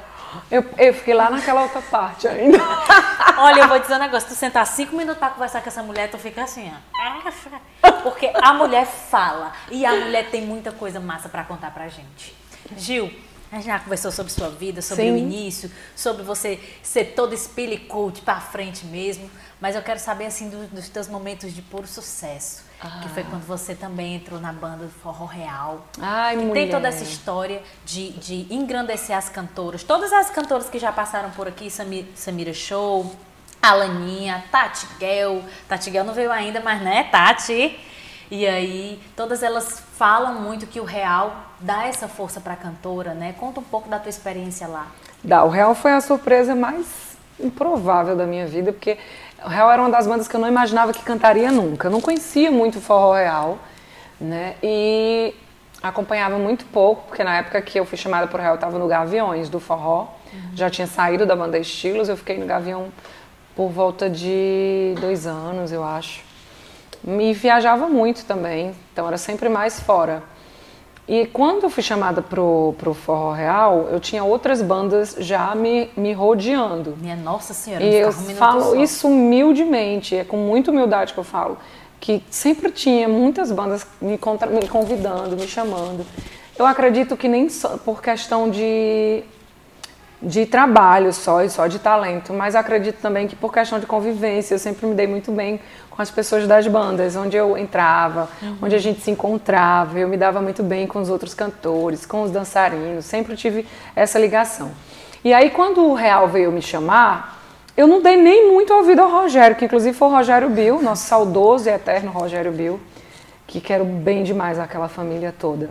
eu, 0.50 0.64
eu 0.78 0.94
fiquei 0.94 1.14
lá 1.14 1.30
naquela 1.30 1.62
outra 1.62 1.80
parte 1.82 2.28
ainda. 2.28 2.58
Olha, 3.38 3.62
eu 3.62 3.68
vou 3.68 3.78
dizer 3.78 3.94
um 3.94 3.98
negócio. 3.98 4.28
Tu 4.28 4.34
sentar 4.34 4.66
cinco 4.66 4.96
minutos 4.96 5.18
pra 5.18 5.30
conversar 5.30 5.62
com 5.62 5.68
essa 5.68 5.82
mulher, 5.82 6.10
tu 6.10 6.18
fica 6.18 6.42
assim, 6.42 6.70
ó. 6.72 7.90
Porque 8.02 8.30
a 8.34 8.52
mulher 8.52 8.86
fala. 8.86 9.52
E 9.70 9.84
a 9.84 9.92
mulher 9.92 10.30
tem 10.30 10.42
muita 10.42 10.72
coisa 10.72 11.00
massa 11.00 11.28
pra 11.28 11.44
contar 11.44 11.72
pra 11.72 11.88
gente. 11.88 12.34
Gil, 12.76 13.10
a 13.52 13.56
gente 13.56 13.66
já 13.66 13.78
conversou 13.80 14.12
sobre 14.12 14.32
sua 14.32 14.48
vida, 14.48 14.80
sobre 14.80 15.04
Sim. 15.04 15.12
o 15.12 15.16
início, 15.16 15.70
sobre 15.96 16.22
você 16.22 16.60
ser 16.82 17.14
todo 17.16 17.34
espelho 17.34 17.78
coach 17.86 18.20
pra 18.20 18.40
frente 18.40 18.86
mesmo. 18.86 19.28
Mas 19.60 19.74
eu 19.74 19.82
quero 19.82 19.98
saber, 19.98 20.26
assim, 20.26 20.48
do, 20.48 20.68
dos 20.68 20.88
teus 20.88 21.08
momentos 21.08 21.52
de 21.52 21.60
puro 21.60 21.86
sucesso. 21.86 22.62
Ah. 22.80 23.00
Que 23.02 23.08
foi 23.10 23.24
quando 23.24 23.44
você 23.44 23.74
também 23.74 24.14
entrou 24.14 24.40
na 24.40 24.52
banda 24.52 24.84
do 24.84 24.90
Forró 24.90 25.26
Real. 25.26 25.84
Ai, 26.00 26.36
que 26.36 26.44
mulher. 26.44 26.62
tem 26.62 26.70
toda 26.70 26.88
essa 26.88 27.02
história 27.02 27.62
de, 27.84 28.12
de 28.12 28.46
engrandecer 28.54 29.16
as 29.16 29.28
cantoras. 29.28 29.82
Todas 29.82 30.12
as 30.12 30.30
cantoras 30.30 30.70
que 30.70 30.78
já 30.78 30.92
passaram 30.92 31.30
por 31.30 31.46
aqui, 31.46 31.68
Samira 32.14 32.54
Show, 32.54 33.14
Alaninha, 33.60 34.44
Tati 34.50 34.86
Gel. 34.98 35.42
Tati 35.68 35.90
Gel 35.90 36.04
não 36.04 36.14
veio 36.14 36.32
ainda, 36.32 36.60
mas 36.60 36.80
né, 36.80 37.04
Tati? 37.04 37.78
E 38.30 38.46
aí, 38.46 39.00
todas 39.16 39.42
elas 39.42 39.82
falam 39.96 40.40
muito 40.40 40.66
que 40.66 40.78
o 40.78 40.84
Real 40.84 41.34
dá 41.58 41.86
essa 41.86 42.06
força 42.06 42.40
para 42.40 42.52
a 42.52 42.56
cantora, 42.56 43.12
né? 43.12 43.34
Conta 43.38 43.58
um 43.58 43.64
pouco 43.64 43.88
da 43.88 43.98
tua 43.98 44.08
experiência 44.08 44.68
lá. 44.68 44.86
Dá, 45.22 45.42
o 45.42 45.48
Real 45.48 45.74
foi 45.74 45.92
a 45.92 46.00
surpresa 46.00 46.54
mais 46.54 47.16
improvável 47.40 48.16
da 48.16 48.26
minha 48.26 48.46
vida, 48.46 48.72
porque 48.72 48.98
o 49.44 49.48
Real 49.48 49.70
era 49.70 49.82
uma 49.82 49.90
das 49.90 50.06
bandas 50.06 50.28
que 50.28 50.36
eu 50.36 50.40
não 50.40 50.46
imaginava 50.46 50.92
que 50.92 51.02
cantaria 51.02 51.50
nunca. 51.50 51.88
Eu 51.88 51.90
não 51.90 52.00
conhecia 52.00 52.52
muito 52.52 52.78
o 52.78 52.80
forró 52.80 53.14
real, 53.14 53.58
né? 54.20 54.54
E 54.62 55.34
acompanhava 55.82 56.38
muito 56.38 56.64
pouco, 56.66 57.08
porque 57.08 57.24
na 57.24 57.38
época 57.38 57.60
que 57.62 57.80
eu 57.80 57.84
fui 57.84 57.98
chamada 57.98 58.26
por 58.28 58.38
Real, 58.38 58.52
eu 58.52 58.56
estava 58.56 58.78
no 58.78 58.86
Gaviões 58.86 59.48
do 59.48 59.58
forró. 59.58 60.06
Uhum. 60.32 60.40
Já 60.54 60.70
tinha 60.70 60.86
saído 60.86 61.26
da 61.26 61.34
banda 61.34 61.58
Estilos, 61.58 62.08
eu 62.08 62.16
fiquei 62.16 62.38
no 62.38 62.46
Gavião 62.46 62.92
por 63.56 63.70
volta 63.70 64.08
de 64.08 64.94
dois 65.00 65.26
anos, 65.26 65.72
eu 65.72 65.82
acho. 65.82 66.29
E 67.06 67.32
viajava 67.32 67.88
muito 67.88 68.24
também, 68.24 68.74
então 68.92 69.06
era 69.06 69.16
sempre 69.16 69.48
mais 69.48 69.80
fora. 69.80 70.22
E 71.08 71.26
quando 71.26 71.64
eu 71.64 71.70
fui 71.70 71.82
chamada 71.82 72.22
pro, 72.22 72.72
pro 72.78 72.94
Forró 72.94 73.32
Real, 73.32 73.88
eu 73.90 73.98
tinha 73.98 74.22
outras 74.22 74.62
bandas 74.62 75.16
já 75.18 75.52
me, 75.56 75.90
me 75.96 76.12
rodeando. 76.12 76.96
Minha 77.00 77.16
Nossa 77.16 77.52
Senhora, 77.52 77.82
E 77.82 77.96
eu 77.96 78.12
falo 78.12 78.80
isso 78.80 79.08
humildemente, 79.08 80.14
é 80.14 80.22
com 80.22 80.36
muita 80.36 80.70
humildade 80.70 81.12
que 81.12 81.18
eu 81.18 81.24
falo. 81.24 81.58
Que 81.98 82.22
sempre 82.30 82.70
tinha 82.70 83.08
muitas 83.08 83.50
bandas 83.50 83.84
me, 84.00 84.16
contra, 84.16 84.48
me 84.48 84.68
convidando, 84.68 85.36
me 85.36 85.48
chamando. 85.48 86.06
Eu 86.56 86.64
acredito 86.64 87.16
que 87.16 87.26
nem 87.26 87.48
só 87.48 87.76
por 87.78 88.00
questão 88.00 88.48
de, 88.48 89.24
de 90.22 90.44
trabalho 90.44 91.12
só 91.12 91.42
e 91.42 91.48
só 91.48 91.66
de 91.66 91.78
talento, 91.78 92.32
mas 92.32 92.54
acredito 92.54 93.00
também 93.00 93.26
que 93.26 93.34
por 93.34 93.52
questão 93.52 93.78
de 93.80 93.86
convivência, 93.86 94.54
eu 94.54 94.58
sempre 94.58 94.86
me 94.86 94.94
dei 94.94 95.06
muito 95.06 95.32
bem 95.32 95.60
com 95.90 96.02
as 96.02 96.10
pessoas 96.10 96.46
das 96.46 96.66
bandas, 96.66 97.16
onde 97.16 97.36
eu 97.36 97.56
entrava, 97.56 98.28
uhum. 98.42 98.56
onde 98.62 98.74
a 98.74 98.78
gente 98.78 99.00
se 99.00 99.10
encontrava, 99.10 99.98
eu 99.98 100.08
me 100.08 100.16
dava 100.16 100.42
muito 100.42 100.62
bem 100.62 100.86
com 100.86 101.00
os 101.00 101.08
outros 101.08 101.32
cantores, 101.32 102.04
com 102.04 102.22
os 102.22 102.30
dançarinos, 102.30 103.06
sempre 103.06 103.34
tive 103.34 103.66
essa 103.96 104.18
ligação. 104.18 104.70
E 105.24 105.32
aí 105.32 105.50
quando 105.50 105.84
o 105.84 105.94
Real 105.94 106.28
veio 106.28 106.52
me 106.52 106.60
chamar, 106.60 107.40
eu 107.74 107.86
não 107.86 108.02
dei 108.02 108.16
nem 108.16 108.50
muito 108.52 108.74
ouvido 108.74 109.00
ao 109.00 109.10
Rogério, 109.10 109.56
que 109.56 109.64
inclusive 109.64 109.96
foi 109.96 110.08
o 110.08 110.10
Rogério 110.10 110.50
Bill, 110.50 110.82
nosso 110.82 111.06
saudoso 111.06 111.68
e 111.68 111.72
eterno 111.72 112.10
Rogério 112.10 112.52
Bill, 112.52 112.78
que 113.46 113.58
quero 113.58 113.84
bem 113.84 114.22
demais 114.22 114.58
aquela 114.58 114.88
família 114.88 115.34
toda. 115.36 115.70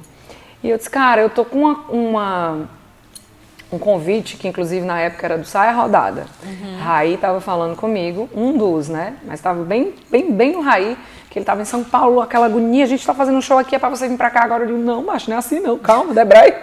E 0.63 0.69
eu 0.69 0.77
disse, 0.77 0.89
cara, 0.89 1.21
eu 1.21 1.29
tô 1.29 1.45
com 1.45 1.59
uma, 1.59 1.85
uma 1.89 2.69
um 3.71 3.77
convite, 3.77 4.37
que 4.37 4.47
inclusive 4.47 4.85
na 4.85 4.99
época 4.99 5.27
era 5.27 5.37
do 5.37 5.45
Saia 5.45 5.71
Rodada. 5.71 6.25
Uhum. 6.43 6.77
Raí 6.79 7.13
estava 7.13 7.39
falando 7.39 7.75
comigo, 7.75 8.27
um 8.33 8.57
dos, 8.57 8.89
né? 8.89 9.15
Mas 9.23 9.39
estava 9.39 9.63
bem, 9.63 9.93
bem, 10.09 10.31
bem 10.31 10.53
no 10.53 10.61
Raí, 10.61 10.97
que 11.29 11.37
ele 11.37 11.43
estava 11.43 11.61
em 11.61 11.65
São 11.65 11.83
Paulo, 11.83 12.19
aquela 12.19 12.47
agonia, 12.47 12.83
a 12.83 12.87
gente 12.87 12.99
está 12.99 13.13
fazendo 13.13 13.37
um 13.37 13.41
show 13.41 13.57
aqui, 13.57 13.75
é 13.75 13.79
para 13.79 13.89
você 13.89 14.07
vir 14.07 14.17
para 14.17 14.31
cá 14.31 14.43
agora. 14.43 14.63
Eu 14.63 14.67
digo, 14.67 14.79
não, 14.79 15.03
macho, 15.03 15.29
não 15.29 15.35
é 15.35 15.39
assim 15.39 15.59
não, 15.59 15.77
calma, 15.77 16.13
Debray. 16.13 16.53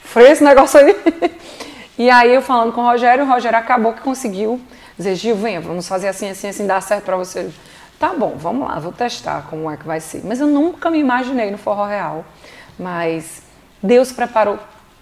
Freia 0.00 0.30
esse 0.30 0.44
negócio 0.44 0.78
aí. 0.78 0.96
e 1.98 2.08
aí 2.08 2.32
eu 2.32 2.40
falando 2.40 2.72
com 2.72 2.82
o 2.82 2.84
Rogério, 2.84 3.24
o 3.24 3.28
Rogério 3.28 3.58
acabou 3.58 3.92
que 3.92 4.00
conseguiu 4.00 4.60
dizer, 4.96 5.16
Gil, 5.16 5.34
venha, 5.34 5.60
vamos 5.60 5.88
fazer 5.88 6.06
assim, 6.06 6.30
assim, 6.30 6.48
assim, 6.48 6.66
dá 6.66 6.80
certo 6.80 7.04
para 7.04 7.16
você. 7.16 7.50
Tá 7.98 8.10
bom, 8.10 8.34
vamos 8.36 8.68
lá, 8.68 8.78
vou 8.78 8.92
testar 8.92 9.46
como 9.50 9.68
é 9.70 9.76
que 9.76 9.86
vai 9.86 10.00
ser. 10.00 10.22
Mas 10.24 10.38
eu 10.38 10.46
nunca 10.46 10.88
me 10.88 10.98
imaginei 10.98 11.50
no 11.50 11.58
Forró 11.58 11.84
Real. 11.84 12.24
Mas 12.78 13.42
Deus 13.82 14.12
preparou 14.12 14.58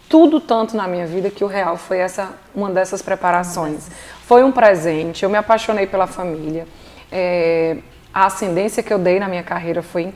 tudo 0.09 0.41
tanto 0.41 0.77
na 0.77 0.87
minha 0.87 1.07
vida 1.07 1.31
que 1.31 1.45
o 1.45 1.47
real 1.47 1.77
foi 1.77 1.99
essa 1.99 2.31
uma 2.55 2.71
dessas 2.71 3.03
preparações. 3.03 3.89
Foi 4.27 4.43
um 4.45 4.53
presente, 4.53 5.23
eu 5.23 5.31
me 5.31 5.37
apaixonei 5.37 5.87
pela 5.87 6.07
família. 6.07 6.67
É, 7.11 7.77
a 8.13 8.27
ascendência 8.27 8.83
que 8.83 8.93
eu 8.93 8.99
dei 8.99 9.19
na 9.19 9.29
minha 9.29 9.43
carreira 9.43 9.83
foi 9.83 10.13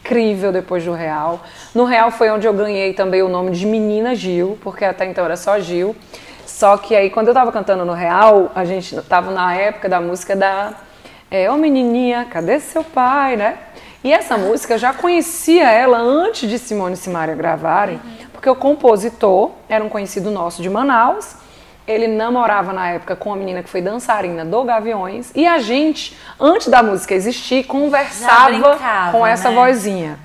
incrível 0.00 0.52
depois 0.52 0.84
do 0.84 0.92
real. 0.92 1.40
No 1.74 1.84
real 1.84 2.10
foi 2.10 2.30
onde 2.30 2.46
eu 2.46 2.52
ganhei 2.52 2.92
também 2.94 3.22
o 3.22 3.28
nome 3.28 3.52
de 3.52 3.66
Menina 3.66 4.14
Gil, 4.14 4.58
porque 4.62 4.84
até 4.84 5.04
então 5.06 5.24
era 5.24 5.36
só 5.36 5.58
Gil. 5.60 5.94
Só 6.46 6.76
que 6.76 6.94
aí 6.94 7.10
quando 7.10 7.28
eu 7.28 7.34
tava 7.34 7.52
cantando 7.52 7.84
no 7.84 7.92
real, 7.92 8.50
a 8.54 8.64
gente 8.64 9.00
tava 9.02 9.30
na 9.30 9.54
época 9.54 9.88
da 9.88 10.00
música 10.00 10.34
da 10.34 10.74
é, 11.30 11.50
Ô 11.50 11.56
menininha, 11.56 12.26
cadê 12.30 12.60
seu 12.60 12.84
pai, 12.84 13.36
né? 13.36 13.56
E 14.04 14.12
essa 14.12 14.36
música 14.36 14.74
eu 14.74 14.78
já 14.78 14.92
conhecia 14.92 15.70
ela 15.70 15.98
antes 15.98 16.48
de 16.50 16.58
Simone 16.58 16.94
e 16.94 16.96
Simaria 16.96 17.34
gravarem. 17.34 18.00
Uhum 18.04 18.31
porque 18.42 18.50
o 18.50 18.56
compositor 18.56 19.52
era 19.68 19.84
um 19.84 19.88
conhecido 19.88 20.28
nosso 20.28 20.62
de 20.62 20.68
Manaus. 20.68 21.36
Ele 21.86 22.08
namorava 22.08 22.72
na 22.72 22.88
época 22.88 23.14
com 23.14 23.28
uma 23.28 23.36
menina 23.36 23.62
que 23.62 23.68
foi 23.68 23.80
dançarina 23.80 24.44
do 24.44 24.64
Gaviões. 24.64 25.30
E 25.32 25.46
a 25.46 25.60
gente, 25.60 26.18
antes 26.40 26.66
da 26.66 26.82
música 26.82 27.14
existir, 27.14 27.62
conversava 27.62 28.76
com 29.12 29.24
essa 29.24 29.48
né? 29.48 29.54
vozinha. 29.54 30.18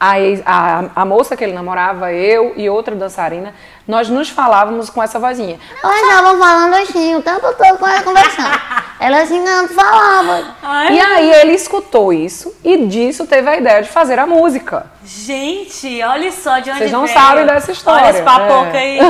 A, 0.00 0.14
a, 0.46 0.84
a, 1.02 1.04
moça 1.04 1.36
que 1.36 1.42
ele 1.42 1.52
namorava, 1.52 2.12
eu 2.12 2.52
e 2.56 2.70
outra 2.70 2.94
dançarina, 2.94 3.52
nós 3.86 4.08
nos 4.08 4.28
falávamos 4.28 4.88
com 4.88 5.02
essa 5.02 5.18
vozinha. 5.18 5.58
Nós 5.82 6.00
estavam 6.02 6.38
falando 6.38 6.74
assim, 6.74 7.16
o 7.16 7.22
tempo 7.22 7.40
todo 7.40 7.78
com 7.78 7.86
ela 7.86 8.02
conversando. 8.02 8.60
ela 9.00 9.22
assim, 9.22 9.40
não 9.40 9.66
falava. 9.68 10.54
Ai, 10.62 10.94
e 10.94 11.00
aí 11.00 11.30
ele 11.40 11.52
escutou 11.52 12.12
isso 12.12 12.54
e 12.62 12.86
disso 12.86 13.26
teve 13.26 13.50
a 13.50 13.56
ideia 13.56 13.82
de 13.82 13.88
fazer 13.88 14.20
a 14.20 14.26
música. 14.26 14.86
Gente, 15.04 16.00
olha 16.04 16.30
só 16.30 16.60
de 16.60 16.70
onde 16.70 16.78
Vocês 16.78 16.92
não 16.92 17.04
veio. 17.04 17.18
sabem 17.18 17.46
dessa 17.46 17.72
história. 17.72 18.06
Olha 18.06 18.10
esse 18.10 18.22
papoca 18.22 18.76
é. 18.76 18.80
aí. 18.80 19.00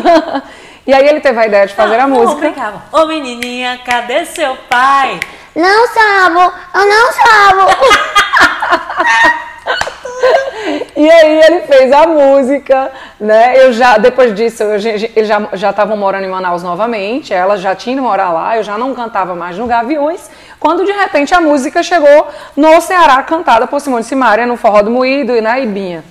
e 0.87 0.94
aí 0.94 1.07
ele 1.07 1.20
teve 1.20 1.38
a 1.38 1.46
ideia 1.46 1.66
de 1.66 1.74
fazer 1.74 1.98
a 1.98 2.09
música. 2.09 2.83
Ô 2.92 3.05
menininha, 3.05 3.79
cadê 3.85 4.24
seu 4.24 4.57
pai? 4.70 5.20
Não 5.55 5.88
sabo, 5.88 6.53
eu 6.74 6.87
não 6.87 7.12
sabo. 7.12 7.66
E 10.97 11.09
aí 11.11 11.41
ele 11.43 11.61
fez 11.61 11.93
a 11.93 12.07
música, 12.07 12.91
né? 13.21 13.55
Eu 13.65 13.73
já, 13.73 13.97
depois 13.99 14.35
disso, 14.35 14.63
eu, 14.65 14.79
já- 14.79 14.91
eles 14.91 15.29
já 15.55 15.71
estavam 15.71 15.97
morando 15.97 16.25
em 16.25 16.29
Manaus 16.29 16.63
novamente, 16.63 17.33
ela 17.33 17.57
já 17.57 17.75
tinha 17.75 17.95
ido 17.95 18.03
morar 18.03 18.31
lá, 18.33 18.57
eu 18.57 18.63
já 18.65 18.77
não 18.77 18.93
cantava 18.95 19.35
mais 19.35 19.57
no 19.57 19.67
Gaviões, 19.67 20.29
quando 20.59 20.85
de 20.85 20.91
repente 20.93 21.33
a 21.33 21.41
música 21.41 21.83
chegou 21.83 22.27
no 22.57 22.81
Ceará, 22.81 23.23
cantada 23.23 23.67
por 23.67 23.81
Simone 23.81 24.03
Simaria, 24.03 24.45
no 24.47 24.57
Forró 24.57 24.83
do 24.83 24.91
Moído 24.91 25.37
e 25.37 25.41
na 25.41 25.59
Ibinha. 25.61 26.05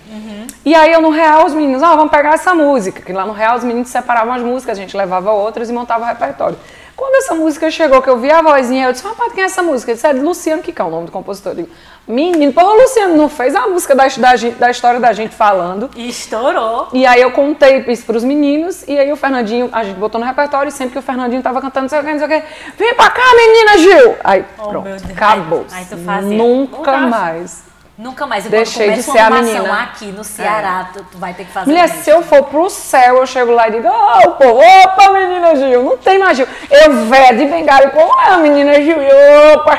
E 0.65 0.73
aí 0.75 0.91
eu 0.91 1.01
no 1.01 1.09
Real, 1.09 1.45
os 1.45 1.53
meninos, 1.53 1.81
ó, 1.83 1.95
vamos 1.95 2.11
pegar 2.11 2.33
essa 2.33 2.53
música, 2.53 3.01
que 3.01 3.11
lá 3.13 3.25
no 3.25 3.33
Real 3.33 3.57
os 3.57 3.63
meninos 3.63 3.89
separavam 3.89 4.33
as 4.33 4.41
músicas, 4.41 4.77
a 4.77 4.81
gente 4.81 4.95
levava 4.95 5.31
outras 5.31 5.69
e 5.69 5.73
montava 5.73 6.03
o 6.05 6.07
repertório. 6.07 6.57
Quando 6.97 7.15
essa 7.17 7.35
música 7.35 7.69
chegou, 7.69 8.01
que 8.01 8.09
eu 8.09 8.17
vi 8.17 8.31
a 8.31 8.41
vozinha, 8.41 8.87
eu 8.87 8.91
disse, 8.91 9.05
rapaz, 9.05 9.31
quem 9.31 9.43
é 9.43 9.45
essa 9.45 9.61
música? 9.61 9.91
Ele 9.91 9.95
disse, 9.97 10.07
é 10.07 10.13
de 10.13 10.19
Luciano 10.19 10.63
Kika, 10.63 10.83
o 10.83 10.89
nome 10.89 11.05
do 11.05 11.11
compositor. 11.11 11.51
Eu 11.51 11.55
digo, 11.57 11.69
menino, 12.07 12.51
porra, 12.51 12.71
o 12.71 12.81
Luciano 12.81 13.15
não 13.15 13.29
fez 13.29 13.55
a 13.55 13.67
música 13.67 13.93
da, 13.93 14.07
da, 14.07 14.33
da 14.57 14.71
história 14.71 14.99
da 14.99 15.13
gente 15.13 15.35
falando. 15.35 15.91
E 15.95 16.09
estourou. 16.09 16.87
E 16.91 17.05
aí 17.05 17.21
eu 17.21 17.29
contei 17.31 17.85
isso 17.87 18.03
pros 18.03 18.23
meninos, 18.23 18.83
e 18.87 18.97
aí 18.97 19.11
o 19.11 19.15
Fernandinho, 19.15 19.69
a 19.71 19.83
gente 19.83 19.97
botou 19.97 20.19
no 20.19 20.25
repertório, 20.25 20.69
e 20.69 20.71
sempre 20.71 20.93
que 20.93 20.99
o 20.99 21.03
Fernandinho 21.03 21.43
tava 21.43 21.61
cantando, 21.61 21.83
não 21.83 21.89
sei 21.89 21.99
o 21.99 22.03
que, 22.03 22.11
não 22.11 22.17
sei 22.17 22.27
o 22.27 22.41
que, 22.41 22.47
vem 22.75 22.95
pra 22.95 23.11
cá, 23.11 23.21
menina 23.35 23.77
Gil! 23.77 24.15
Aí, 24.23 24.43
Oh, 24.57 24.69
pronto, 24.69 24.89
acabou. 25.11 25.65
Aí 25.71 25.85
tu 25.85 25.97
fazia. 25.97 26.35
Nunca 26.35 26.97
mais. 26.97 27.66
Nunca 27.97 28.27
mais. 28.27 28.45
E 28.45 28.49
Deixei 28.49 28.91
de 28.91 29.01
ser 29.01 29.17
a 29.17 29.29
menina. 29.29 29.81
aqui 29.81 30.11
no 30.11 30.23
Ceará, 30.23 30.89
tu, 30.93 31.03
tu 31.11 31.17
vai 31.17 31.33
ter 31.33 31.45
que 31.45 31.51
fazer 31.51 31.71
Mulher, 31.71 31.85
isso. 31.85 32.03
se 32.03 32.09
eu 32.11 32.21
for 32.21 32.43
pro 32.43 32.69
céu, 32.69 33.17
eu 33.17 33.25
chego 33.25 33.51
lá 33.51 33.67
e 33.67 33.71
digo, 33.71 33.87
ó, 33.87 34.19
o 34.27 34.31
povo, 34.33 34.59
opa, 34.59 35.09
menina 35.11 35.55
Gil, 35.55 35.83
não 35.83 35.97
tem 35.97 36.19
mais 36.19 36.37
Gil. 36.37 36.47
Eu 36.69 37.05
velho 37.05 37.37
de 37.37 37.45
bengala, 37.45 37.85
e 37.85 37.87
o 37.87 37.91
povo, 37.91 38.13
é 38.19 38.29
a 38.29 38.37
menina 38.37 38.75
Gil, 38.75 38.97
opa, 39.53 39.77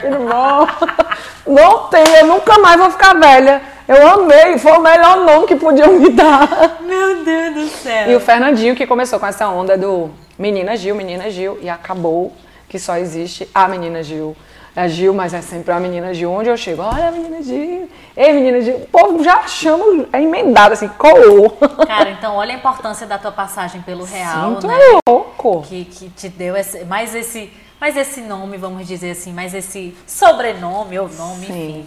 tudo 0.00 0.18
bom? 0.28 0.66
Não 1.46 1.88
tem, 1.88 2.02
eu 2.20 2.26
nunca 2.26 2.58
mais 2.58 2.78
vou 2.78 2.90
ficar 2.90 3.14
velha. 3.14 3.60
Eu 3.86 4.08
amei, 4.08 4.58
foi 4.58 4.72
o 4.72 4.80
melhor 4.80 5.18
nome 5.18 5.46
que 5.46 5.56
podiam 5.56 5.92
me 5.92 6.08
dar. 6.08 6.78
Meu 6.80 7.22
Deus 7.22 7.54
do 7.54 7.68
céu. 7.68 8.10
E 8.10 8.16
o 8.16 8.20
Fernandinho 8.20 8.74
que 8.74 8.86
começou 8.86 9.20
com 9.20 9.26
essa 9.26 9.46
onda 9.48 9.76
do 9.76 10.10
Menina 10.38 10.74
Gil, 10.74 10.94
Menina 10.94 11.28
Gil, 11.28 11.58
e 11.60 11.68
acabou 11.68 12.34
que 12.66 12.78
só 12.78 12.96
existe 12.96 13.46
a 13.54 13.68
Menina 13.68 14.02
Gil. 14.02 14.34
É 14.76 14.88
Gil, 14.88 15.14
mas 15.14 15.32
é 15.32 15.40
sempre 15.40 15.72
a 15.72 15.78
Menina 15.78 16.12
Gil. 16.12 16.32
Onde 16.32 16.48
eu 16.48 16.56
chego, 16.56 16.82
olha 16.82 17.08
a 17.08 17.10
Menina 17.12 17.40
Gil, 17.42 17.88
ei 18.16 18.32
Menina 18.32 18.60
Gil. 18.60 18.76
O 18.76 18.86
povo 18.86 19.22
já 19.22 19.46
chama, 19.46 20.06
é 20.12 20.20
emendado 20.20 20.72
assim, 20.74 20.88
colou. 20.88 21.50
Cara, 21.86 22.10
então 22.10 22.34
olha 22.34 22.52
a 22.54 22.56
importância 22.58 23.06
da 23.06 23.16
tua 23.16 23.30
passagem 23.30 23.82
pelo 23.82 24.04
Real, 24.04 24.50
Muito 24.50 24.66
né? 24.66 24.74
louco. 25.08 25.62
Que, 25.62 25.84
que 25.84 26.08
te 26.10 26.28
deu 26.28 26.56
esse, 26.56 26.84
mais, 26.86 27.14
esse, 27.14 27.52
mais 27.80 27.96
esse 27.96 28.20
nome, 28.20 28.56
vamos 28.56 28.86
dizer 28.88 29.12
assim, 29.12 29.32
mais 29.32 29.54
esse 29.54 29.96
sobrenome 30.06 30.98
ou 30.98 31.08
nome, 31.08 31.46
Sim. 31.46 31.52
enfim. 31.70 31.86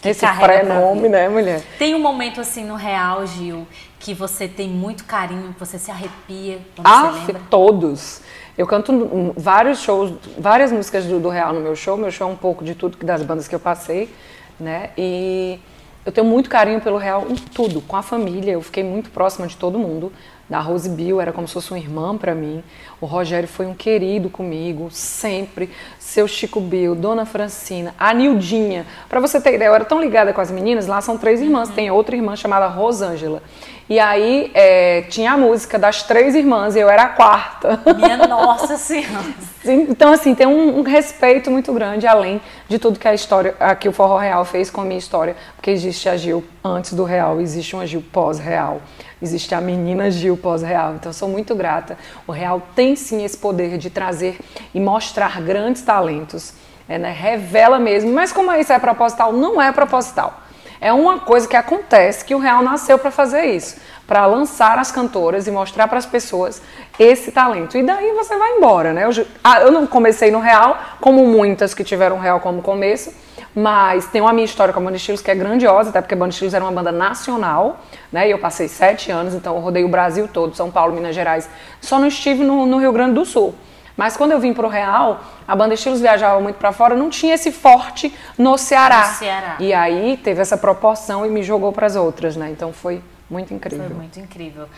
que 0.00 0.08
Esse 0.10 0.24
pré-nome, 0.26 1.08
né, 1.08 1.28
mulher? 1.28 1.60
Tem 1.76 1.92
um 1.94 1.98
momento 2.00 2.40
assim 2.40 2.64
no 2.64 2.76
Real, 2.76 3.26
Gil, 3.26 3.66
que 3.98 4.14
você 4.14 4.46
tem 4.46 4.68
muito 4.68 5.04
carinho, 5.04 5.52
você 5.58 5.76
se 5.76 5.90
arrepia 5.90 6.60
quando 6.76 6.86
Ah, 6.86 7.10
você 7.10 7.18
lembra. 7.32 7.42
todos. 7.50 8.20
Eu 8.58 8.66
canto 8.66 9.32
vários 9.36 9.78
shows, 9.78 10.12
várias 10.36 10.72
músicas 10.72 11.06
do, 11.06 11.20
do 11.20 11.28
Real 11.28 11.52
no 11.54 11.60
meu 11.60 11.76
show. 11.76 11.96
Meu 11.96 12.10
show 12.10 12.28
é 12.28 12.32
um 12.32 12.36
pouco 12.36 12.64
de 12.64 12.74
tudo 12.74 12.98
das 13.06 13.22
bandas 13.22 13.46
que 13.46 13.54
eu 13.54 13.60
passei, 13.60 14.12
né? 14.58 14.90
E 14.98 15.60
eu 16.04 16.10
tenho 16.10 16.26
muito 16.26 16.50
carinho 16.50 16.80
pelo 16.80 16.98
Real 16.98 17.24
em 17.30 17.36
tudo, 17.36 17.80
com 17.80 17.94
a 17.94 18.02
família. 18.02 18.50
Eu 18.50 18.60
fiquei 18.60 18.82
muito 18.82 19.10
próxima 19.10 19.46
de 19.46 19.56
todo 19.56 19.78
mundo. 19.78 20.12
Da 20.48 20.60
Rose 20.60 20.88
Bill 20.88 21.20
era 21.20 21.30
como 21.30 21.46
se 21.46 21.54
fosse 21.54 21.70
uma 21.70 21.78
irmã 21.78 22.16
para 22.16 22.34
mim. 22.34 22.64
O 23.00 23.06
Rogério 23.06 23.46
foi 23.46 23.66
um 23.66 23.74
querido 23.74 24.30
comigo, 24.30 24.88
sempre. 24.90 25.70
Seu 25.98 26.26
Chico 26.26 26.60
Bill, 26.60 26.94
Dona 26.94 27.26
Francina, 27.26 27.94
a 27.98 28.14
Nildinha. 28.14 28.86
Para 29.08 29.20
você 29.20 29.40
ter 29.40 29.54
ideia, 29.54 29.68
eu 29.68 29.74
era 29.74 29.84
tão 29.84 30.00
ligada 30.00 30.32
com 30.32 30.40
as 30.40 30.50
meninas, 30.50 30.86
lá 30.86 31.00
são 31.00 31.18
três 31.18 31.42
irmãs. 31.42 31.68
Tem 31.68 31.90
outra 31.90 32.16
irmã 32.16 32.34
chamada 32.34 32.66
Rosângela. 32.66 33.42
E 33.88 33.98
aí 33.98 34.50
é, 34.52 35.02
tinha 35.08 35.32
a 35.32 35.36
música 35.36 35.78
das 35.78 36.02
três 36.02 36.34
irmãs 36.34 36.76
e 36.76 36.80
eu 36.80 36.90
era 36.90 37.04
a 37.04 37.08
quarta. 37.08 37.80
Minha 37.96 38.18
nossa 38.28 38.76
senhora. 38.76 39.24
Então, 39.64 40.12
assim, 40.12 40.34
tem 40.34 40.46
um, 40.46 40.78
um 40.78 40.82
respeito 40.82 41.50
muito 41.50 41.72
grande, 41.72 42.06
além 42.06 42.40
de 42.68 42.78
tudo 42.78 42.98
que 42.98 43.08
a 43.08 43.14
história, 43.14 43.54
que 43.80 43.88
o 43.88 43.92
Forró 43.92 44.18
Real 44.18 44.44
fez 44.44 44.70
com 44.70 44.82
a 44.82 44.84
minha 44.84 44.98
história, 44.98 45.36
porque 45.56 45.70
existe 45.70 46.08
a 46.08 46.16
Gil 46.16 46.44
antes 46.62 46.92
do 46.92 47.02
Real, 47.04 47.40
existe 47.40 47.74
uma 47.74 47.86
Gil 47.86 48.04
pós-Real, 48.12 48.82
existe 49.20 49.54
a 49.54 49.60
menina 49.60 50.10
Gil 50.10 50.36
pós-Real. 50.36 50.94
Então, 50.94 51.12
sou 51.12 51.28
muito 51.28 51.54
grata. 51.54 51.98
O 52.26 52.32
Real 52.32 52.62
tem 52.74 52.96
sim 52.96 53.24
esse 53.24 53.36
poder 53.36 53.78
de 53.78 53.90
trazer 53.90 54.38
e 54.74 54.80
mostrar 54.80 55.40
grandes 55.40 55.82
talentos, 55.82 56.52
é, 56.88 56.98
né? 56.98 57.12
revela 57.12 57.78
mesmo, 57.78 58.12
mas 58.12 58.32
como 58.32 58.52
isso 58.52 58.72
é 58.72 58.78
proposital, 58.78 59.32
não 59.32 59.60
é 59.60 59.72
proposital. 59.72 60.42
É 60.80 60.92
uma 60.92 61.18
coisa 61.18 61.48
que 61.48 61.56
acontece 61.56 62.24
que 62.24 62.34
o 62.34 62.38
Real 62.38 62.62
nasceu 62.62 62.98
para 62.98 63.10
fazer 63.10 63.46
isso, 63.46 63.76
para 64.06 64.24
lançar 64.26 64.78
as 64.78 64.92
cantoras 64.92 65.46
e 65.48 65.50
mostrar 65.50 65.88
para 65.88 65.98
as 65.98 66.06
pessoas 66.06 66.62
esse 66.98 67.32
talento. 67.32 67.76
E 67.76 67.82
daí 67.82 68.12
você 68.12 68.36
vai 68.36 68.52
embora, 68.52 68.92
né? 68.92 69.04
Eu, 69.04 69.26
ah, 69.42 69.60
eu 69.60 69.72
não 69.72 69.86
comecei 69.86 70.30
no 70.30 70.38
Real, 70.38 70.78
como 71.00 71.26
muitas 71.26 71.74
que 71.74 71.82
tiveram 71.82 72.18
Real 72.18 72.38
como 72.38 72.62
começo, 72.62 73.12
mas 73.54 74.06
tem 74.06 74.20
uma 74.20 74.32
minha 74.32 74.44
história 74.44 74.72
com 74.72 74.80
a 74.80 74.82
Banda 74.82 74.96
Estilos 74.96 75.20
que 75.20 75.30
é 75.30 75.34
grandiosa, 75.34 75.90
até 75.90 76.00
porque 76.00 76.14
a 76.14 76.16
Banda 76.16 76.30
Estilos 76.30 76.54
era 76.54 76.64
uma 76.64 76.72
banda 76.72 76.92
nacional, 76.92 77.80
né? 78.12 78.28
E 78.28 78.30
eu 78.30 78.38
passei 78.38 78.68
sete 78.68 79.10
anos, 79.10 79.34
então 79.34 79.56
eu 79.56 79.60
rodei 79.60 79.84
o 79.84 79.88
Brasil 79.88 80.28
todo, 80.28 80.54
São 80.54 80.70
Paulo, 80.70 80.94
Minas 80.94 81.14
Gerais. 81.14 81.48
Só 81.80 81.98
não 81.98 82.06
estive 82.06 82.44
no, 82.44 82.66
no 82.66 82.78
Rio 82.78 82.92
Grande 82.92 83.14
do 83.14 83.24
Sul. 83.24 83.54
Mas 83.96 84.16
quando 84.16 84.30
eu 84.30 84.38
vim 84.38 84.54
pro 84.54 84.68
Real, 84.68 85.20
a 85.46 85.56
banda 85.56 85.74
Estilos 85.74 86.00
viajava 86.00 86.38
muito 86.40 86.54
para 86.54 86.70
fora, 86.70 86.94
não 86.94 87.10
tinha 87.10 87.34
esse 87.34 87.50
forte 87.50 88.14
no 88.38 88.56
Ceará. 88.56 89.08
No 89.08 89.14
Ceará. 89.14 89.56
E 89.58 89.74
aí 89.74 90.16
teve 90.22 90.40
essa 90.40 90.56
proporção 90.56 91.26
e 91.26 91.28
me 91.28 91.42
jogou 91.42 91.72
para 91.72 91.86
as 91.86 91.96
outras, 91.96 92.36
né? 92.36 92.48
Então 92.50 92.72
foi 92.72 93.02
muito 93.28 93.52
incrível. 93.52 93.86
Foi 93.86 93.96
muito 93.96 94.20
incrível. 94.20 94.68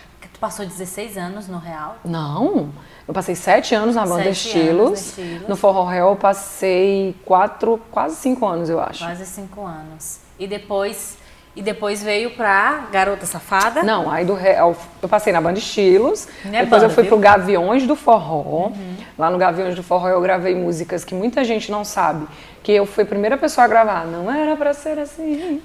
Passou 0.41 0.65
16 0.65 1.19
anos 1.19 1.49
no 1.49 1.59
Real. 1.59 1.97
Não, 2.03 2.71
eu 3.07 3.13
passei 3.13 3.35
sete 3.35 3.75
anos 3.75 3.95
na 3.95 4.07
banda 4.07 4.31
Estilos. 4.31 4.69
anos 4.71 4.91
no 4.91 4.95
Estilos. 4.95 5.49
No 5.49 5.55
Forró 5.57 5.85
Real 5.85 6.11
eu 6.11 6.17
passei 6.17 7.15
quatro, 7.27 7.79
quase 7.91 8.17
cinco 8.17 8.47
anos, 8.47 8.71
eu 8.71 8.81
acho. 8.81 9.05
Quase 9.05 9.27
cinco 9.27 9.67
anos. 9.67 10.21
E 10.39 10.47
depois, 10.47 11.19
e 11.55 11.61
depois 11.61 12.03
veio 12.03 12.31
pra 12.31 12.89
Garota 12.91 13.27
Safada. 13.27 13.83
Não, 13.83 14.11
aí 14.11 14.25
do 14.25 14.33
Real, 14.33 14.75
eu 15.03 15.09
passei 15.11 15.31
na 15.31 15.43
banda 15.43 15.59
Estilos, 15.59 16.27
é 16.47 16.49
depois 16.49 16.71
banda, 16.71 16.85
eu 16.87 16.91
fui 16.91 17.03
viu? 17.03 17.13
Uhum. 17.13 17.21
pro 17.21 17.31
Gaviões 17.31 17.87
do 17.87 17.95
Forró. 17.95 18.73
Lá 19.19 19.29
no 19.29 19.37
Gaviões 19.37 19.75
do 19.77 19.83
Forró 19.83 20.09
eu 20.09 20.23
gravei 20.23 20.55
músicas 20.55 21.05
que 21.05 21.15
muita 21.15 21.45
gente 21.45 21.71
não 21.71 21.85
sabe, 21.85 22.27
que 22.63 22.73
eu 22.73 22.87
fui 22.87 23.05
a 23.05 23.07
primeira 23.07 23.37
pessoa 23.37 23.67
a 23.67 23.69
gravar. 23.69 24.07
Não 24.07 24.33
era 24.33 24.57
pra 24.57 24.73
ser 24.73 24.99
assim. 24.99 25.61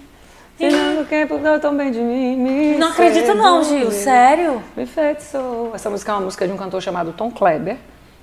Se 0.58 0.70
não 0.70 1.06
quer 1.06 1.28
porque 1.28 1.60
tão 1.60 1.76
bem 1.76 1.92
de 1.92 2.00
mim. 2.00 2.38
me 2.38 2.78
Não 2.78 2.88
acredito 2.88 3.34
não, 3.34 3.64
Gil. 3.64 3.92
Sério? 3.92 4.64
Me 4.76 4.86
feitiçou. 4.86 5.72
Essa 5.74 5.90
música 5.90 6.12
é 6.12 6.16
uma 6.16 6.22
música 6.22 6.48
de 6.48 6.54
um 6.54 6.58
cantor 6.58 6.82
chamado 6.82 7.12
Tom 7.14 7.30
Kleber. 7.30 7.78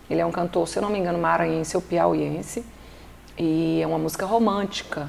Ele 0.09 0.21
é 0.21 0.27
um 0.27 0.31
cantor, 0.31 0.67
se 0.67 0.79
eu 0.79 0.83
não 0.83 0.91
me 0.91 0.99
engano, 0.99 1.19
maranhense 1.19 1.77
ou 1.77 1.83
piauiense. 1.83 2.65
E 3.39 3.81
é 3.83 3.87
uma 3.87 3.99
música 3.99 4.25
romântica. 4.27 5.09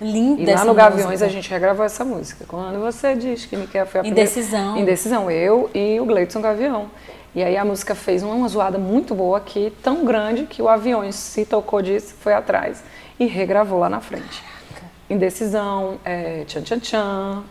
Linda 0.00 0.42
E 0.42 0.54
lá 0.54 0.64
no 0.64 0.74
Gaviões 0.74 1.06
música. 1.06 1.26
a 1.26 1.28
gente 1.28 1.50
regravou 1.50 1.84
essa 1.84 2.04
música. 2.04 2.44
Quando 2.46 2.78
você 2.80 3.16
diz 3.16 3.46
que 3.46 3.56
me 3.56 3.66
quer, 3.66 3.86
foi 3.86 4.00
a 4.00 4.06
Indecisão. 4.06 4.60
primeira... 4.60 4.80
Indecisão. 4.80 5.30
Eu 5.30 5.70
e 5.74 5.98
o 6.00 6.04
Gleidson 6.04 6.40
Gavião. 6.40 6.88
E 7.34 7.42
aí 7.42 7.56
a 7.56 7.64
música 7.64 7.94
fez 7.94 8.22
uma 8.22 8.48
zoada 8.48 8.78
muito 8.78 9.14
boa 9.14 9.38
aqui, 9.38 9.72
tão 9.82 10.04
grande 10.04 10.44
que 10.44 10.62
o 10.62 10.68
Aviões 10.68 11.14
se 11.14 11.44
tocou 11.44 11.82
disso, 11.82 12.14
foi 12.20 12.32
atrás 12.32 12.82
e 13.18 13.26
regravou 13.26 13.78
lá 13.78 13.88
na 13.88 14.00
frente. 14.00 14.42
Indecisão, 15.10 15.98
é, 16.04 16.44
tchan 16.46 16.62
tchan 16.62 16.78
tchan. 16.78 17.42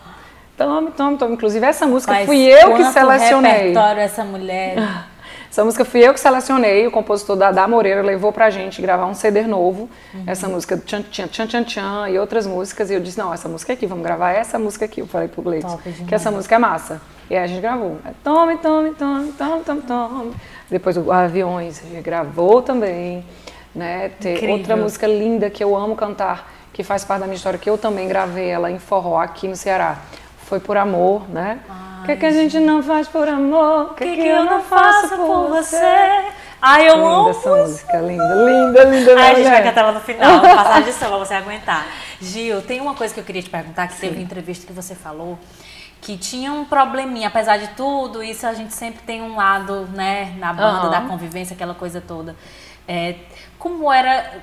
Tome, 0.58 0.92
tome, 0.92 1.18
tome. 1.18 1.34
Inclusive 1.34 1.66
essa 1.66 1.86
música 1.86 2.12
Mas 2.14 2.26
fui 2.26 2.38
eu 2.42 2.74
que 2.76 2.84
selecionei. 2.86 3.52
repertório 3.52 4.02
essa 4.02 4.24
mulher. 4.24 4.76
Essa 5.50 5.64
música 5.64 5.86
fui 5.86 6.02
eu 6.06 6.14
que 6.14 6.20
selecionei, 6.20 6.86
o 6.86 6.92
compositor 6.92 7.36
Dada 7.36 7.66
Moreira 7.68 8.02
levou 8.04 8.32
pra 8.34 8.50
gente 8.50 8.80
gravar 8.82 9.06
um 9.08 9.16
CD 9.16 9.44
novo, 9.44 9.90
Uhum. 10.14 10.24
essa 10.28 10.48
música 10.48 10.78
Tchan 10.78 11.02
Tchan 11.04 11.28
Tchan 11.28 11.48
Tchan 11.48 11.64
Tchan 11.64 12.10
e 12.10 12.20
outras 12.20 12.46
músicas, 12.46 12.92
e 12.92 12.94
eu 12.94 13.00
disse, 13.00 13.18
não, 13.18 13.34
essa 13.34 13.48
música 13.50 13.74
aqui, 13.74 13.88
vamos 13.88 14.04
gravar 14.04 14.34
essa 14.34 14.60
música 14.60 14.86
aqui, 14.86 15.02
eu 15.02 15.08
falei 15.08 15.30
pro 15.30 15.42
Gleito, 15.42 15.80
que 16.08 16.14
essa 16.14 16.30
música 16.30 16.56
é 16.56 16.60
massa. 16.60 17.02
E 17.30 17.36
aí 17.36 17.44
a 17.44 17.48
gente 17.48 17.62
gravou, 17.62 17.98
é, 18.06 18.10
tome, 18.24 18.58
tome, 18.58 18.92
tome, 18.92 19.32
tome, 19.32 19.64
tome, 19.64 19.82
tome. 19.82 20.34
Depois 20.70 20.96
o 20.98 21.12
Aviões, 21.12 21.82
a 21.84 21.88
gente 21.90 22.04
gravou 22.04 22.62
também, 22.62 23.26
né, 23.74 24.12
tem 24.20 24.52
outra 24.52 24.76
música 24.76 25.08
linda 25.08 25.50
que 25.50 25.64
eu 25.64 25.76
amo 25.76 25.96
cantar, 25.96 26.54
que 26.78 26.84
faz 26.84 27.04
parte 27.04 27.22
da 27.22 27.26
minha 27.26 27.36
história, 27.36 27.58
que 27.58 27.68
eu 27.68 27.76
também 27.76 28.08
gravei 28.08 28.48
ela 28.48 28.70
em 28.70 28.78
forró 28.78 29.20
aqui 29.20 29.48
no 29.48 29.56
Ceará, 29.56 29.98
foi 30.46 30.60
Por 30.60 30.78
Amor, 30.78 31.28
né, 31.28 31.60
o 32.04 32.06
que, 32.06 32.16
que 32.18 32.26
a 32.28 32.32
gente 32.32 32.60
não 32.60 32.84
faz 32.84 33.08
por 33.08 33.28
amor? 33.28 33.88
O 33.92 33.94
que, 33.96 34.16
que 34.16 34.28
eu 34.28 34.46
não 34.46 34.62
faço 34.62 35.18
por 35.18 35.50
você? 35.50 35.76
Ai, 36.62 36.88
eu 36.88 36.98
Linda 36.98 37.08
amo. 37.10 37.30
essa 37.32 37.50
música, 37.50 37.98
linda, 37.98 38.36
linda, 38.36 38.84
linda. 38.84 39.20
Ai, 39.20 39.32
a 39.32 39.36
gente 39.36 39.50
vai 39.50 39.64
cantar 39.64 39.82
ela 39.82 39.92
no 39.94 40.00
final, 40.00 40.40
passagem 40.40 40.94
de 40.94 41.00
pra 41.00 41.18
você 41.18 41.34
aguentar. 41.34 41.88
Gil, 42.22 42.62
tem 42.62 42.80
uma 42.80 42.94
coisa 42.94 43.12
que 43.12 43.20
eu 43.20 43.24
queria 43.24 43.42
te 43.42 43.50
perguntar, 43.50 43.88
que 43.88 44.00
teve 44.00 44.16
uma 44.16 44.24
entrevista 44.24 44.68
que 44.68 44.72
você 44.72 44.94
falou, 44.94 45.38
que 46.00 46.16
tinha 46.16 46.54
um 46.54 46.64
probleminha, 46.64 47.28
apesar 47.28 47.58
de 47.58 47.70
tudo, 47.70 48.24
isso 48.24 48.46
a 48.46 48.54
gente 48.54 48.74
sempre 48.74 49.02
tem 49.02 49.24
um 49.24 49.36
lado, 49.36 49.88
né, 49.94 50.36
na 50.38 50.54
banda 50.54 50.88
Aham. 50.88 50.90
da 50.92 51.02
convivência, 51.02 51.56
aquela 51.56 51.74
coisa 51.74 52.00
toda. 52.00 52.36
É, 52.88 53.16
como 53.60 53.92
era 53.92 54.34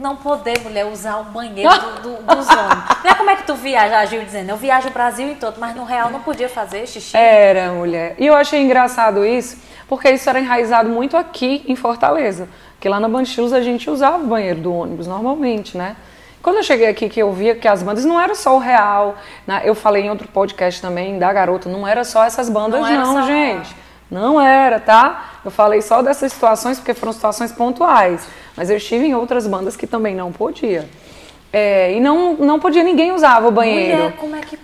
não 0.00 0.16
poder, 0.16 0.58
mulher, 0.62 0.86
usar 0.86 1.18
o 1.18 1.24
banheiro 1.24 1.70
do, 1.70 2.00
do, 2.00 2.22
dos 2.22 2.48
homens. 2.48 2.84
Não 3.04 3.10
é 3.10 3.14
como 3.14 3.30
é 3.30 3.36
que 3.36 3.42
tu 3.46 3.54
viaja, 3.54 4.04
Gil 4.06 4.22
dizendo, 4.22 4.48
eu 4.48 4.56
viajo 4.56 4.88
o 4.88 4.90
Brasil 4.90 5.28
em 5.28 5.34
todo, 5.34 5.60
mas 5.60 5.76
no 5.76 5.84
real 5.84 6.10
não 6.10 6.20
podia 6.20 6.48
fazer 6.48 6.86
xixi. 6.86 7.16
Era, 7.16 7.72
mulher. 7.72 8.14
E 8.18 8.26
eu 8.26 8.34
achei 8.34 8.62
engraçado 8.62 9.24
isso, 9.24 9.58
porque 9.86 10.10
isso 10.10 10.28
era 10.28 10.40
enraizado 10.40 10.88
muito 10.88 11.16
aqui 11.16 11.64
em 11.68 11.76
Fortaleza. 11.76 12.48
Porque 12.72 12.88
lá 12.88 12.98
na 12.98 13.08
Banchilus 13.08 13.52
a 13.52 13.60
gente 13.60 13.90
usava 13.90 14.16
o 14.16 14.26
banheiro 14.26 14.60
do 14.60 14.72
ônibus 14.72 15.06
normalmente, 15.06 15.76
né? 15.76 15.96
Quando 16.42 16.56
eu 16.56 16.62
cheguei 16.62 16.88
aqui, 16.88 17.10
que 17.10 17.20
eu 17.20 17.30
via 17.32 17.54
que 17.54 17.68
as 17.68 17.82
bandas 17.82 18.06
não 18.06 18.18
era 18.18 18.34
só 18.34 18.56
o 18.56 18.58
real, 18.58 19.16
né? 19.46 19.60
eu 19.64 19.74
falei 19.74 20.04
em 20.04 20.10
outro 20.10 20.26
podcast 20.28 20.80
também 20.80 21.18
da 21.18 21.30
garota, 21.30 21.68
não 21.68 21.86
era 21.86 22.02
só 22.02 22.24
essas 22.24 22.48
bandas, 22.48 22.80
Não 22.80 23.14
não, 23.14 23.26
gente. 23.26 23.76
Não 24.10 24.40
era, 24.40 24.80
tá? 24.80 25.40
Eu 25.44 25.50
falei 25.50 25.82
só 25.82 26.02
dessas 26.02 26.32
situações 26.32 26.78
porque 26.78 26.94
foram 26.94 27.12
situações 27.12 27.52
pontuais. 27.52 28.26
Mas 28.60 28.68
eu 28.68 28.76
estive 28.76 29.06
em 29.06 29.14
outras 29.14 29.46
bandas 29.46 29.74
que 29.74 29.86
também 29.86 30.14
não 30.14 30.30
podia. 30.30 30.86
É, 31.50 31.94
e 31.94 31.98
não, 31.98 32.34
não 32.34 32.60
podia, 32.60 32.84
ninguém 32.84 33.10
usava 33.10 33.48
o 33.48 33.50
banheiro. 33.50 33.96
Mulher, 33.96 34.16
como 34.18 34.36
é 34.36 34.40
que... 34.40 34.58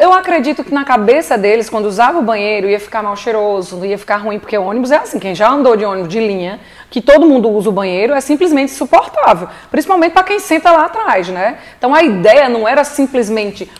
Eu 0.00 0.12
acredito 0.12 0.64
que 0.64 0.74
na 0.74 0.84
cabeça 0.84 1.38
deles, 1.38 1.70
quando 1.70 1.84
usava 1.84 2.18
o 2.18 2.22
banheiro, 2.22 2.68
ia 2.68 2.80
ficar 2.80 3.00
mal 3.00 3.14
cheiroso, 3.14 3.84
ia 3.84 3.96
ficar 3.96 4.16
ruim, 4.16 4.40
porque 4.40 4.58
o 4.58 4.64
ônibus 4.64 4.90
é 4.90 4.96
assim, 4.96 5.20
quem 5.20 5.32
já 5.32 5.48
andou 5.48 5.76
de 5.76 5.84
ônibus 5.84 6.08
de 6.08 6.18
linha, 6.18 6.58
que 6.90 7.00
todo 7.00 7.24
mundo 7.24 7.48
usa 7.48 7.68
o 7.68 7.72
banheiro, 7.72 8.14
é 8.14 8.20
simplesmente 8.20 8.72
insuportável. 8.72 9.48
Principalmente 9.70 10.10
para 10.10 10.24
quem 10.24 10.40
senta 10.40 10.72
lá 10.72 10.86
atrás, 10.86 11.28
né? 11.28 11.58
Então 11.78 11.94
a 11.94 12.02
ideia 12.02 12.48
não 12.48 12.66
era 12.66 12.82
simplesmente 12.82 13.70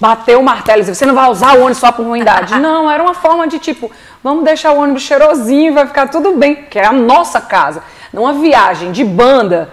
bater 0.00 0.38
o 0.38 0.42
martelo 0.42 0.78
e 0.78 0.80
dizer, 0.80 0.94
você 0.94 1.04
não 1.04 1.14
vai 1.14 1.28
usar 1.28 1.58
o 1.58 1.60
ônibus 1.60 1.76
só 1.76 1.92
por 1.92 2.06
ruindade. 2.06 2.54
Não, 2.58 2.90
era 2.90 3.02
uma 3.02 3.12
forma 3.12 3.46
de 3.46 3.58
tipo, 3.58 3.90
vamos 4.24 4.44
deixar 4.44 4.72
o 4.72 4.78
ônibus 4.78 5.02
cheirosinho, 5.02 5.74
vai 5.74 5.86
ficar 5.86 6.08
tudo 6.08 6.34
bem, 6.34 6.64
que 6.70 6.78
é 6.78 6.86
a 6.86 6.92
nossa 6.92 7.38
casa. 7.38 7.82
Numa 8.12 8.32
viagem 8.32 8.92
de 8.92 9.04
banda, 9.04 9.70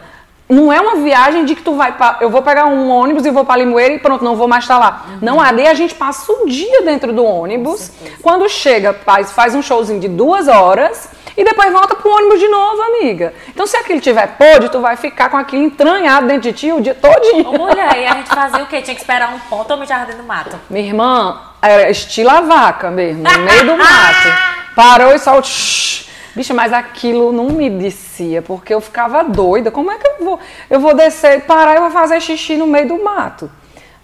não 0.49 0.71
é 0.71 0.79
uma 0.79 0.97
viagem 0.97 1.43
de 1.43 1.55
que 1.55 1.61
tu 1.61 1.75
vai 1.75 1.91
pra, 1.91 2.17
eu 2.21 2.29
vou 2.29 2.41
pegar 2.41 2.65
um 2.65 2.89
ônibus 2.89 3.25
e 3.25 3.31
vou 3.31 3.43
para 3.43 3.59
Limoeiro 3.59 3.95
e 3.95 3.99
pronto, 3.99 4.23
não 4.23 4.35
vou 4.35 4.47
mais 4.47 4.63
estar 4.63 4.77
lá. 4.77 5.05
Não, 5.21 5.41
ali 5.41 5.67
a 5.67 5.73
gente 5.73 5.93
passa 5.93 6.31
o 6.31 6.47
dia 6.47 6.83
dentro 6.83 7.11
do 7.11 7.23
ônibus. 7.23 7.91
Quando 8.21 8.47
chega, 8.47 8.93
faz, 8.93 9.31
faz 9.31 9.53
um 9.53 9.61
showzinho 9.61 9.99
de 9.99 10.07
duas 10.07 10.47
horas 10.47 11.09
e 11.35 11.43
depois 11.43 11.71
volta 11.71 11.95
pro 11.95 12.09
ônibus 12.09 12.39
de 12.39 12.47
novo, 12.47 12.81
amiga. 12.81 13.33
Então 13.49 13.67
se 13.67 13.75
aquilo 13.75 13.99
tiver 13.99 14.25
podre, 14.37 14.69
tu 14.69 14.79
vai 14.79 14.95
ficar 14.95 15.29
com 15.29 15.37
aquilo 15.37 15.63
entranhado 15.63 16.27
dentro 16.27 16.43
de 16.43 16.53
ti 16.53 16.71
o 16.71 16.79
dia 16.79 16.95
todinho. 16.95 17.49
Ô, 17.49 17.57
mulher, 17.57 17.97
e 17.97 18.07
a 18.07 18.13
gente 18.13 18.29
fazia 18.29 18.63
o 18.63 18.67
quê? 18.67 18.81
Tinha 18.81 18.95
que 18.95 19.01
esperar 19.01 19.33
um 19.33 19.39
ponto 19.39 19.69
ou 19.69 19.77
mijava 19.77 20.05
dentro 20.05 20.21
do 20.21 20.27
mato? 20.27 20.57
Minha 20.69 20.87
irmã 20.87 21.41
era 21.61 21.89
estilo 21.89 22.29
a 22.29 22.41
vaca 22.41 22.89
mesmo, 22.89 23.23
no 23.23 23.39
meio 23.39 23.65
do 23.65 23.77
mato. 23.77 24.29
Parou 24.75 25.13
e 25.13 25.19
só 25.19 25.37
o 25.37 25.41
tsh. 26.37 26.47
Bicha, 26.47 26.53
mas 26.53 26.71
aquilo 26.71 27.31
não 27.31 27.45
me 27.45 27.69
descia, 27.69 28.41
porque 28.41 28.73
eu 28.73 28.79
ficava 28.79 29.23
doida. 29.23 29.71
Como 29.71 29.91
é 29.91 29.97
que 29.97 30.07
eu 30.07 30.25
vou? 30.25 30.39
Eu 30.69 30.79
vou 30.79 30.93
descer, 30.93 31.41
parar 31.41 31.75
e 31.75 31.79
vou 31.79 31.91
fazer 31.91 32.21
xixi 32.21 32.55
no 32.55 32.67
meio 32.67 32.87
do 32.87 33.03
mato. 33.03 33.49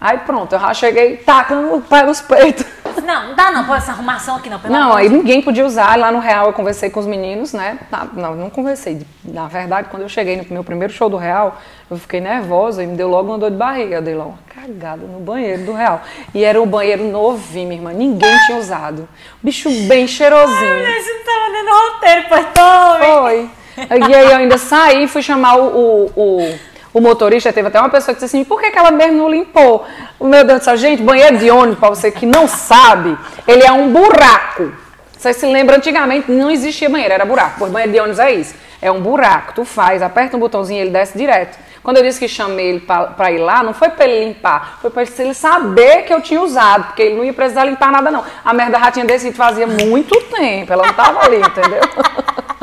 Aí 0.03 0.17
pronto, 0.17 0.53
eu 0.53 0.59
já 0.59 0.73
cheguei 0.73 1.15
tacando 1.15 1.75
o 1.75 1.81
pé 1.81 2.03
nos 2.03 2.19
peitos. 2.19 2.65
Não, 3.03 3.27
não 3.27 3.35
dá 3.35 3.51
não, 3.51 3.65
pô, 3.65 3.75
essa 3.75 3.91
arrumação 3.91 4.37
aqui 4.37 4.49
não. 4.49 4.57
Pelo 4.57 4.73
Não, 4.73 4.95
aí 4.95 5.09
ninguém 5.09 5.41
podia 5.41 5.65
usar. 5.65 5.97
Lá 5.97 6.09
no 6.09 6.19
Real 6.19 6.45
eu 6.45 6.53
conversei 6.53 6.89
com 6.89 7.01
os 7.01 7.05
meninos, 7.05 7.51
né? 7.51 7.77
Tá, 7.91 8.07
Não, 8.13 8.33
não 8.33 8.49
conversei. 8.49 9.05
Na 9.25 9.45
verdade, 9.47 9.89
quando 9.91 10.03
eu 10.03 10.09
cheguei 10.09 10.37
no 10.37 10.45
meu 10.49 10.63
primeiro 10.63 10.93
show 10.93 11.09
do 11.09 11.17
Real, 11.17 11.59
eu 11.91 11.97
fiquei 11.97 12.21
nervosa 12.21 12.81
e 12.81 12.87
me 12.87 12.95
deu 12.95 13.09
logo 13.09 13.29
uma 13.29 13.37
dor 13.37 13.51
de 13.51 13.57
barriga. 13.57 13.95
Eu 13.95 14.01
dei 14.01 14.15
logo 14.15 14.29
uma 14.29 14.39
cagada 14.55 15.05
no 15.05 15.19
banheiro 15.19 15.65
do 15.65 15.73
Real. 15.73 16.01
E 16.33 16.45
era 16.45 16.61
um 16.61 16.65
banheiro 16.65 17.03
novinho, 17.03 17.67
minha 17.67 17.79
irmã. 17.81 17.91
Ninguém 17.91 18.37
tinha 18.45 18.57
usado. 18.57 19.09
Bicho 19.41 19.69
bem 19.85 20.07
cheirosinho. 20.07 20.59
Deus. 20.59 21.03
Você 21.03 21.13
não 21.13 21.23
tava 21.25 21.51
lendo 21.51 21.71
roteiro, 21.71 22.25
pois 22.29 22.45
tome. 22.53 23.05
Foi. 23.05 23.49
E 24.09 24.15
aí 24.15 24.31
eu 24.31 24.37
ainda 24.37 24.57
saí, 24.57 25.07
fui 25.09 25.21
chamar 25.21 25.57
o, 25.57 25.65
o, 25.65 26.11
o, 26.15 26.59
o 26.93 27.01
motorista, 27.01 27.51
teve 27.51 27.67
até 27.67 27.79
uma 27.79 27.89
pessoa 27.89 28.13
que 28.13 28.21
disse 28.21 28.37
assim, 28.37 28.45
por 28.45 28.61
que, 28.61 28.69
que 28.69 28.77
ela 28.77 28.91
mesmo 28.91 29.17
não 29.17 29.29
limpou? 29.29 29.85
Meu 30.21 30.43
Deus 30.45 30.59
do 30.59 30.63
céu, 30.63 30.77
gente, 30.77 31.01
banheiro 31.01 31.37
de 31.37 31.49
ônibus, 31.49 31.79
pra 31.79 31.89
você 31.89 32.11
que 32.11 32.25
não 32.25 32.47
sabe, 32.47 33.17
ele 33.47 33.63
é 33.63 33.71
um 33.71 33.91
buraco. 33.91 34.71
Você 35.17 35.33
se 35.33 35.45
lembra, 35.45 35.77
antigamente 35.77 36.31
não 36.31 36.51
existia 36.51 36.89
banheiro, 36.89 37.13
era 37.13 37.25
buraco. 37.25 37.55
Pois 37.57 37.71
banheiro 37.71 37.93
de 37.93 37.99
ônibus 37.99 38.19
é 38.19 38.33
isso, 38.33 38.53
é 38.81 38.91
um 38.91 39.01
buraco. 39.01 39.53
Tu 39.55 39.65
faz, 39.65 40.01
aperta 40.03 40.37
um 40.37 40.39
botãozinho 40.39 40.79
e 40.79 40.81
ele 40.81 40.91
desce 40.91 41.17
direto. 41.17 41.57
Quando 41.81 41.97
eu 41.97 42.03
disse 42.03 42.19
que 42.19 42.27
chamei 42.27 42.67
ele 42.67 42.79
pra 42.79 43.31
ir 43.31 43.39
lá, 43.39 43.61
não 43.63 43.73
foi 43.73 43.89
pra 43.89 44.05
ele 44.05 44.25
limpar, 44.25 44.77
foi 44.81 44.89
pra 44.89 45.03
ele 45.03 45.33
saber 45.33 46.03
que 46.03 46.13
eu 46.13 46.21
tinha 46.21 46.41
usado, 46.41 46.85
porque 46.85 47.01
ele 47.01 47.15
não 47.15 47.25
ia 47.25 47.33
precisar 47.33 47.65
limpar 47.65 47.91
nada 47.91 48.09
não. 48.11 48.23
A 48.45 48.53
merda 48.53 48.79
já 48.79 48.91
tinha 48.91 49.05
descido 49.05 49.35
fazia 49.35 49.67
muito 49.67 50.21
tempo, 50.25 50.71
ela 50.71 50.85
não 50.85 50.93
tava 50.93 51.25
ali, 51.25 51.37
entendeu? 51.37 51.81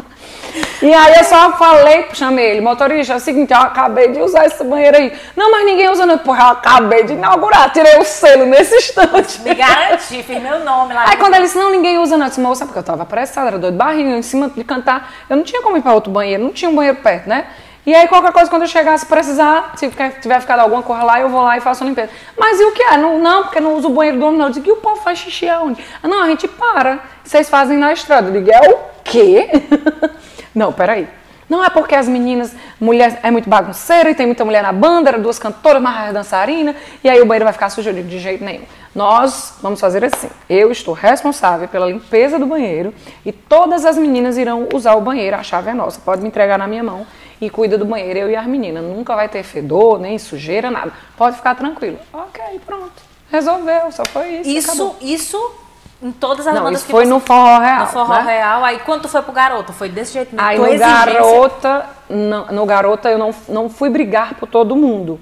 E 0.83 0.93
aí 0.93 1.15
eu 1.19 1.25
só 1.25 1.53
falei, 1.53 2.07
chamei 2.13 2.53
ele, 2.53 2.61
motorista, 2.61 3.13
é 3.13 3.17
o 3.17 3.21
seguinte, 3.21 3.53
eu 3.53 3.59
acabei 3.59 4.13
de 4.13 4.21
usar 4.21 4.47
esse 4.47 4.63
banheiro 4.65 4.97
aí. 4.97 5.13
Não, 5.37 5.51
mas 5.51 5.67
ninguém 5.67 5.89
usa 5.89 6.07
não. 6.07 6.19
Porra, 6.19 6.45
eu 6.45 6.49
acabei 6.53 7.05
de 7.05 7.13
inaugurar, 7.13 7.73
tirei 7.73 7.99
o 7.99 8.05
selo 8.05 8.47
nesse 8.47 8.75
instante. 8.75 9.41
Me 9.43 9.55
garanti, 9.55 10.23
fiz 10.23 10.43
meu 10.43 10.65
nome 10.65 10.95
lá. 10.95 11.05
Aí 11.09 11.17
quando 11.17 11.35
ele 11.35 11.45
disse, 11.45 11.59
não, 11.59 11.71
ninguém 11.71 11.99
usa 11.99 12.17
não, 12.17 12.27
eu 12.27 12.31
disse, 12.31 12.41
moça, 12.41 12.65
porque 12.65 12.79
eu 12.79 12.83
tava 12.83 13.03
apressada, 13.03 13.49
era 13.49 13.59
dor 13.59 13.73
de 13.73 13.77
barriga, 13.77 14.11
em 14.11 14.23
cima 14.23 14.49
de 14.49 14.65
cantar. 14.65 15.13
Eu 15.29 15.37
não 15.37 15.45
tinha 15.45 15.63
como 15.63 15.77
ir 15.77 15.83
pra 15.83 15.93
outro 15.95 16.11
banheiro, 16.11 16.43
não 16.43 16.53
tinha 16.53 16.71
um 16.71 16.75
banheiro 16.75 16.99
perto, 16.99 17.29
né? 17.29 17.47
E 17.87 17.95
aí 17.95 18.07
qualquer 18.09 18.33
coisa, 18.33 18.51
quando 18.51 18.63
eu 18.63 18.69
chegasse 18.69 19.07
precisar, 19.07 19.73
se 19.77 19.91
tiver 20.21 20.41
ficado 20.41 20.61
alguma 20.61 20.83
coisa 20.83 21.03
lá, 21.03 21.19
eu 21.19 21.31
vou 21.31 21.43
lá 21.43 21.57
e 21.57 21.61
faço 21.61 21.83
a 21.83 21.87
limpeza. 21.87 22.11
Mas 22.39 22.61
e 22.61 22.65
o 22.65 22.73
que 22.73 22.83
é? 22.83 22.97
Não, 22.97 23.19
não 23.19 23.45
porque 23.45 23.59
não 23.59 23.75
uso 23.75 23.89
o 23.89 23.93
banheiro 23.93 24.19
do 24.19 24.27
homem, 24.27 24.39
não. 24.39 24.47
Eu 24.47 24.53
disse, 24.53 24.69
e 24.69 24.73
o 24.73 24.77
povo 24.77 25.01
faz 25.03 25.19
xixi 25.19 25.49
aonde? 25.49 25.83
Ah, 26.03 26.07
não, 26.07 26.23
a 26.23 26.29
gente 26.29 26.47
para. 26.47 27.01
Vocês 27.25 27.49
fazem 27.49 27.79
na 27.79 27.93
estrada. 27.93 28.29
Eu 28.29 28.33
digo, 28.33 28.51
é 28.51 28.71
o 28.71 28.79
quê? 29.03 29.51
não, 30.55 30.73
peraí. 30.73 31.09
Não 31.49 31.65
é 31.65 31.69
porque 31.69 31.97
as 31.97 32.07
meninas, 32.07 32.55
mulher 32.81 33.19
é 33.25 33.31
muito 33.31 33.51
bagunceira 33.51 34.09
e 34.11 34.15
tem 34.15 34.25
muita 34.25 34.45
mulher 34.45 34.63
na 34.63 34.73
banda, 34.73 35.11
eram 35.11 35.21
duas 35.21 35.37
cantoras, 35.37 35.83
mais 35.83 36.15
dançarina, 36.15 36.77
e 37.03 37.11
aí 37.11 37.21
o 37.21 37.27
banheiro 37.27 37.45
vai 37.45 37.53
ficar 37.53 37.71
sujo 37.71 37.93
de 37.93 38.19
jeito 38.21 38.45
nenhum. 38.45 38.63
Nós 38.95 39.55
vamos 39.61 39.81
fazer 39.81 40.05
assim. 40.05 40.29
Eu 40.49 40.71
estou 40.71 40.95
responsável 40.95 41.67
pela 41.69 41.87
limpeza 41.87 42.39
do 42.39 42.47
banheiro 42.47 42.95
e 43.27 43.33
todas 43.33 43.85
as 43.85 43.99
meninas 43.99 44.37
irão 44.37 44.69
usar 44.73 44.95
o 44.95 45.01
banheiro. 45.01 45.37
A 45.37 45.43
chave 45.43 45.71
é 45.71 45.75
nossa. 45.75 46.01
Pode 46.01 46.23
me 46.23 46.29
entregar 46.29 46.59
na 46.59 46.67
minha 46.67 46.83
mão 46.83 47.07
e 47.41 47.49
cuida 47.49 47.79
do 47.79 47.85
banheiro, 47.85 48.19
eu 48.21 48.31
e 48.31 48.37
as 48.37 48.47
meninas. 48.47 48.85
Nunca 48.85 49.15
vai 49.15 49.29
ter 49.29 49.43
fedor, 49.43 49.99
nem 49.99 50.19
sujeira, 50.19 50.71
nada. 50.71 50.93
Pode 51.17 51.37
ficar 51.37 51.55
tranquilo. 51.55 51.99
Ok, 52.13 52.43
pronto. 52.67 52.93
Resolveu, 53.31 53.93
só 53.93 54.05
foi 54.07 54.29
isso. 54.39 54.51
Isso, 54.51 54.71
acabou. 54.71 54.97
isso 55.01 55.55
em 56.03 56.13
todas 56.13 56.47
as 56.47 56.55
Não, 56.55 56.63
bandas 56.63 56.79
isso 56.81 56.87
que 56.87 56.93
foi 56.93 57.05
você... 57.05 57.11
no 57.11 57.21
Forró 57.21 57.59
Real. 57.59 57.81
No 57.81 57.87
Forró 57.89 58.15
né? 58.15 58.23
Real. 58.23 58.65
Aí 58.65 58.79
quando 58.81 59.03
tu 59.03 59.09
foi 59.09 59.23
pro 59.23 59.33
Garoto, 59.33 59.73
foi 59.73 59.89
desse 59.89 60.15
jeito 60.15 60.35
mesmo? 60.35 60.49
Aí 60.49 60.57
Tua 60.57 60.67
no 60.67 60.73
exigência- 60.73 61.05
Garota, 61.05 61.87
no, 62.09 62.47
no 62.47 62.67
Garota 62.67 63.11
eu 63.11 63.19
não, 63.19 63.35
não 63.49 63.69
fui 63.69 63.91
brigar 63.91 64.35
por 64.35 64.49
todo 64.49 64.75
mundo, 64.75 65.21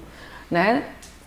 né? 0.49 0.83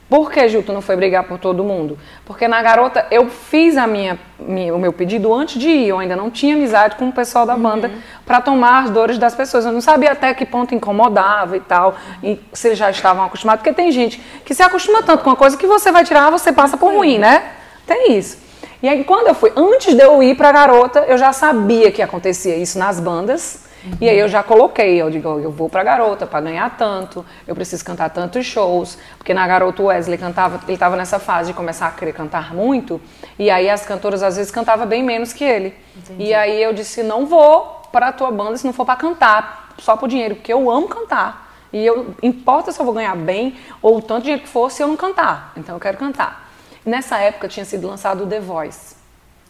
Por 0.09 0.31
que, 0.31 0.47
tu 0.63 0.75
não 0.75 0.83
foi 0.83 0.95
brigar 0.95 1.25
por 1.25 1.39
todo 1.39 1.65
mundo? 1.65 1.99
Porque 2.27 2.47
na 2.47 2.61
Garota 2.61 3.07
eu 3.11 3.31
fiz 3.31 3.79
a 3.79 3.87
minha, 3.87 4.19
minha- 4.39 4.75
o 4.75 4.79
meu 4.79 4.93
pedido 4.93 5.33
antes 5.33 5.59
de 5.59 5.71
ir, 5.71 5.89
eu 5.89 5.99
ainda 5.99 6.15
não 6.15 6.31
tinha 6.31 6.55
amizade 6.55 6.97
com 6.97 7.09
o 7.09 7.13
pessoal 7.13 7.47
da 7.47 7.57
banda 7.57 7.91
para 8.27 8.39
tomar 8.43 8.83
as 8.85 8.91
dores 8.91 9.17
das 9.17 9.35
pessoas. 9.35 9.65
Eu 9.65 9.73
não 9.73 9.81
sabia 9.81 10.13
até 10.13 10.35
que 10.35 10.45
ponto 10.45 10.75
incomodava 10.75 11.57
e 11.57 11.61
tal, 11.61 11.95
e 12.23 12.39
se 12.53 12.69
eles 12.69 12.79
já 12.79 12.91
estavam 12.91 13.25
acostumados, 13.25 13.63
porque 13.63 13.75
tem 13.75 13.91
gente 13.91 14.21
que 14.45 14.55
se 14.55 14.63
acostuma 14.63 15.03
tanto 15.03 15.25
com 15.25 15.31
uma 15.31 15.37
coisa 15.37 15.57
que 15.57 15.67
você 15.67 15.91
vai 15.91 16.05
tirar, 16.05 16.29
você 16.31 16.53
passa 16.53 16.77
por 16.77 16.93
ruim, 16.93 17.17
né? 17.19 17.45
Tem 17.87 18.13
isso. 18.13 18.42
E 18.83 18.89
aí, 18.89 19.05
quando 19.05 19.29
eu 19.29 19.35
fui, 19.35 19.53
antes 19.55 19.95
de 19.95 20.03
eu 20.03 20.23
ir 20.23 20.37
pra 20.37 20.51
garota, 20.51 21.05
eu 21.07 21.17
já 21.17 21.33
sabia 21.33 21.93
que 21.93 22.03
acontecia 22.03 22.57
isso 22.57 22.79
nas 22.79 22.99
bandas. 22.99 23.65
E 24.01 24.09
aí 24.09 24.19
eu 24.19 24.29
já 24.29 24.43
coloquei, 24.43 25.01
eu 25.01 25.11
digo, 25.11 25.41
eu 25.41 25.51
vou 25.51 25.69
pra 25.69 25.83
garota 25.83 26.25
para 26.25 26.41
ganhar 26.41 26.77
tanto, 26.77 27.27
eu 27.49 27.55
preciso 27.55 27.85
cantar 27.85 28.11
tantos 28.11 28.47
shows, 28.47 28.97
porque 29.19 29.35
na 29.35 29.45
garota 29.45 29.83
o 29.83 29.87
Wesley 29.87 30.17
cantava, 30.17 30.61
ele 30.65 30.75
estava 30.75 30.95
nessa 30.95 31.19
fase 31.19 31.51
de 31.51 31.57
começar 31.57 31.89
a 31.89 31.91
querer 31.91 32.13
cantar 32.13 32.55
muito, 32.55 33.01
e 33.37 33.51
aí 33.51 33.69
as 33.69 33.85
cantoras 33.85 34.23
às 34.23 34.37
vezes 34.37 34.53
cantavam 34.53 34.87
bem 34.87 35.03
menos 35.03 35.33
que 35.33 35.43
ele. 35.43 35.75
E 36.17 36.33
aí 36.33 36.63
eu 36.63 36.73
disse, 36.73 37.03
não 37.03 37.27
vou 37.27 37.83
para 37.91 38.09
a 38.09 38.13
tua 38.13 38.31
banda 38.31 38.57
se 38.57 38.65
não 38.65 38.73
for 38.73 38.87
para 38.87 38.95
cantar, 38.95 39.75
só 39.79 39.97
por 39.97 40.09
dinheiro, 40.09 40.37
porque 40.37 40.53
eu 40.53 40.71
amo 40.71 40.87
cantar. 40.87 41.53
E 41.73 41.85
eu 41.85 42.15
importa 42.23 42.71
se 42.71 42.79
eu 42.79 42.85
vou 42.85 42.95
ganhar 42.95 43.17
bem 43.17 43.57
ou 43.81 43.97
o 43.97 44.03
tanto 44.03 44.19
de 44.19 44.25
dinheiro 44.25 44.43
que 44.43 44.49
for 44.49 44.71
se 44.71 44.81
eu 44.81 44.87
não 44.87 44.97
cantar. 44.97 45.53
Então 45.57 45.75
eu 45.75 45.81
quero 45.81 45.97
cantar. 45.97 46.42
Nessa 46.85 47.19
época 47.19 47.49
tinha 47.49 47.65
sido 47.65 47.87
lançado 47.87 48.25
o 48.25 48.27
The 48.27 48.41
Voice. 48.41 48.97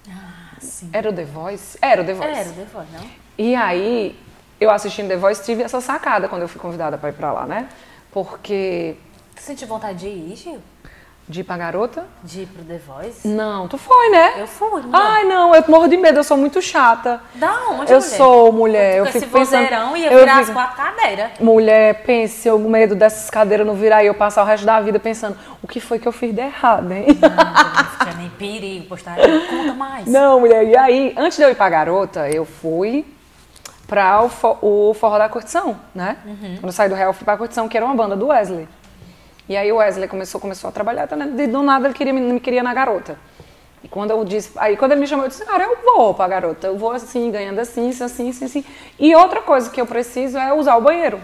Ah, 0.08 0.56
sim. 0.60 0.90
Era 0.92 1.10
o 1.10 1.12
The 1.12 1.24
Voice? 1.24 1.78
Era 1.80 2.02
o 2.02 2.04
The 2.04 2.14
Voice. 2.14 2.32
Era, 2.32 2.50
depois, 2.50 2.92
não? 2.92 3.10
E 3.38 3.54
aí, 3.54 4.18
eu 4.60 4.70
assistindo 4.70 5.08
The 5.08 5.16
Voice, 5.16 5.42
tive 5.44 5.62
essa 5.62 5.80
sacada 5.80 6.28
quando 6.28 6.42
eu 6.42 6.48
fui 6.48 6.60
convidada 6.60 6.98
para 6.98 7.08
ir 7.08 7.14
para 7.14 7.32
lá, 7.32 7.46
né? 7.46 7.68
Porque 8.10 8.96
Tu 9.34 9.42
sentiu 9.42 9.66
vontade 9.66 9.98
de 9.98 10.08
ir, 10.08 10.36
Gil? 10.36 10.60
De 11.28 11.40
ir 11.40 11.44
pra 11.44 11.56
garota? 11.56 12.04
De 12.22 12.42
ir 12.42 12.46
pro 12.46 12.62
The 12.64 12.78
Voice? 12.78 13.26
Não, 13.26 13.66
tu 13.68 13.78
foi, 13.78 14.10
né? 14.10 14.34
Eu 14.38 14.46
fui, 14.46 14.82
mulher. 14.82 14.88
Ai, 14.92 15.24
não, 15.24 15.54
eu 15.54 15.64
morro 15.68 15.86
de 15.88 15.96
medo, 15.96 16.18
eu 16.18 16.24
sou 16.24 16.36
muito 16.36 16.60
chata. 16.60 17.20
Da 17.36 17.52
onde, 17.70 17.92
eu 17.92 17.98
mulher? 17.98 18.00
sou 18.02 18.52
mulher, 18.52 18.96
eu 18.98 19.04
Com 19.04 19.10
esse 19.10 19.20
fico 19.20 19.32
pensando... 19.38 19.62
vozeirão 19.62 19.96
ia 19.96 20.12
eu 20.12 20.18
virar 20.20 20.34
as 20.40 20.46
fico- 20.48 20.52
quatro 20.58 20.76
cadeiras. 20.76 21.30
Mulher, 21.40 22.02
pense, 22.04 22.46
eu 22.48 22.58
com 22.60 22.68
medo 22.68 22.94
dessas 22.94 23.30
cadeiras 23.30 23.66
não 23.66 23.74
virar 23.74 24.02
e 24.02 24.08
eu 24.08 24.14
passar 24.14 24.42
o 24.42 24.46
resto 24.46 24.66
da 24.66 24.80
vida 24.80 24.98
pensando, 24.98 25.36
o 25.62 25.68
que 25.68 25.80
foi 25.80 25.98
que 25.98 26.06
eu 26.08 26.12
fiz 26.12 26.34
de 26.34 26.40
errado, 26.42 26.92
hein? 26.92 27.06
Não 27.08 28.06
tinha 28.06 28.14
nem 28.18 28.28
perigo, 28.30 28.86
postaria. 28.88 29.46
Conta 29.48 29.72
mais. 29.74 30.06
Não, 30.06 30.40
mulher, 30.40 30.64
e 30.66 30.76
aí, 30.76 31.14
antes 31.16 31.38
de 31.38 31.44
eu 31.44 31.50
ir 31.50 31.54
pra 31.54 31.68
garota, 31.70 32.28
eu 32.28 32.44
fui 32.44 33.06
para 33.86 34.22
o, 34.22 34.28
fo- 34.28 34.58
o 34.60 34.94
Forró 34.94 35.18
da 35.18 35.28
Curtição, 35.28 35.76
né? 35.94 36.16
Uhum. 36.24 36.56
Quando 36.56 36.64
eu 36.66 36.72
saí 36.72 36.88
do 36.88 36.94
Real, 36.94 37.10
eu 37.10 37.14
fui 37.14 37.24
pra 37.24 37.36
Curtição, 37.36 37.68
que 37.68 37.76
era 37.76 37.84
uma 37.86 37.94
banda 37.94 38.16
do 38.16 38.26
Wesley. 38.28 38.66
E 39.48 39.56
aí 39.56 39.70
o 39.72 39.76
Wesley 39.76 40.08
começou, 40.08 40.40
começou 40.40 40.68
a 40.68 40.72
trabalhar, 40.72 41.06
tá, 41.06 41.16
né? 41.16 41.30
e 41.36 41.46
do 41.46 41.62
nada 41.62 41.86
ele 41.86 41.94
queria, 41.94 42.12
me 42.12 42.40
queria 42.40 42.62
na 42.62 42.72
garota. 42.72 43.16
E 43.82 43.88
quando 43.88 44.12
eu 44.12 44.24
disse, 44.24 44.52
aí 44.56 44.76
quando 44.76 44.92
ele 44.92 45.00
me 45.00 45.06
chamou, 45.06 45.24
eu 45.24 45.28
disse, 45.28 45.44
cara, 45.44 45.64
eu 45.64 45.78
vou 45.82 46.14
pra 46.14 46.28
garota, 46.28 46.68
eu 46.68 46.78
vou 46.78 46.92
assim, 46.92 47.30
ganhando 47.30 47.58
assim, 47.58 47.90
assim, 47.90 48.30
assim, 48.30 48.44
assim. 48.44 48.64
E 48.98 49.14
outra 49.14 49.42
coisa 49.42 49.68
que 49.70 49.80
eu 49.80 49.86
preciso 49.86 50.38
é 50.38 50.52
usar 50.52 50.76
o 50.76 50.80
banheiro. 50.80 51.20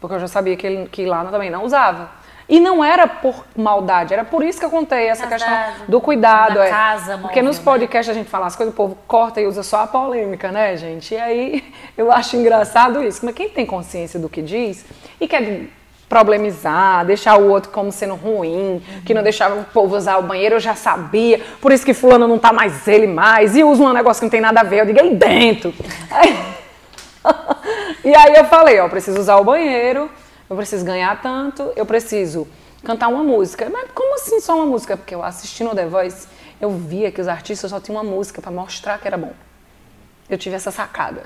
Porque 0.00 0.14
eu 0.14 0.20
já 0.20 0.28
sabia 0.28 0.56
que, 0.56 0.66
ele, 0.66 0.88
que 0.88 1.04
lá 1.04 1.24
também 1.24 1.50
não 1.50 1.64
usava. 1.64 2.20
E 2.48 2.58
não 2.58 2.82
era 2.82 3.06
por 3.06 3.44
maldade, 3.56 4.12
era 4.12 4.24
por 4.24 4.42
isso 4.42 4.58
que 4.58 4.64
eu 4.64 4.70
contei 4.70 5.06
essa 5.06 5.24
questão 5.24 5.52
do 5.86 6.00
cuidado. 6.00 6.54
da 6.54 6.66
é. 6.66 6.70
casa 6.70 7.12
Porque 7.18 7.40
móvel, 7.40 7.44
nos 7.44 7.58
né? 7.58 7.64
podcasts 7.64 8.08
a 8.08 8.18
gente 8.18 8.28
fala 8.28 8.46
as 8.46 8.56
coisas, 8.56 8.74
o 8.74 8.76
povo 8.76 8.98
corta 9.06 9.40
e 9.40 9.46
usa 9.46 9.62
só 9.62 9.82
a 9.82 9.86
polêmica, 9.86 10.50
né, 10.50 10.76
gente? 10.76 11.14
E 11.14 11.16
aí 11.16 11.72
eu 11.96 12.10
acho 12.10 12.36
engraçado 12.36 13.04
isso. 13.04 13.24
Mas 13.24 13.36
quem 13.36 13.48
tem 13.48 13.64
consciência 13.64 14.18
do 14.18 14.28
que 14.28 14.42
diz 14.42 14.84
e 15.20 15.28
quer 15.28 15.42
problemizar, 16.10 17.06
deixar 17.06 17.36
o 17.38 17.48
outro 17.48 17.70
como 17.70 17.92
sendo 17.92 18.16
ruim, 18.16 18.82
que 19.06 19.14
não 19.14 19.22
deixava 19.22 19.60
o 19.60 19.64
povo 19.64 19.96
usar 19.96 20.18
o 20.18 20.22
banheiro, 20.24 20.56
eu 20.56 20.60
já 20.60 20.74
sabia, 20.74 21.40
por 21.60 21.70
isso 21.70 21.86
que 21.86 21.94
fulano 21.94 22.26
não 22.26 22.36
tá 22.36 22.52
mais 22.52 22.86
ele 22.88 23.06
mais, 23.06 23.56
e 23.56 23.62
usa 23.62 23.82
um 23.82 23.92
negócio 23.92 24.20
que 24.20 24.26
não 24.26 24.30
tem 24.30 24.40
nada 24.40 24.60
a 24.60 24.64
ver, 24.64 24.80
eu 24.80 24.86
digo 24.86 25.00
aí 25.00 25.14
dentro. 25.14 25.72
E 28.02 28.14
aí 28.14 28.34
eu 28.34 28.44
falei, 28.46 28.80
ó, 28.80 28.88
preciso 28.88 29.20
usar 29.20 29.36
o 29.36 29.44
banheiro, 29.44 30.10
eu 30.48 30.56
preciso 30.56 30.84
ganhar 30.84 31.20
tanto, 31.20 31.70
eu 31.76 31.84
preciso 31.84 32.48
cantar 32.82 33.08
uma 33.08 33.22
música. 33.22 33.68
Mas 33.70 33.90
como 33.94 34.14
assim 34.14 34.40
só 34.40 34.56
uma 34.56 34.64
música? 34.64 34.96
Porque 34.96 35.14
eu 35.14 35.22
assistindo 35.22 35.70
o 35.70 35.74
The 35.74 35.84
Voice, 35.84 36.26
eu 36.60 36.70
via 36.70 37.12
que 37.12 37.20
os 37.20 37.28
artistas 37.28 37.70
só 37.70 37.78
tinham 37.78 38.00
uma 38.00 38.10
música 38.10 38.40
pra 38.40 38.50
mostrar 38.50 38.98
que 38.98 39.06
era 39.06 39.18
bom. 39.18 39.32
Eu 40.30 40.38
tive 40.38 40.56
essa 40.56 40.70
sacada. 40.70 41.24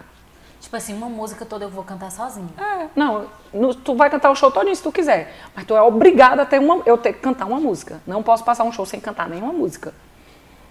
Tipo 0.64 0.76
assim, 0.76 0.94
uma 0.94 1.10
música 1.10 1.44
toda 1.44 1.66
eu 1.66 1.68
vou 1.68 1.84
cantar 1.84 2.10
sozinha. 2.10 2.48
É, 2.56 2.86
não, 2.96 3.26
no- 3.52 3.74
tu 3.74 3.94
vai 3.94 4.08
cantar 4.08 4.30
o 4.30 4.34
show 4.34 4.50
todinho 4.50 4.74
se 4.74 4.82
tu 4.82 4.90
quiser, 4.90 5.30
mas 5.54 5.66
tu 5.66 5.76
é 5.76 5.82
obrigada 5.82 6.40
a 6.40 6.46
ter 6.46 6.58
uma, 6.58 6.82
eu 6.86 6.96
ter 6.96 7.12
que 7.12 7.18
cantar 7.20 7.44
uma 7.44 7.60
música. 7.60 8.00
Não 8.06 8.22
posso 8.22 8.42
passar 8.42 8.64
um 8.64 8.72
show 8.72 8.86
sem 8.86 8.98
cantar 8.98 9.28
nenhuma 9.28 9.52
música. 9.52 9.92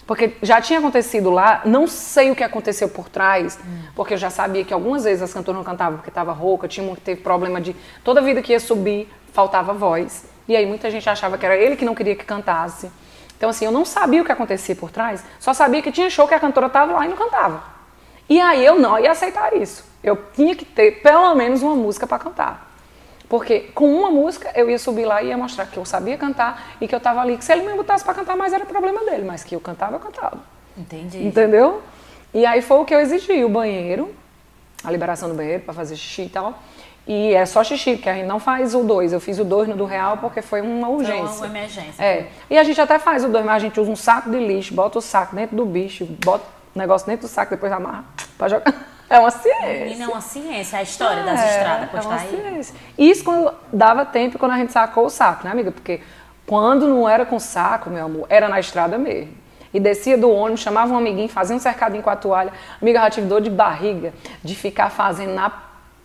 Porque 0.07 0.35
já 0.41 0.59
tinha 0.59 0.79
acontecido 0.79 1.29
lá, 1.29 1.61
não 1.63 1.85
sei 1.87 2.31
o 2.31 2.35
que 2.35 2.43
aconteceu 2.43 2.89
por 2.89 3.07
trás, 3.07 3.57
porque 3.95 4.15
eu 4.15 4.17
já 4.17 4.31
sabia 4.31 4.65
que 4.65 4.73
algumas 4.73 5.03
vezes 5.03 5.21
as 5.21 5.31
cantoras 5.31 5.57
não 5.59 5.63
cantavam 5.63 5.97
porque 5.99 6.09
estava 6.09 6.31
rouca, 6.33 6.67
tinha 6.67 6.89
um 6.91 6.95
teve 6.95 7.21
problema 7.21 7.61
de 7.61 7.75
toda 8.03 8.19
vida 8.19 8.41
que 8.41 8.51
ia 8.51 8.59
subir 8.59 9.07
faltava 9.31 9.73
voz. 9.73 10.25
E 10.47 10.55
aí 10.55 10.65
muita 10.65 10.89
gente 10.89 11.07
achava 11.07 11.37
que 11.37 11.45
era 11.45 11.55
ele 11.55 11.75
que 11.75 11.85
não 11.85 11.93
queria 11.93 12.15
que 12.15 12.25
cantasse. 12.25 12.91
Então 13.37 13.49
assim, 13.49 13.63
eu 13.65 13.71
não 13.71 13.85
sabia 13.85 14.23
o 14.23 14.25
que 14.25 14.31
acontecia 14.31 14.75
por 14.75 14.89
trás, 14.89 15.23
só 15.39 15.53
sabia 15.53 15.83
que 15.83 15.91
tinha 15.91 16.09
show 16.09 16.27
que 16.27 16.33
a 16.33 16.39
cantora 16.39 16.65
estava 16.65 16.93
lá 16.93 17.05
e 17.05 17.09
não 17.09 17.15
cantava. 17.15 17.72
E 18.29 18.39
aí 18.39 18.65
eu 18.65 18.79
não 18.79 18.97
ia 18.99 19.11
aceitar 19.11 19.55
isso. 19.55 19.85
Eu 20.03 20.17
tinha 20.33 20.55
que 20.55 20.65
ter 20.65 21.01
pelo 21.01 21.33
menos 21.35 21.61
uma 21.61 21.75
música 21.75 22.05
para 22.07 22.19
cantar. 22.19 22.71
Porque 23.29 23.61
com 23.73 23.91
uma 23.91 24.11
música 24.11 24.51
eu 24.55 24.69
ia 24.69 24.77
subir 24.77 25.05
lá 25.05 25.21
e 25.23 25.27
ia 25.27 25.37
mostrar 25.37 25.65
que 25.65 25.77
eu 25.77 25.85
sabia 25.85 26.17
cantar 26.17 26.75
e 26.79 26.87
que 26.87 26.93
eu 26.93 26.97
estava 26.97 27.21
ali. 27.21 27.37
Que 27.37 27.43
se 27.43 27.51
ele 27.51 27.63
me 27.67 27.73
botasse 27.75 28.03
para 28.03 28.13
cantar 28.13 28.35
mais 28.35 28.53
era 28.53 28.65
problema 28.65 29.03
dele, 29.05 29.23
mas 29.25 29.43
que 29.43 29.55
eu 29.55 29.59
cantava, 29.59 29.95
eu 29.95 29.99
cantava. 29.99 30.37
Entendi. 30.77 31.25
Entendeu? 31.25 31.81
E 32.33 32.45
aí 32.45 32.61
foi 32.61 32.77
o 32.77 32.85
que 32.85 32.93
eu 32.93 32.99
exigi: 32.99 33.43
o 33.43 33.49
banheiro, 33.49 34.13
a 34.83 34.91
liberação 34.91 35.29
do 35.29 35.35
banheiro 35.35 35.63
para 35.63 35.73
fazer 35.73 35.95
xixi 35.95 36.23
e 36.23 36.29
tal. 36.29 36.59
E 37.07 37.33
é 37.33 37.45
só 37.45 37.63
xixi, 37.63 37.95
porque 37.95 38.09
a 38.09 38.13
gente 38.13 38.27
não 38.27 38.39
faz 38.39 38.73
o 38.75 38.83
dois. 38.83 39.11
Eu 39.11 39.19
fiz 39.19 39.37
o 39.39 39.43
dois 39.43 39.67
no 39.67 39.75
do 39.75 39.85
real 39.85 40.17
porque 40.17 40.41
foi 40.41 40.61
uma 40.61 40.87
Foi 40.87 40.95
urgência. 40.97 41.37
uma 41.37 41.47
emergência. 41.47 42.03
É. 42.03 42.27
E 42.49 42.57
a 42.57 42.63
gente 42.63 42.79
até 42.79 42.97
faz 42.99 43.25
o 43.25 43.29
dois, 43.29 43.43
mas 43.43 43.55
a 43.55 43.59
gente 43.59 43.79
usa 43.79 43.91
um 43.91 43.95
saco 43.95 44.29
de 44.29 44.37
lixo, 44.37 44.73
bota 44.73 44.99
o 44.99 45.01
saco 45.01 45.35
dentro 45.35 45.55
do 45.55 45.65
bicho, 45.65 46.05
bota 46.23 46.45
o 46.75 46.79
negócio 46.79 47.05
dentro 47.07 47.27
do 47.27 47.29
saco, 47.29 47.51
depois 47.51 47.71
amarra 47.71 48.05
pra 48.37 48.47
jogar. 48.49 48.73
É 49.09 49.19
uma 49.19 49.29
ciência. 49.29 49.83
Menina, 49.85 50.05
é 50.05 50.07
uma 50.07 50.21
ciência, 50.21 50.79
a 50.79 50.81
história 50.81 51.21
das 51.21 51.39
É, 51.39 51.57
estradas, 51.57 51.83
é 51.83 51.87
pois 51.91 52.03
uma 52.05 52.15
tá 52.15 52.21
aí. 52.23 52.29
ciência. 52.29 52.75
Isso 52.97 53.23
quando 53.23 53.53
dava 53.71 54.05
tempo 54.05 54.39
quando 54.39 54.53
a 54.53 54.57
gente 54.57 54.71
sacou 54.71 55.05
o 55.05 55.09
saco, 55.09 55.45
né, 55.45 55.51
amiga? 55.51 55.71
Porque 55.71 56.01
quando 56.47 56.87
não 56.87 57.07
era 57.07 57.23
com 57.23 57.37
saco, 57.37 57.91
meu 57.91 58.05
amor, 58.05 58.25
era 58.27 58.49
na 58.49 58.59
estrada 58.59 58.97
mesmo. 58.97 59.31
E 59.71 59.79
descia 59.79 60.17
do 60.17 60.31
ônibus, 60.31 60.61
chamava 60.61 60.91
um 60.93 60.97
amiguinho, 60.97 61.29
fazia 61.29 61.55
um 61.55 61.59
cercadinho 61.59 62.01
com 62.01 62.09
a 62.09 62.15
toalha. 62.15 62.51
Amiga, 62.81 62.99
eu 62.99 63.03
já 63.03 63.09
tive 63.11 63.27
dor 63.27 63.39
de 63.41 63.51
barriga 63.51 64.13
de 64.43 64.55
ficar 64.55 64.89
fazendo 64.89 65.33
na 65.35 65.51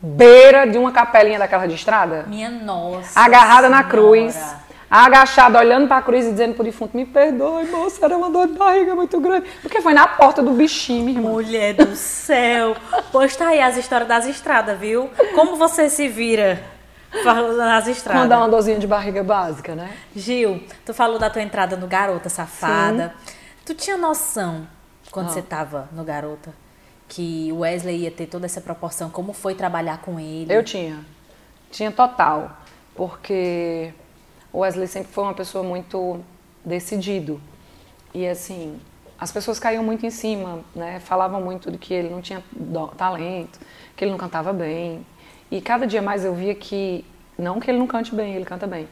beira 0.03 0.67
de 0.67 0.77
uma 0.77 0.93
capelinha 0.93 1.39
daquela 1.39 1.67
de 1.67 1.77
estrada. 1.77 2.25
Minha 2.27 2.51
nossa. 2.51 3.19
agarrada 3.19 3.71
na 3.71 3.79
Senhora. 3.79 3.89
cruz, 3.89 4.55
agachada, 4.91 5.59
olhando 5.59 5.87
pra 5.87 6.01
cruz 6.01 6.27
e 6.27 6.31
dizendo 6.31 6.55
pro 6.55 6.65
defunto, 6.65 6.97
me 6.97 7.05
perdoe, 7.05 7.67
moça, 7.67 8.05
era 8.05 8.17
uma 8.17 8.31
dor 8.31 8.47
de 8.47 8.55
barriga 8.55 8.95
muito 8.95 9.21
grande. 9.21 9.47
Porque 9.61 9.81
foi 9.81 9.93
na 9.93 10.07
porta 10.07 10.43
do 10.43 10.53
bichinho, 10.53 11.05
minha 11.05 11.19
irmã. 11.19 11.31
Mulher 11.31 11.75
do 11.75 11.95
céu. 11.95 12.77
Pois 13.13 13.37
tá 13.37 13.49
aí 13.49 13.61
as 13.61 13.77
histórias 13.77 14.09
das 14.09 14.27
estradas, 14.27 14.79
viu? 14.79 15.11
Como 15.35 15.57
você 15.57 15.91
se 15.91 16.09
vira 16.09 16.63
nas 17.57 17.87
estradas? 17.87 18.29
Dá 18.29 18.39
uma 18.39 18.49
dorzinha 18.49 18.79
de 18.79 18.87
barriga 18.87 19.23
básica, 19.23 19.75
né? 19.75 19.93
Gil, 20.15 20.63
tu 20.85 20.95
falou 20.95 21.19
da 21.19 21.29
tua 21.29 21.43
entrada 21.43 21.77
no 21.77 21.87
Garota 21.87 22.29
Safada. 22.29 23.15
Tu 23.65 23.75
tinha 23.75 23.99
noção, 23.99 24.67
quando 25.11 25.29
você 25.29 25.43
tava 25.43 25.89
no 25.93 26.03
Garota, 26.03 26.55
que 27.07 27.51
o 27.53 27.59
Wesley 27.59 28.05
ia 28.05 28.11
ter 28.11 28.27
toda 28.27 28.47
essa 28.47 28.61
proporção? 28.61 29.11
Como 29.11 29.33
foi 29.33 29.55
trabalhar 29.55 29.99
com 29.99 30.19
ele? 30.19 30.55
Eu 30.55 30.63
tinha. 30.63 31.05
Tinha 31.71 31.91
total. 31.91 32.51
Porque 32.95 33.93
o 34.53 34.61
Wesley 34.61 34.87
sempre 34.87 35.13
foi 35.13 35.25
uma 35.25 35.35
pessoa 35.35 35.63
muito 35.63 36.21
decidido. 36.65 37.41
E 38.15 38.27
assim, 38.27 38.81
as 39.19 39.33
pessoas 39.33 39.59
caíam 39.59 39.83
muito 39.83 40.07
em 40.07 40.11
cima, 40.11 40.61
né? 40.75 41.01
Falavam 41.01 41.41
muito 41.41 41.71
de 41.71 41.79
que 41.79 41.93
ele 41.93 42.09
não 42.09 42.23
tinha 42.23 42.43
talento, 42.97 43.59
que 43.97 44.05
ele 44.05 44.11
não 44.11 44.19
cantava 44.19 44.53
bem. 44.53 45.05
E 45.51 45.61
cada 45.61 45.87
dia 45.87 46.01
mais 46.01 46.25
eu 46.25 46.35
via 46.35 46.55
que, 46.55 47.05
não 47.39 47.59
que 47.59 47.71
ele 47.71 47.79
não 47.79 47.87
cante 47.87 48.15
bem, 48.15 48.35
ele 48.35 48.45
canta 48.45 48.67
bem. 48.67 48.89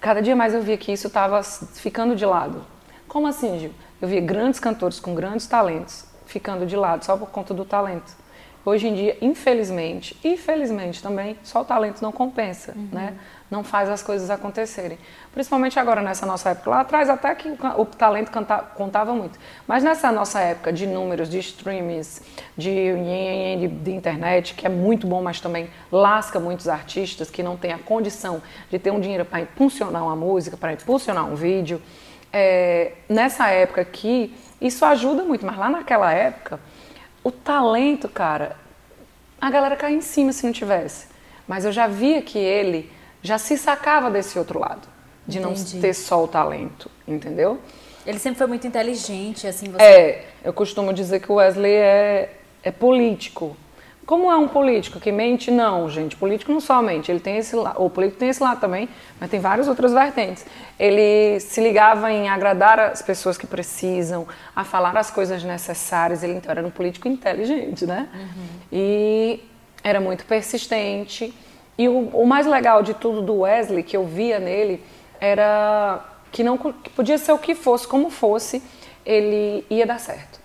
Cada 0.00 0.22
dia 0.22 0.36
mais 0.36 0.54
eu 0.54 0.62
via 0.62 0.76
que 0.76 0.92
isso 0.92 1.08
estava 1.08 1.42
ficando 1.42 2.14
de 2.14 2.24
lado. 2.24 2.64
Como 3.08 3.26
assim, 3.26 3.58
Gil? 3.58 3.72
Eu 4.00 4.08
via 4.08 4.20
grandes 4.20 4.60
cantores 4.60 5.00
com 5.00 5.14
grandes 5.14 5.46
talentos 5.46 6.06
ficando 6.26 6.66
de 6.66 6.76
lado 6.76 7.04
só 7.04 7.16
por 7.16 7.30
conta 7.30 7.54
do 7.54 7.64
talento. 7.64 8.14
Hoje 8.64 8.88
em 8.88 8.94
dia, 8.94 9.16
infelizmente, 9.20 10.16
e 10.24 10.36
felizmente 10.36 11.00
também, 11.00 11.38
só 11.44 11.62
o 11.62 11.64
talento 11.64 12.02
não 12.02 12.10
compensa, 12.10 12.74
né? 12.92 13.16
Não 13.50 13.62
faz 13.62 13.88
as 13.88 14.02
coisas 14.02 14.28
acontecerem. 14.28 14.98
Principalmente 15.32 15.78
agora 15.78 16.02
nessa 16.02 16.26
nossa 16.26 16.50
época. 16.50 16.70
Lá 16.70 16.80
atrás 16.80 17.08
até 17.08 17.32
que 17.34 17.48
o, 17.48 17.84
talento 17.84 18.30
canta- 18.30 18.58
contava 18.74 19.14
muito. 19.14 19.38
Mas 19.68 19.84
nessa 19.84 20.10
nossa 20.10 20.40
época 20.40 20.72
de 20.72 20.84
números, 20.86 21.30
de 21.30 21.38
streams, 21.38 22.22
de, 22.56 22.92
de, 23.60 23.68
de 23.68 23.90
internet, 23.92 24.54
que 24.54 24.66
é 24.66 24.68
muito 24.68 25.06
bom, 25.06 25.22
mas 25.22 25.40
também 25.40 25.70
lasca 25.92 26.40
muitos 26.40 26.68
artistas 26.68 27.30
que 27.30 27.42
não 27.42 27.56
têm 27.56 27.72
a 27.72 27.78
condição 27.78 28.42
de 28.68 28.78
ter 28.80 28.90
um 28.90 28.98
dinheiro 28.98 29.24
para 29.24 29.40
impulsionar 29.40 30.02
uma 30.02 30.16
música, 30.16 30.56
para 30.56 30.72
impulsionar 30.72 31.24
um 31.24 31.36
vídeo. 31.36 31.80
É, 32.32 32.94
nessa 33.08 33.48
época 33.48 33.80
aqui, 33.80 34.34
isso 34.60 34.84
ajuda 34.84 35.22
muito, 35.22 35.46
mas 35.46 35.56
lá 35.56 35.70
naquela 35.70 36.12
época, 36.12 36.58
o 37.22 37.30
talento, 37.30 38.08
cara, 38.08 38.56
a 39.40 39.50
galera 39.50 39.76
caía 39.76 39.96
em 39.96 40.00
cima 40.00 40.32
se 40.32 40.44
não 40.44 40.52
tivesse. 40.52 41.06
Mas 41.46 41.64
eu 41.64 41.70
já 41.70 41.86
via 41.86 42.20
que 42.22 42.38
ele 42.38 42.90
já 43.22 43.38
se 43.38 43.56
sacava 43.56 44.10
desse 44.10 44.38
outro 44.38 44.58
lado, 44.58 44.88
de 45.26 45.38
Entendi. 45.38 45.74
não 45.74 45.80
ter 45.80 45.94
só 45.94 46.22
o 46.22 46.28
talento, 46.28 46.90
entendeu? 47.06 47.60
Ele 48.06 48.18
sempre 48.18 48.38
foi 48.38 48.46
muito 48.46 48.66
inteligente, 48.66 49.46
assim, 49.46 49.70
você... 49.70 49.82
É, 49.82 50.24
eu 50.44 50.52
costumo 50.52 50.92
dizer 50.92 51.20
que 51.20 51.30
o 51.30 51.36
Wesley 51.36 51.72
é, 51.72 52.36
é 52.62 52.70
político. 52.70 53.56
Como 54.06 54.30
é 54.30 54.36
um 54.36 54.46
político 54.46 55.00
que 55.00 55.10
mente? 55.10 55.50
Não, 55.50 55.90
gente. 55.90 56.14
Político 56.14 56.52
não 56.52 56.60
só 56.60 56.80
mente, 56.80 57.10
ele 57.10 57.18
tem 57.18 57.38
esse 57.38 57.56
lado. 57.56 57.82
O 57.82 57.90
político 57.90 58.20
tem 58.20 58.28
esse 58.28 58.40
lado 58.40 58.60
também, 58.60 58.88
mas 59.18 59.28
tem 59.28 59.40
várias 59.40 59.66
outras 59.66 59.92
vertentes. 59.92 60.46
Ele 60.78 61.40
se 61.40 61.60
ligava 61.60 62.12
em 62.12 62.28
agradar 62.28 62.78
as 62.78 63.02
pessoas 63.02 63.36
que 63.36 63.48
precisam, 63.48 64.28
a 64.54 64.62
falar 64.62 64.96
as 64.96 65.10
coisas 65.10 65.42
necessárias. 65.42 66.22
Ele 66.22 66.34
então, 66.34 66.52
era 66.52 66.64
um 66.64 66.70
político 66.70 67.08
inteligente, 67.08 67.84
né? 67.84 68.08
E 68.70 69.42
era 69.82 70.00
muito 70.00 70.24
persistente. 70.24 71.34
E 71.78 71.88
o, 71.88 72.08
o 72.08 72.26
mais 72.26 72.46
legal 72.46 72.82
de 72.82 72.94
tudo 72.94 73.20
do 73.20 73.40
Wesley, 73.40 73.82
que 73.82 73.96
eu 73.96 74.06
via 74.06 74.38
nele, 74.38 74.82
era 75.20 76.04
que 76.32 76.42
não 76.42 76.56
que 76.56 76.90
podia 76.90 77.18
ser 77.18 77.32
o 77.32 77.38
que 77.38 77.54
fosse, 77.54 77.86
como 77.86 78.10
fosse, 78.10 78.62
ele 79.04 79.64
ia 79.70 79.86
dar 79.86 80.00
certo. 80.00 80.40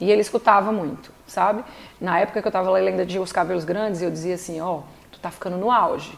E 0.00 0.10
ele 0.10 0.20
escutava 0.20 0.72
muito, 0.72 1.12
sabe? 1.26 1.64
Na 2.00 2.18
época 2.20 2.40
que 2.40 2.48
eu 2.48 2.52
tava 2.52 2.70
lá, 2.70 2.80
ele 2.80 2.90
ainda 2.90 3.04
tinha 3.04 3.20
os 3.20 3.32
cabelos 3.32 3.64
grandes, 3.64 4.00
e 4.00 4.04
eu 4.04 4.10
dizia 4.10 4.34
assim, 4.34 4.60
ó, 4.60 4.82
tu 5.10 5.18
tá 5.18 5.30
ficando 5.30 5.56
no 5.56 5.70
auge. 5.70 6.16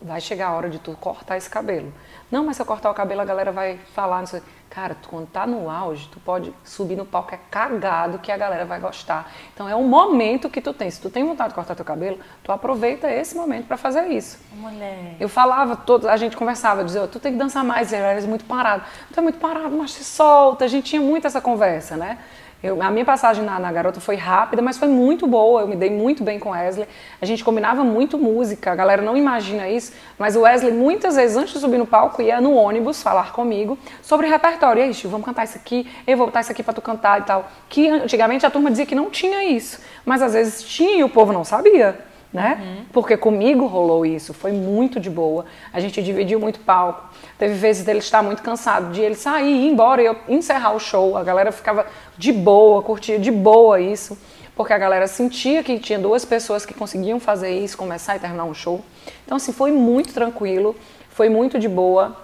Vai 0.00 0.20
chegar 0.20 0.48
a 0.48 0.52
hora 0.52 0.68
de 0.68 0.78
tu 0.78 0.92
cortar 1.00 1.36
esse 1.36 1.48
cabelo. 1.48 1.92
Não, 2.30 2.44
mas 2.44 2.56
se 2.56 2.62
eu 2.62 2.66
cortar 2.66 2.90
o 2.90 2.94
cabelo, 2.94 3.20
a 3.20 3.24
galera 3.24 3.52
vai 3.52 3.78
falar, 3.94 4.20
não 4.20 4.26
sei. 4.26 4.42
Cara, 4.74 4.96
tu, 5.00 5.08
quando 5.08 5.28
tá 5.28 5.46
no 5.46 5.70
auge, 5.70 6.08
tu 6.10 6.18
pode 6.18 6.52
subir 6.64 6.96
no 6.96 7.06
palco, 7.06 7.32
é 7.32 7.38
cagado 7.48 8.18
que 8.18 8.32
a 8.32 8.36
galera 8.36 8.64
vai 8.64 8.80
gostar. 8.80 9.30
Então 9.54 9.68
é 9.68 9.76
um 9.76 9.86
momento 9.86 10.50
que 10.50 10.60
tu 10.60 10.72
tem. 10.72 10.90
Se 10.90 11.00
tu 11.00 11.08
tem 11.08 11.24
vontade 11.24 11.50
de 11.50 11.54
cortar 11.54 11.76
teu 11.76 11.84
cabelo, 11.84 12.18
tu 12.42 12.50
aproveita 12.50 13.08
esse 13.08 13.36
momento 13.36 13.68
para 13.68 13.76
fazer 13.76 14.08
isso. 14.08 14.36
Mulher. 14.52 15.14
Eu 15.20 15.28
falava, 15.28 15.76
todo, 15.76 16.08
a 16.08 16.16
gente 16.16 16.36
conversava, 16.36 16.80
eu 16.80 16.86
dizia, 16.86 17.06
tu 17.06 17.20
tem 17.20 17.30
que 17.30 17.38
dançar 17.38 17.62
mais, 17.62 17.92
ele 17.92 18.02
era 18.02 18.20
muito 18.22 18.44
parado. 18.46 18.82
Tu 19.12 19.20
é 19.20 19.22
muito 19.22 19.38
parado, 19.38 19.70
mas 19.76 19.92
se 19.92 20.02
solta. 20.02 20.64
A 20.64 20.68
gente 20.68 20.90
tinha 20.90 21.00
muito 21.00 21.24
essa 21.24 21.40
conversa, 21.40 21.96
né? 21.96 22.18
Eu, 22.64 22.80
a 22.80 22.90
minha 22.90 23.04
passagem 23.04 23.44
na, 23.44 23.60
na, 23.60 23.70
Garota 23.70 24.00
foi 24.00 24.16
rápida, 24.16 24.62
mas 24.62 24.78
foi 24.78 24.88
muito 24.88 25.26
boa. 25.26 25.60
Eu 25.60 25.68
me 25.68 25.76
dei 25.76 25.90
muito 25.90 26.24
bem 26.24 26.38
com 26.38 26.48
o 26.48 26.52
Wesley. 26.52 26.88
A 27.20 27.26
gente 27.26 27.44
combinava 27.44 27.84
muito 27.84 28.16
música. 28.16 28.72
A 28.72 28.74
galera 28.74 29.02
não 29.02 29.14
imagina 29.14 29.68
isso, 29.68 29.92
mas 30.18 30.34
o 30.34 30.40
Wesley, 30.40 30.72
muitas 30.72 31.14
vezes, 31.14 31.36
antes 31.36 31.52
de 31.52 31.58
subir 31.60 31.76
no 31.76 31.84
palco, 31.84 32.22
ia 32.22 32.40
no 32.40 32.54
ônibus 32.54 33.02
falar 33.02 33.32
comigo 33.32 33.78
sobre 34.00 34.28
repertório. 34.28 34.80
E 34.80 34.84
aí, 34.84 34.94
Chico, 34.94 35.10
vamos 35.10 35.26
cantar 35.26 35.44
isso 35.44 35.58
aqui, 35.58 35.86
eu 36.06 36.16
vou 36.16 36.24
botar 36.24 36.40
isso 36.40 36.52
aqui 36.52 36.62
para 36.62 36.72
tu 36.72 36.80
cantar 36.80 37.20
e 37.20 37.24
tal. 37.24 37.50
Que 37.68 37.86
antigamente 37.86 38.46
a 38.46 38.50
turma 38.50 38.70
dizia 38.70 38.86
que 38.86 38.94
não 38.94 39.10
tinha 39.10 39.44
isso, 39.44 39.82
mas 40.02 40.22
às 40.22 40.32
vezes 40.32 40.62
tinha 40.62 40.96
e 40.96 41.04
o 41.04 41.08
povo 41.10 41.34
não 41.34 41.44
sabia 41.44 42.13
né? 42.34 42.60
Uhum. 42.60 42.84
Porque 42.92 43.16
comigo 43.16 43.64
rolou 43.66 44.04
isso, 44.04 44.34
foi 44.34 44.50
muito 44.50 44.98
de 44.98 45.08
boa. 45.08 45.46
A 45.72 45.78
gente 45.78 46.02
dividiu 46.02 46.40
muito 46.40 46.58
palco. 46.58 47.08
Teve 47.38 47.54
vezes 47.54 47.84
dele 47.84 48.00
estar 48.00 48.24
muito 48.24 48.42
cansado, 48.42 48.92
de 48.92 49.00
ele 49.00 49.14
sair, 49.14 49.46
ir 49.46 49.70
embora 49.70 50.02
e 50.02 50.06
eu 50.06 50.16
encerrar 50.28 50.72
o 50.72 50.80
show. 50.80 51.16
A 51.16 51.22
galera 51.22 51.52
ficava 51.52 51.86
de 52.18 52.32
boa, 52.32 52.82
curtia 52.82 53.20
de 53.20 53.30
boa 53.30 53.80
isso, 53.80 54.18
porque 54.56 54.72
a 54.72 54.78
galera 54.78 55.06
sentia 55.06 55.62
que 55.62 55.78
tinha 55.78 55.98
duas 55.98 56.24
pessoas 56.24 56.66
que 56.66 56.74
conseguiam 56.74 57.20
fazer 57.20 57.56
isso, 57.56 57.78
começar 57.78 58.16
e 58.16 58.18
terminar 58.18 58.44
um 58.44 58.54
show. 58.54 58.84
Então, 59.24 59.36
assim, 59.36 59.52
foi 59.52 59.70
muito 59.70 60.12
tranquilo, 60.12 60.74
foi 61.10 61.28
muito 61.28 61.56
de 61.56 61.68
boa. 61.68 62.16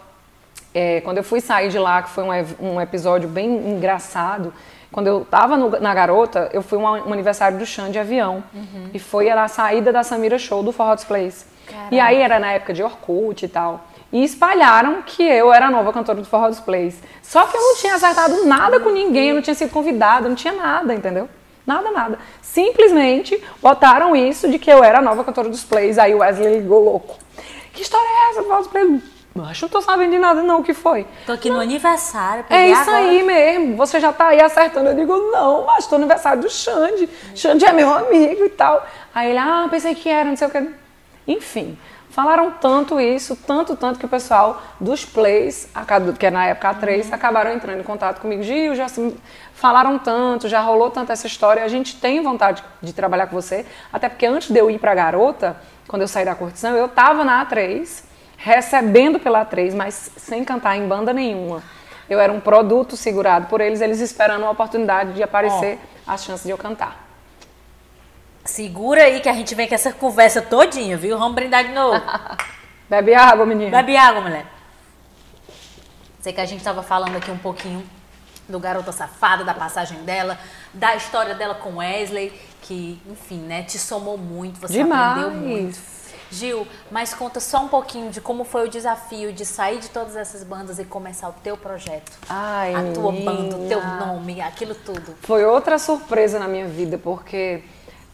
É, 0.75 1.01
quando 1.03 1.19
eu 1.19 1.25
fui 1.25 1.41
sair 1.41 1.69
de 1.69 1.79
lá, 1.79 2.03
que 2.03 2.11
foi 2.11 2.25
um, 2.25 2.31
um 2.73 2.81
episódio 2.81 3.29
bem 3.29 3.49
engraçado, 3.49 4.53
quando 4.93 5.07
eu 5.07 5.25
tava 5.25 5.57
no, 5.57 5.71
na 5.81 5.95
garota, 5.95 6.51
eu 6.53 6.63
fui 6.63 6.79
um, 6.79 6.83
um, 6.83 7.13
aniversário 7.13 7.59
do 7.59 7.65
Xande 7.65 7.93
de 7.93 7.99
avião. 7.99 8.43
Uhum. 8.53 8.91
E 8.93 8.99
foi 8.99 9.31
a 9.31 9.47
saída 9.47 9.93
da 9.93 10.03
Samira 10.03 10.39
Show 10.39 10.63
do 10.63 10.73
Forró 10.73 10.97
Place. 10.97 11.47
E 11.91 12.01
aí 12.01 12.21
era 12.21 12.41
na 12.41 12.53
época 12.53 12.73
de 12.73 12.83
Orkut 12.83 13.45
e 13.45 13.49
tal. 13.49 13.85
E 14.13 14.25
espalharam 14.25 15.03
que 15.03 15.23
eu 15.23 15.53
era 15.53 15.67
a 15.67 15.71
nova 15.71 15.93
cantora 15.93 16.21
do 16.21 16.27
Forró 16.27 16.51
Plays. 16.65 17.01
Só 17.23 17.47
que 17.47 17.57
eu 17.57 17.61
não 17.61 17.77
tinha 17.77 17.95
acertado 17.95 18.45
nada 18.45 18.81
com 18.81 18.91
ninguém, 18.91 19.29
eu 19.29 19.37
não 19.37 19.43
tinha 19.43 19.55
sido 19.55 19.71
convidada, 19.71 20.29
não 20.29 20.35
tinha 20.35 20.53
nada, 20.53 20.93
entendeu? 20.93 21.29
Nada, 21.65 21.93
nada. 21.93 22.19
Simplesmente 22.43 23.41
botaram 23.63 24.17
isso 24.17 24.51
de 24.51 24.59
que 24.59 24.71
eu 24.71 24.83
era 24.83 24.99
a 24.99 25.03
nova 25.03 25.23
cantora 25.23 25.49
dos 25.49 25.63
Plays. 25.63 25.99
Aí 25.99 26.13
o 26.13 26.19
Wesley 26.19 26.59
ligou 26.59 26.83
louco. 26.83 27.17
Que 27.73 27.83
história 27.83 28.09
é 28.09 28.31
essa 28.31 28.43
do 28.43 28.49
Forró 28.49 28.63
Plays? 28.65 29.20
Acho 29.45 29.67
que 29.67 29.75
não 29.75 29.81
tô 29.81 29.87
sabendo 29.87 30.11
de 30.11 30.19
nada, 30.19 30.43
não. 30.43 30.61
O 30.61 30.65
que 30.65 30.75
foi? 30.75 31.07
Tô 31.27 31.33
aqui 31.33 31.49
não. 31.49 31.57
no 31.57 31.63
aniversário. 31.63 32.45
É 32.49 32.69
isso 32.69 32.83
agora. 32.83 32.97
aí 32.99 33.23
mesmo. 33.23 33.77
Você 33.77 34.01
já 34.01 34.13
tá 34.13 34.29
aí 34.29 34.41
acertando. 34.41 34.91
Eu 34.91 34.95
digo, 34.95 35.17
não, 35.31 35.65
mas 35.67 35.87
tô 35.87 35.97
no 35.97 36.05
aniversário 36.05 36.43
do 36.43 36.51
Xande. 36.51 37.09
Xande 37.35 37.65
é 37.65 37.73
meu 37.73 37.93
amigo 37.93 38.45
e 38.45 38.51
tal. 38.51 38.87
Aí 39.15 39.31
ele, 39.31 39.39
ah, 39.39 39.67
pensei 39.71 39.95
que 39.95 40.09
era, 40.09 40.29
não 40.29 40.37
sei 40.37 40.49
o 40.49 40.51
que. 40.51 40.71
Enfim, 41.27 41.79
falaram 42.11 42.51
tanto 42.51 42.99
isso, 42.99 43.37
tanto, 43.37 43.77
tanto 43.77 43.99
que 43.99 44.05
o 44.05 44.09
pessoal 44.09 44.61
dos 44.81 45.05
plays, 45.05 45.69
que 46.19 46.27
é 46.27 46.31
na 46.31 46.47
época 46.47 46.75
A3, 46.75 47.07
uhum. 47.07 47.15
acabaram 47.15 47.53
entrando 47.53 47.81
em 47.81 47.85
contato 47.85 48.21
comigo. 48.21 48.43
Gil, 48.43 48.75
já 48.75 48.87
falaram 49.55 49.99
tanto, 49.99 50.49
já 50.49 50.61
rolou 50.61 50.91
tanto 50.91 51.13
essa 51.13 51.27
história. 51.27 51.65
A 51.65 51.69
gente 51.69 51.97
tem 52.01 52.23
vontade 52.23 52.65
de 52.83 52.93
trabalhar 52.93 53.27
com 53.27 53.41
você. 53.41 53.65
Até 53.93 54.09
porque 54.09 54.27
antes 54.27 54.51
de 54.51 54.59
eu 54.59 54.71
ir 54.71 54.79
pra 54.79 54.95
garota, 54.95 55.57
quando 55.87 56.03
eu 56.03 56.09
saí 56.09 56.25
da 56.25 56.35
curtição, 56.35 56.75
eu 56.75 56.89
tava 56.89 57.25
na 57.25 57.45
A3 57.47 58.10
recebendo 58.43 59.21
pela 59.21 59.45
A3, 59.45 59.75
mas 59.75 60.11
sem 60.17 60.43
cantar 60.45 60.75
em 60.77 60.89
banda 60.89 61.13
nenhuma. 61.13 61.63
Eu 62.09 62.19
era 62.19 62.33
um 62.33 62.41
produto 62.41 62.97
segurado 62.97 63.47
por 63.47 63.61
eles, 63.61 63.83
eles 63.83 64.01
esperando 64.01 64.43
uma 64.43 64.51
oportunidade 64.51 65.13
de 65.13 65.23
aparecer, 65.23 65.79
oh. 66.07 66.11
as 66.11 66.25
chances 66.25 66.45
de 66.45 66.51
eu 66.51 66.59
cantar. 66.59 67.07
Segura 68.43 69.05
aí 69.05 69.21
que 69.21 69.29
a 69.29 69.35
gente 69.35 69.55
vem 69.55 69.69
com 69.69 69.75
essa 69.75 69.93
conversa 69.93 70.41
todinha, 70.41 70.97
viu? 70.97 71.19
Vamos 71.19 71.35
brindar 71.35 71.65
de 71.65 71.73
novo. 71.73 72.01
Bebe 72.89 73.15
água, 73.15 73.45
menina. 73.45 73.71
Bebe 73.71 73.97
água, 73.97 74.23
mulher. 74.23 74.47
Sei 76.21 76.33
que 76.33 76.41
a 76.41 76.47
gente 76.47 76.59
estava 76.59 76.83
falando 76.83 77.17
aqui 77.17 77.31
um 77.31 77.39
pouquinho 77.39 77.85
do 78.49 78.59
Garota 78.59 78.91
Safada, 78.91 79.45
da 79.45 79.55
passagem 79.55 80.03
dela, 80.03 80.39
da 80.73 80.97
história 80.97 81.35
dela 81.35 81.55
com 81.55 81.77
Wesley, 81.77 82.33
que, 82.63 83.01
enfim, 83.07 83.39
né, 83.39 83.63
te 83.63 83.79
somou 83.79 84.17
muito, 84.19 84.59
você 84.59 84.73
Demais. 84.73 85.19
aprendeu 85.19 85.31
muito. 85.31 86.00
Gil, 86.31 86.67
mas 86.91 87.13
conta 87.13 87.41
só 87.41 87.65
um 87.65 87.69
pouquinho 87.69 88.11
de 88.11 88.21
como 88.21 88.45
foi 88.45 88.67
o 88.67 88.71
desafio 88.71 89.33
de 89.33 89.45
sair 89.45 89.79
de 89.79 89.89
todas 89.89 90.17
essas 90.17 90.45
bandas 90.45 90.79
e 90.79 90.85
começar 90.85 91.29
o 91.29 91.33
teu 91.43 91.57
projeto. 91.57 92.13
Ai, 92.29 92.75
a 92.75 92.93
tua 92.93 93.13
banda, 93.13 93.57
o 93.57 93.69
teu 93.69 93.83
nome, 93.83 94.41
aquilo 94.41 94.75
tudo. 94.75 95.15
Foi 95.23 95.45
outra 95.45 95.79
surpresa 95.79 96.39
na 96.39 96.47
minha 96.47 96.67
vida, 96.67 96.97
porque 96.99 97.63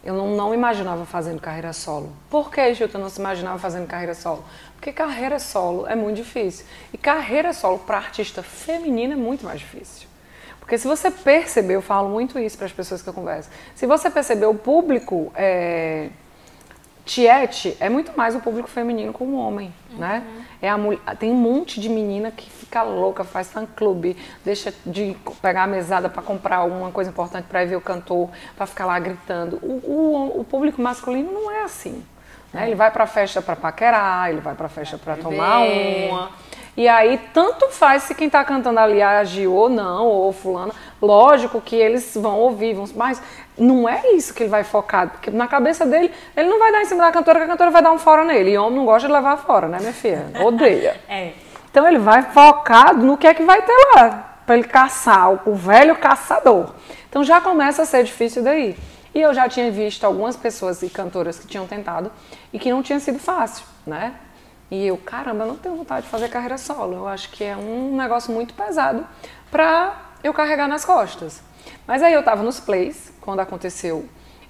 eu 0.03 0.13
não, 0.13 0.35
não 0.35 0.53
imaginava 0.53 1.05
fazendo 1.05 1.39
carreira 1.39 1.73
solo. 1.73 2.11
Por 2.29 2.49
que, 2.49 2.73
Gil, 2.73 2.89
tu 2.89 2.97
não 2.97 3.09
se 3.09 3.19
imaginava 3.19 3.59
fazendo 3.59 3.85
carreira 3.87 4.15
solo? 4.15 4.43
Porque 4.73 4.91
carreira 4.91 5.37
solo 5.37 5.85
é 5.87 5.95
muito 5.95 6.15
difícil. 6.15 6.65
E 6.93 6.97
carreira 6.97 7.53
solo 7.53 7.79
para 7.79 7.97
artista 7.97 8.41
feminina 8.41 9.13
é 9.13 9.17
muito 9.17 9.45
mais 9.45 9.59
difícil. 9.59 10.07
Porque 10.59 10.77
se 10.77 10.87
você 10.87 11.09
perceber, 11.09 11.75
eu 11.75 11.81
falo 11.81 12.09
muito 12.09 12.37
isso 12.37 12.57
para 12.57 12.65
as 12.65 12.73
pessoas 12.73 13.01
que 13.01 13.07
eu 13.07 13.13
converso, 13.13 13.49
se 13.73 13.87
você 13.87 14.09
perceber 14.09 14.47
o 14.47 14.53
público 14.53 15.31
é, 15.33 16.09
Tiete 17.07 17.77
é 17.79 17.87
muito 17.87 18.15
mais 18.17 18.35
o 18.35 18.41
público 18.41 18.67
feminino 18.67 19.13
como 19.13 19.37
o 19.37 19.39
homem, 19.39 19.73
uhum. 19.91 19.97
né? 19.97 20.23
É 20.61 20.69
a 20.69 20.77
mulher, 20.77 20.99
tem 21.17 21.31
um 21.31 21.35
monte 21.35 21.79
de 21.79 21.87
menina 21.87 22.31
que 22.31 22.49
fica 22.49 22.83
louca, 22.83 23.23
faz 23.23 23.49
fã 23.49 23.65
clube, 23.65 24.17
deixa 24.43 24.73
de 24.85 25.15
pegar 25.41 25.63
a 25.63 25.67
mesada 25.67 26.09
para 26.09 26.21
comprar 26.21 26.57
alguma 26.57 26.91
coisa 26.91 27.09
importante 27.09 27.45
para 27.45 27.63
ir 27.63 27.67
ver 27.67 27.77
o 27.77 27.81
cantor, 27.81 28.29
para 28.57 28.65
ficar 28.65 28.85
lá 28.85 28.99
gritando. 28.99 29.57
O, 29.63 29.81
o, 29.89 30.41
o, 30.41 30.43
público 30.43 30.81
masculino 30.81 31.31
não 31.31 31.49
é 31.49 31.63
assim. 31.63 32.03
Né? 32.51 32.67
Ele 32.67 32.75
vai 32.75 32.91
para 32.91 33.07
festa 33.07 33.41
para 33.41 33.55
paquerar, 33.55 34.29
ele 34.29 34.41
vai 34.41 34.53
para 34.53 34.67
festa 34.67 34.97
para 34.97 35.15
tomar 35.15 35.59
uma. 35.59 36.31
E 36.77 36.87
aí, 36.87 37.19
tanto 37.33 37.69
faz 37.69 38.03
se 38.03 38.13
quem 38.13 38.27
está 38.27 38.45
cantando 38.45 38.79
ali 38.79 39.01
agiu 39.01 39.51
ou 39.51 39.67
não, 39.67 40.05
ou 40.05 40.31
fulano. 40.31 40.71
Lógico 41.01 41.59
que 41.59 41.75
eles 41.75 42.15
vão 42.15 42.37
ouvir, 42.37 42.75
vão, 42.75 42.85
mas 42.95 43.19
não 43.57 43.89
é 43.89 44.11
isso 44.11 44.31
que 44.31 44.43
ele 44.43 44.49
vai 44.51 44.63
focar. 44.63 45.09
Porque 45.09 45.31
na 45.31 45.47
cabeça 45.47 45.87
dele, 45.87 46.11
ele 46.35 46.47
não 46.47 46.59
vai 46.59 46.71
dar 46.71 46.83
em 46.83 46.85
cima 46.85 47.03
da 47.03 47.11
cantora, 47.11 47.39
que 47.39 47.45
a 47.45 47.47
cantora 47.47 47.71
vai 47.71 47.81
dar 47.81 47.91
um 47.91 47.97
fora 47.97 48.23
nele. 48.23 48.51
E 48.51 48.57
homem 48.59 48.77
não 48.77 48.85
gosta 48.85 49.07
de 49.07 49.13
levar 49.13 49.37
fora, 49.37 49.67
né, 49.67 49.79
minha 49.79 49.91
filha? 49.91 50.31
Odeia. 50.45 51.01
é. 51.09 51.33
Então 51.71 51.87
ele 51.87 51.97
vai 51.97 52.21
focado 52.21 53.03
no 53.03 53.17
que 53.17 53.25
é 53.25 53.33
que 53.33 53.43
vai 53.43 53.59
ter 53.63 53.75
lá, 53.95 54.39
para 54.45 54.55
ele 54.55 54.67
caçar, 54.67 55.49
o 55.49 55.55
velho 55.55 55.95
caçador. 55.95 56.75
Então 57.09 57.23
já 57.23 57.41
começa 57.41 57.81
a 57.81 57.85
ser 57.85 58.03
difícil 58.03 58.43
daí. 58.43 58.77
E 59.15 59.19
eu 59.21 59.33
já 59.33 59.49
tinha 59.49 59.71
visto 59.71 60.03
algumas 60.03 60.35
pessoas 60.35 60.83
e 60.83 60.89
cantoras 60.89 61.39
que 61.39 61.47
tinham 61.47 61.65
tentado 61.65 62.11
e 62.53 62.59
que 62.59 62.69
não 62.69 62.83
tinha 62.83 62.99
sido 62.99 63.17
fácil, 63.17 63.65
né? 63.85 64.13
E 64.69 64.85
eu, 64.85 64.97
caramba, 64.97 65.45
não 65.45 65.55
tenho 65.55 65.75
vontade 65.75 66.05
de 66.05 66.11
fazer 66.11 66.29
carreira 66.29 66.57
solo. 66.57 66.93
Eu 66.93 67.07
acho 67.07 67.29
que 67.31 67.43
é 67.43 67.55
um 67.55 67.95
negócio 67.95 68.33
muito 68.33 68.53
pesado 68.53 69.05
para 69.49 70.11
eu 70.23 70.33
carregar 70.33 70.67
nas 70.67 70.83
costas. 70.83 71.41
Mas 71.85 72.03
aí 72.03 72.13
eu 72.13 72.19
estava 72.19 72.43
nos 72.43 72.59
plays, 72.59 73.13
quando 73.21 73.39
aconteceu 73.39 74.07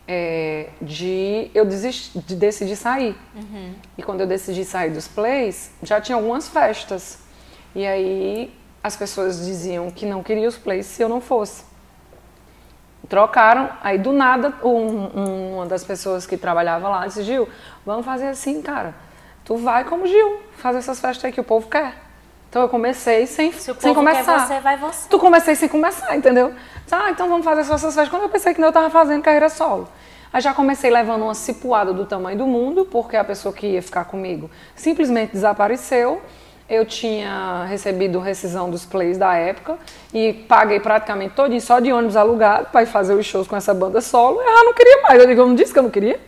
é, 0.08 0.70
de 0.82 1.52
eu 1.54 1.66
desistir, 1.66 2.18
de 2.20 2.36
decidir 2.36 2.76
sair. 2.76 3.16
Uhum. 3.36 3.76
E 3.96 4.02
quando 4.02 4.22
eu 4.22 4.28
decidi 4.28 4.66
sair 4.66 4.90
dos 4.90 5.08
plays, 5.08 5.72
já 5.84 6.02
tinha 6.02 6.16
algumas 6.16 6.48
festas. 6.48 7.20
E 7.76 7.86
aí 7.86 8.54
as 8.84 8.96
pessoas 8.96 9.46
diziam 9.46 9.92
que 9.92 10.06
não 10.06 10.24
queriam 10.24 10.48
os 10.48 10.58
plays 10.58 10.88
se 10.88 11.04
eu 11.04 11.10
não 11.10 11.22
fosse. 11.22 11.64
Trocaram, 13.08 13.70
aí 13.84 14.00
do 14.00 14.12
nada 14.12 14.54
um, 14.64 15.54
uma 15.56 15.66
das 15.68 15.84
pessoas 15.84 16.26
que 16.26 16.36
trabalhava 16.36 16.90
lá 16.90 17.06
disse, 17.06 17.22
Gil, 17.24 17.48
vamos 17.86 18.04
fazer 18.04 18.28
assim, 18.28 18.62
cara 18.64 19.07
tu 19.48 19.56
vai 19.56 19.86
como 19.86 20.06
Gil, 20.06 20.42
fazer 20.58 20.80
essas 20.80 21.00
festas 21.00 21.24
aí 21.24 21.32
que 21.32 21.40
o 21.40 21.44
povo 21.44 21.70
quer. 21.70 21.94
Então 22.50 22.62
eu 22.62 22.70
comecei 22.70 23.26
sem, 23.26 23.52
Se 23.54 23.74
sem 23.80 23.94
começar. 23.94 24.40
Quer 24.40 24.56
você, 24.56 24.60
vai 24.60 24.78
você. 24.78 25.08
Tu 25.10 25.18
comecei 25.18 25.56
sem 25.56 25.70
começar, 25.70 26.16
entendeu? 26.16 26.54
Ah, 26.92 27.10
então 27.10 27.30
vamos 27.30 27.46
fazer 27.46 27.62
essas 27.62 27.82
festas. 27.82 28.10
Quando 28.10 28.24
eu 28.24 28.30
pensei 28.30 28.54
que 28.54 28.62
eu 28.62 28.68
estava 28.68 28.90
fazendo 28.90 29.22
carreira 29.22 29.48
solo. 29.48 29.88
Aí 30.34 30.42
já 30.42 30.54
comecei 30.54 30.92
levando 30.92 31.24
uma 31.24 31.34
cipuada 31.34 31.94
do 31.94 32.06
tamanho 32.06 32.38
do 32.38 32.46
mundo, 32.46 32.86
porque 32.86 33.16
a 33.16 33.24
pessoa 33.24 33.54
que 33.54 33.68
ia 33.68 33.82
ficar 33.82 34.04
comigo 34.06 34.52
simplesmente 34.76 35.32
desapareceu. 35.32 36.22
Eu 36.70 36.86
tinha 36.86 37.64
recebido 37.70 38.20
rescisão 38.20 38.70
dos 38.70 38.84
plays 38.84 39.18
da 39.18 39.34
época 39.36 39.78
e 40.14 40.34
paguei 40.34 40.82
praticamente 40.82 41.34
todinho 41.34 41.62
só 41.62 41.80
de 41.80 41.94
ônibus 41.94 42.18
alugado 42.18 42.68
para 42.70 42.84
ir 42.84 42.88
fazer 42.88 43.14
os 43.14 43.26
shows 43.26 43.48
com 43.48 43.56
essa 43.56 43.74
banda 43.74 44.02
solo. 44.02 44.42
Eu 44.42 44.54
já 44.54 44.64
não 44.66 44.74
queria 44.74 45.02
mais. 45.04 45.22
Eu 45.22 45.28
digo, 45.28 45.42
eu 45.42 45.48
não 45.48 45.56
disse 45.56 45.72
que 45.72 45.80
eu 45.80 45.84
não 45.84 45.90
queria. 45.90 46.20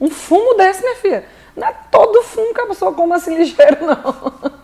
Um 0.00 0.10
fumo 0.10 0.54
desse, 0.54 0.82
minha 0.82 0.96
filha. 0.96 1.35
Não 1.56 1.66
é 1.66 1.74
todo 1.90 2.22
fumo 2.22 2.52
que 2.52 2.60
a 2.60 2.66
pessoa 2.66 2.92
come 2.92 3.14
assim 3.14 3.36
ligeiro, 3.36 3.78
não. 3.86 4.56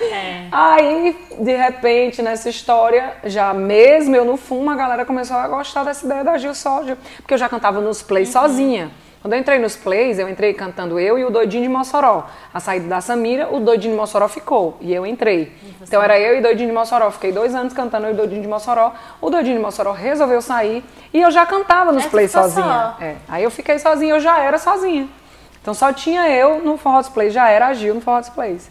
É. 0.00 0.48
Aí, 0.50 1.16
de 1.38 1.56
repente, 1.56 2.20
nessa 2.22 2.48
história, 2.48 3.14
já 3.24 3.54
mesmo 3.54 4.16
eu 4.16 4.24
no 4.24 4.36
fumo, 4.36 4.70
a 4.70 4.74
galera 4.74 5.04
começou 5.04 5.36
a 5.36 5.46
gostar 5.46 5.84
dessa 5.84 6.04
ideia 6.04 6.24
da 6.24 6.36
Gil 6.38 6.54
Sódio, 6.54 6.98
porque 7.18 7.34
eu 7.34 7.38
já 7.38 7.48
cantava 7.48 7.80
nos 7.80 8.02
plays 8.02 8.34
uhum. 8.34 8.40
sozinha. 8.40 8.90
Quando 9.20 9.34
eu 9.34 9.38
entrei 9.38 9.60
nos 9.60 9.76
plays, 9.76 10.18
eu 10.18 10.28
entrei 10.28 10.52
cantando 10.52 10.98
eu 10.98 11.16
e 11.16 11.24
o 11.24 11.30
Doidinho 11.30 11.62
de 11.62 11.68
Mossoró. 11.68 12.28
A 12.52 12.58
saída 12.58 12.88
da 12.88 13.00
Samira, 13.00 13.54
o 13.54 13.60
Doidinho 13.60 13.94
de 13.94 14.00
Mossoró 14.00 14.26
ficou 14.26 14.76
e 14.80 14.92
eu 14.92 15.06
entrei. 15.06 15.52
Então 15.80 16.02
era 16.02 16.18
eu 16.18 16.36
e 16.36 16.40
Doidinho 16.40 16.70
de 16.70 16.74
Mossoró. 16.74 17.08
Fiquei 17.12 17.30
dois 17.30 17.54
anos 17.54 17.72
cantando 17.72 18.08
eu 18.08 18.14
e 18.14 18.16
Doidinho 18.16 18.42
de 18.42 18.48
Mossoró. 18.48 18.92
O 19.20 19.30
Doidinho 19.30 19.58
de 19.58 19.62
Mossoró 19.62 19.92
resolveu 19.92 20.42
sair 20.42 20.82
e 21.14 21.20
eu 21.20 21.30
já 21.30 21.46
cantava 21.46 21.92
nos 21.92 22.04
plays 22.06 22.32
sozinha. 22.32 22.96
É. 23.00 23.14
Aí 23.28 23.44
eu 23.44 23.50
fiquei 23.52 23.78
sozinha, 23.78 24.12
eu 24.12 24.18
já 24.18 24.40
era 24.40 24.58
sozinha. 24.58 25.08
Então 25.62 25.72
só 25.72 25.92
tinha 25.92 26.28
eu 26.28 26.62
no 26.62 26.76
Forró 26.76 27.00
Display, 27.00 27.30
já 27.30 27.48
era 27.48 27.68
a 27.68 27.74
Gil 27.74 27.94
no 27.94 28.00
Forró 28.00 28.20
Displays. 28.20 28.68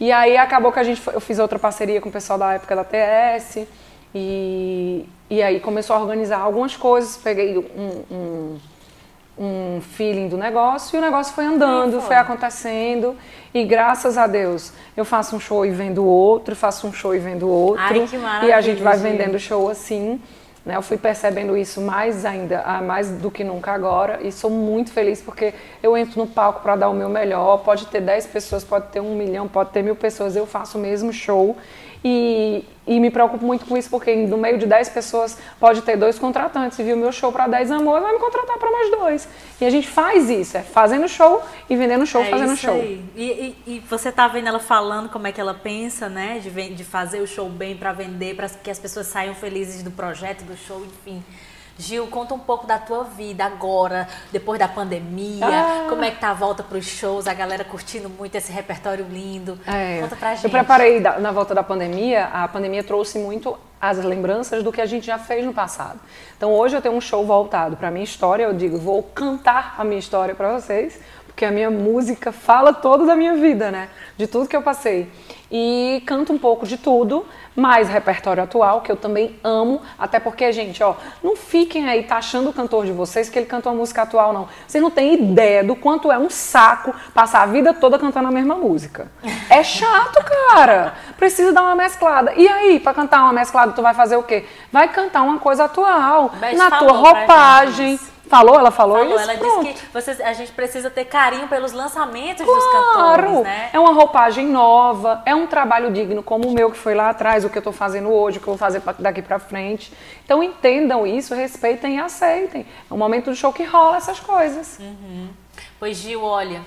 E 0.00 0.10
aí 0.10 0.36
acabou 0.36 0.72
que 0.72 0.80
a 0.80 0.82
gente, 0.82 1.00
eu 1.12 1.20
fiz 1.20 1.38
outra 1.38 1.58
parceria 1.58 2.00
com 2.00 2.08
o 2.08 2.12
pessoal 2.12 2.38
da 2.38 2.54
época 2.54 2.74
da 2.74 2.82
TS 2.82 3.68
e, 4.14 5.08
E 5.30 5.42
aí 5.42 5.60
começou 5.60 5.94
a 5.94 6.00
organizar 6.00 6.38
algumas 6.38 6.76
coisas, 6.76 7.16
peguei 7.18 7.56
um, 7.56 8.04
um, 8.10 8.58
um 9.38 9.80
feeling 9.80 10.28
do 10.28 10.36
negócio 10.36 10.96
e 10.96 10.98
o 10.98 11.02
negócio 11.02 11.34
foi 11.34 11.44
andando, 11.44 11.92
foi. 11.92 12.08
foi 12.08 12.16
acontecendo. 12.16 13.14
E 13.54 13.62
graças 13.64 14.16
a 14.16 14.26
Deus, 14.26 14.72
eu 14.96 15.04
faço 15.04 15.36
um 15.36 15.40
show 15.40 15.64
e 15.64 15.70
vendo 15.70 16.04
outro, 16.04 16.56
faço 16.56 16.86
um 16.86 16.92
show 16.92 17.14
e 17.14 17.18
vendo 17.18 17.48
outro. 17.48 17.82
Ai, 17.82 18.46
e 18.48 18.52
a 18.52 18.60
gente 18.60 18.82
vai 18.82 18.96
vendendo 18.96 19.38
show 19.38 19.68
assim. 19.68 20.20
Né? 20.64 20.76
Eu 20.76 20.82
fui 20.82 20.96
percebendo 20.96 21.56
isso 21.56 21.80
mais 21.80 22.24
ainda, 22.24 22.62
ah, 22.64 22.80
mais 22.80 23.10
do 23.10 23.30
que 23.30 23.42
nunca 23.42 23.72
agora. 23.72 24.20
E 24.22 24.30
sou 24.30 24.50
muito 24.50 24.92
feliz 24.92 25.20
porque 25.20 25.52
eu 25.82 25.96
entro 25.96 26.20
no 26.20 26.26
palco 26.26 26.60
para 26.60 26.76
dar 26.76 26.88
o 26.88 26.94
meu 26.94 27.08
melhor. 27.08 27.58
Pode 27.58 27.86
ter 27.86 28.00
10 28.00 28.26
pessoas, 28.28 28.62
pode 28.62 28.88
ter 28.88 29.00
um 29.00 29.16
milhão, 29.16 29.48
pode 29.48 29.70
ter 29.70 29.82
mil 29.82 29.96
pessoas. 29.96 30.36
Eu 30.36 30.46
faço 30.46 30.78
o 30.78 30.80
mesmo 30.80 31.12
show. 31.12 31.56
E, 32.04 32.64
e 32.84 32.98
me 32.98 33.10
preocupo 33.10 33.44
muito 33.46 33.64
com 33.64 33.76
isso 33.76 33.88
porque 33.88 34.14
no 34.26 34.36
meio 34.36 34.58
de 34.58 34.66
10 34.66 34.88
pessoas 34.88 35.38
pode 35.60 35.82
ter 35.82 35.96
dois 35.96 36.18
contratantes. 36.18 36.76
Se 36.76 36.82
viu 36.82 36.96
meu 36.96 37.12
show 37.12 37.30
para 37.30 37.46
10 37.46 37.70
amor, 37.70 38.00
vai 38.00 38.12
me 38.12 38.18
contratar 38.18 38.58
para 38.58 38.70
mais 38.72 38.90
dois. 38.90 39.28
E 39.60 39.64
a 39.64 39.70
gente 39.70 39.86
faz 39.86 40.28
isso, 40.28 40.56
é 40.56 40.62
fazendo 40.62 41.08
show 41.08 41.40
e 41.70 41.76
vendendo 41.76 42.04
show, 42.04 42.22
É 42.22 42.24
fazendo 42.30 42.56
show. 42.56 42.74
E, 42.76 43.00
e- 43.16 43.56
e 43.66 43.78
você 43.88 44.10
tá 44.10 44.26
vendo 44.26 44.48
ela 44.48 44.58
falando 44.58 45.08
como 45.08 45.28
é 45.28 45.32
que 45.32 45.40
ela 45.40 45.54
pensa, 45.54 46.08
né? 46.08 46.40
De, 46.42 46.50
de 46.74 46.84
fazer 46.84 47.20
o 47.20 47.26
show 47.26 47.48
bem 47.48 47.76
pra 47.76 47.92
vender, 47.92 48.34
para 48.34 48.48
que 48.48 48.70
as 48.70 48.80
pessoas 48.80 49.06
saiam 49.06 49.34
felizes 49.34 49.82
do 49.84 49.90
projeto, 49.92 50.42
do 50.42 50.56
show, 50.56 50.84
enfim. 50.84 51.22
Gil, 51.78 52.06
conta 52.06 52.34
um 52.34 52.38
pouco 52.38 52.66
da 52.66 52.78
tua 52.78 53.04
vida 53.04 53.44
agora, 53.44 54.08
depois 54.30 54.58
da 54.58 54.68
pandemia. 54.68 55.44
Ah. 55.46 55.86
Como 55.88 56.04
é 56.04 56.10
que 56.10 56.18
tá 56.20 56.30
a 56.30 56.34
volta 56.34 56.62
pros 56.62 56.84
shows? 56.84 57.26
A 57.26 57.34
galera 57.34 57.64
curtindo 57.64 58.08
muito 58.08 58.34
esse 58.36 58.52
repertório 58.52 59.04
lindo. 59.08 59.58
É, 59.66 60.00
Conta 60.02 60.16
pra 60.16 60.34
gente. 60.34 60.44
Eu 60.44 60.50
preparei 60.50 61.00
da- 61.00 61.18
na 61.18 61.32
volta 61.32 61.54
da 61.54 61.62
pandemia, 61.62 62.26
a 62.26 62.46
pandemia 62.46 62.84
trouxe 62.84 63.18
muito 63.18 63.58
as 63.80 63.98
lembranças 63.98 64.62
do 64.62 64.70
que 64.70 64.80
a 64.80 64.86
gente 64.86 65.06
já 65.06 65.18
fez 65.18 65.44
no 65.44 65.52
passado. 65.52 65.98
Então 66.36 66.52
hoje 66.52 66.76
eu 66.76 66.80
tenho 66.82 66.94
um 66.94 67.00
show 67.00 67.26
voltado 67.26 67.76
para 67.76 67.88
a 67.88 67.90
minha 67.90 68.04
história, 68.04 68.44
eu 68.44 68.54
digo, 68.54 68.78
vou 68.78 69.02
cantar 69.02 69.74
a 69.76 69.82
minha 69.82 69.98
história 69.98 70.34
para 70.36 70.52
vocês, 70.60 71.00
porque 71.26 71.44
a 71.44 71.50
minha 71.50 71.70
música 71.70 72.30
fala 72.30 72.72
toda 72.72 73.06
da 73.06 73.16
minha 73.16 73.34
vida, 73.34 73.70
né? 73.72 73.88
De 74.16 74.26
tudo 74.28 74.46
que 74.46 74.54
eu 74.54 74.62
passei. 74.62 75.10
E 75.54 76.02
canto 76.06 76.32
um 76.32 76.38
pouco 76.38 76.66
de 76.66 76.78
tudo, 76.78 77.26
mais 77.54 77.86
repertório 77.86 78.42
atual, 78.42 78.80
que 78.80 78.90
eu 78.90 78.96
também 78.96 79.38
amo, 79.44 79.82
até 79.98 80.18
porque, 80.18 80.50
gente, 80.50 80.82
ó, 80.82 80.94
não 81.22 81.36
fiquem 81.36 81.86
aí 81.90 82.04
taxando 82.04 82.48
o 82.48 82.52
cantor 82.54 82.86
de 82.86 82.92
vocês 82.92 83.28
que 83.28 83.38
ele 83.38 83.44
canta 83.44 83.68
uma 83.68 83.76
música 83.76 84.00
atual, 84.00 84.32
não. 84.32 84.48
Vocês 84.66 84.82
não 84.82 84.90
têm 84.90 85.12
ideia 85.12 85.62
do 85.62 85.76
quanto 85.76 86.10
é 86.10 86.18
um 86.18 86.30
saco 86.30 86.94
passar 87.12 87.42
a 87.42 87.46
vida 87.46 87.74
toda 87.74 87.98
cantando 87.98 88.28
a 88.28 88.32
mesma 88.32 88.54
música. 88.54 89.12
É 89.50 89.62
chato, 89.62 90.24
cara. 90.24 90.94
Precisa 91.18 91.52
dar 91.52 91.62
uma 91.62 91.76
mesclada. 91.76 92.32
E 92.34 92.48
aí, 92.48 92.80
pra 92.80 92.94
cantar 92.94 93.22
uma 93.24 93.34
mesclada, 93.34 93.72
tu 93.72 93.82
vai 93.82 93.92
fazer 93.92 94.16
o 94.16 94.22
quê? 94.22 94.46
Vai 94.72 94.88
cantar 94.88 95.22
uma 95.22 95.38
coisa 95.38 95.64
atual, 95.64 96.32
na 96.56 96.70
tua 96.70 96.92
roupagem. 96.92 98.00
Falou? 98.32 98.58
Ela 98.58 98.70
falou, 98.70 98.96
Falou, 98.96 99.14
isso? 99.14 99.30
ela 99.30 99.38
Pronto. 99.38 99.66
disse 99.66 99.84
que 99.84 99.92
vocês- 99.92 100.18
a 100.22 100.32
gente 100.32 100.52
precisa 100.52 100.88
ter 100.88 101.04
carinho 101.04 101.48
pelos 101.48 101.72
lançamentos 101.72 102.46
dos 102.46 102.64
Claro, 102.64 103.22
cantores, 103.26 103.42
né? 103.42 103.68
é 103.74 103.78
uma 103.78 103.92
roupagem 103.92 104.46
nova, 104.46 105.20
é 105.26 105.34
um 105.34 105.46
trabalho 105.46 105.92
digno 105.92 106.22
como 106.22 106.48
o 106.48 106.52
meu 106.52 106.70
que 106.70 106.78
foi 106.78 106.94
lá 106.94 107.10
atrás, 107.10 107.44
o 107.44 107.50
que 107.50 107.58
eu 107.58 107.60
estou 107.60 107.74
fazendo 107.74 108.08
hoje, 108.10 108.38
o 108.38 108.40
que 108.40 108.48
eu 108.48 108.52
vou 108.54 108.58
fazer 108.58 108.80
daqui 108.98 109.20
para 109.20 109.38
frente. 109.38 109.92
Então 110.24 110.42
entendam 110.42 111.06
isso, 111.06 111.34
respeitem 111.34 111.96
e 111.96 112.00
aceitem. 112.00 112.64
É 112.90 112.94
um 112.94 112.96
momento 112.96 113.26
do 113.28 113.36
show 113.36 113.52
que 113.52 113.64
rola 113.64 113.98
essas 113.98 114.18
coisas. 114.18 114.78
Pois 115.78 115.98
Gil, 115.98 116.22
olha, 116.24 116.62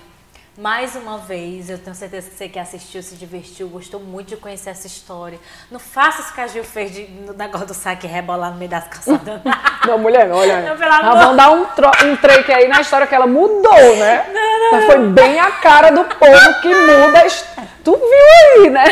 mais 0.57 0.95
uma 0.95 1.17
vez, 1.17 1.69
eu 1.69 1.77
tenho 1.77 1.93
certeza 1.95 2.29
que 2.29 2.37
você 2.37 2.47
que 2.47 2.57
assistiu, 2.57 3.03
se 3.03 3.15
divertiu, 3.15 3.67
gostou 3.67 3.99
muito 3.99 4.29
de 4.29 4.37
conhecer 4.37 4.69
essa 4.69 4.87
história. 4.87 5.37
Não 5.69 5.79
faça 5.79 6.21
isso 6.21 6.33
que 6.33 6.39
a 6.39 6.47
Gil 6.47 6.63
fez 6.63 6.91
de, 6.93 7.03
no 7.07 7.33
negócio 7.33 7.67
do 7.67 7.73
saque 7.73 8.07
rebolar 8.07 8.51
no 8.51 8.57
meio 8.57 8.71
das 8.71 8.87
calçadas. 8.87 9.41
Não, 9.85 9.97
mulher, 9.97 10.31
olha, 10.31 10.61
Não, 10.61 10.77
pelo 10.77 10.93
amor. 10.93 11.17
vamos 11.17 11.37
dar 11.37 11.49
um, 11.51 11.65
tro- 11.65 11.91
um 12.05 12.15
treque 12.15 12.53
aí 12.53 12.67
na 12.69 12.79
história 12.81 13.05
que 13.05 13.13
ela 13.13 13.27
mudou, 13.27 13.95
né? 13.97 14.25
Mas 14.71 14.85
foi 14.85 14.99
bem 15.09 15.39
a 15.39 15.51
cara 15.51 15.91
do 15.91 16.05
povo 16.05 16.61
que 16.61 16.69
muda. 16.73 17.19
a 17.19 17.25
his- 17.27 17.45
Tu 17.85 17.91
viu 17.95 18.63
aí, 18.63 18.69
né? 18.71 18.83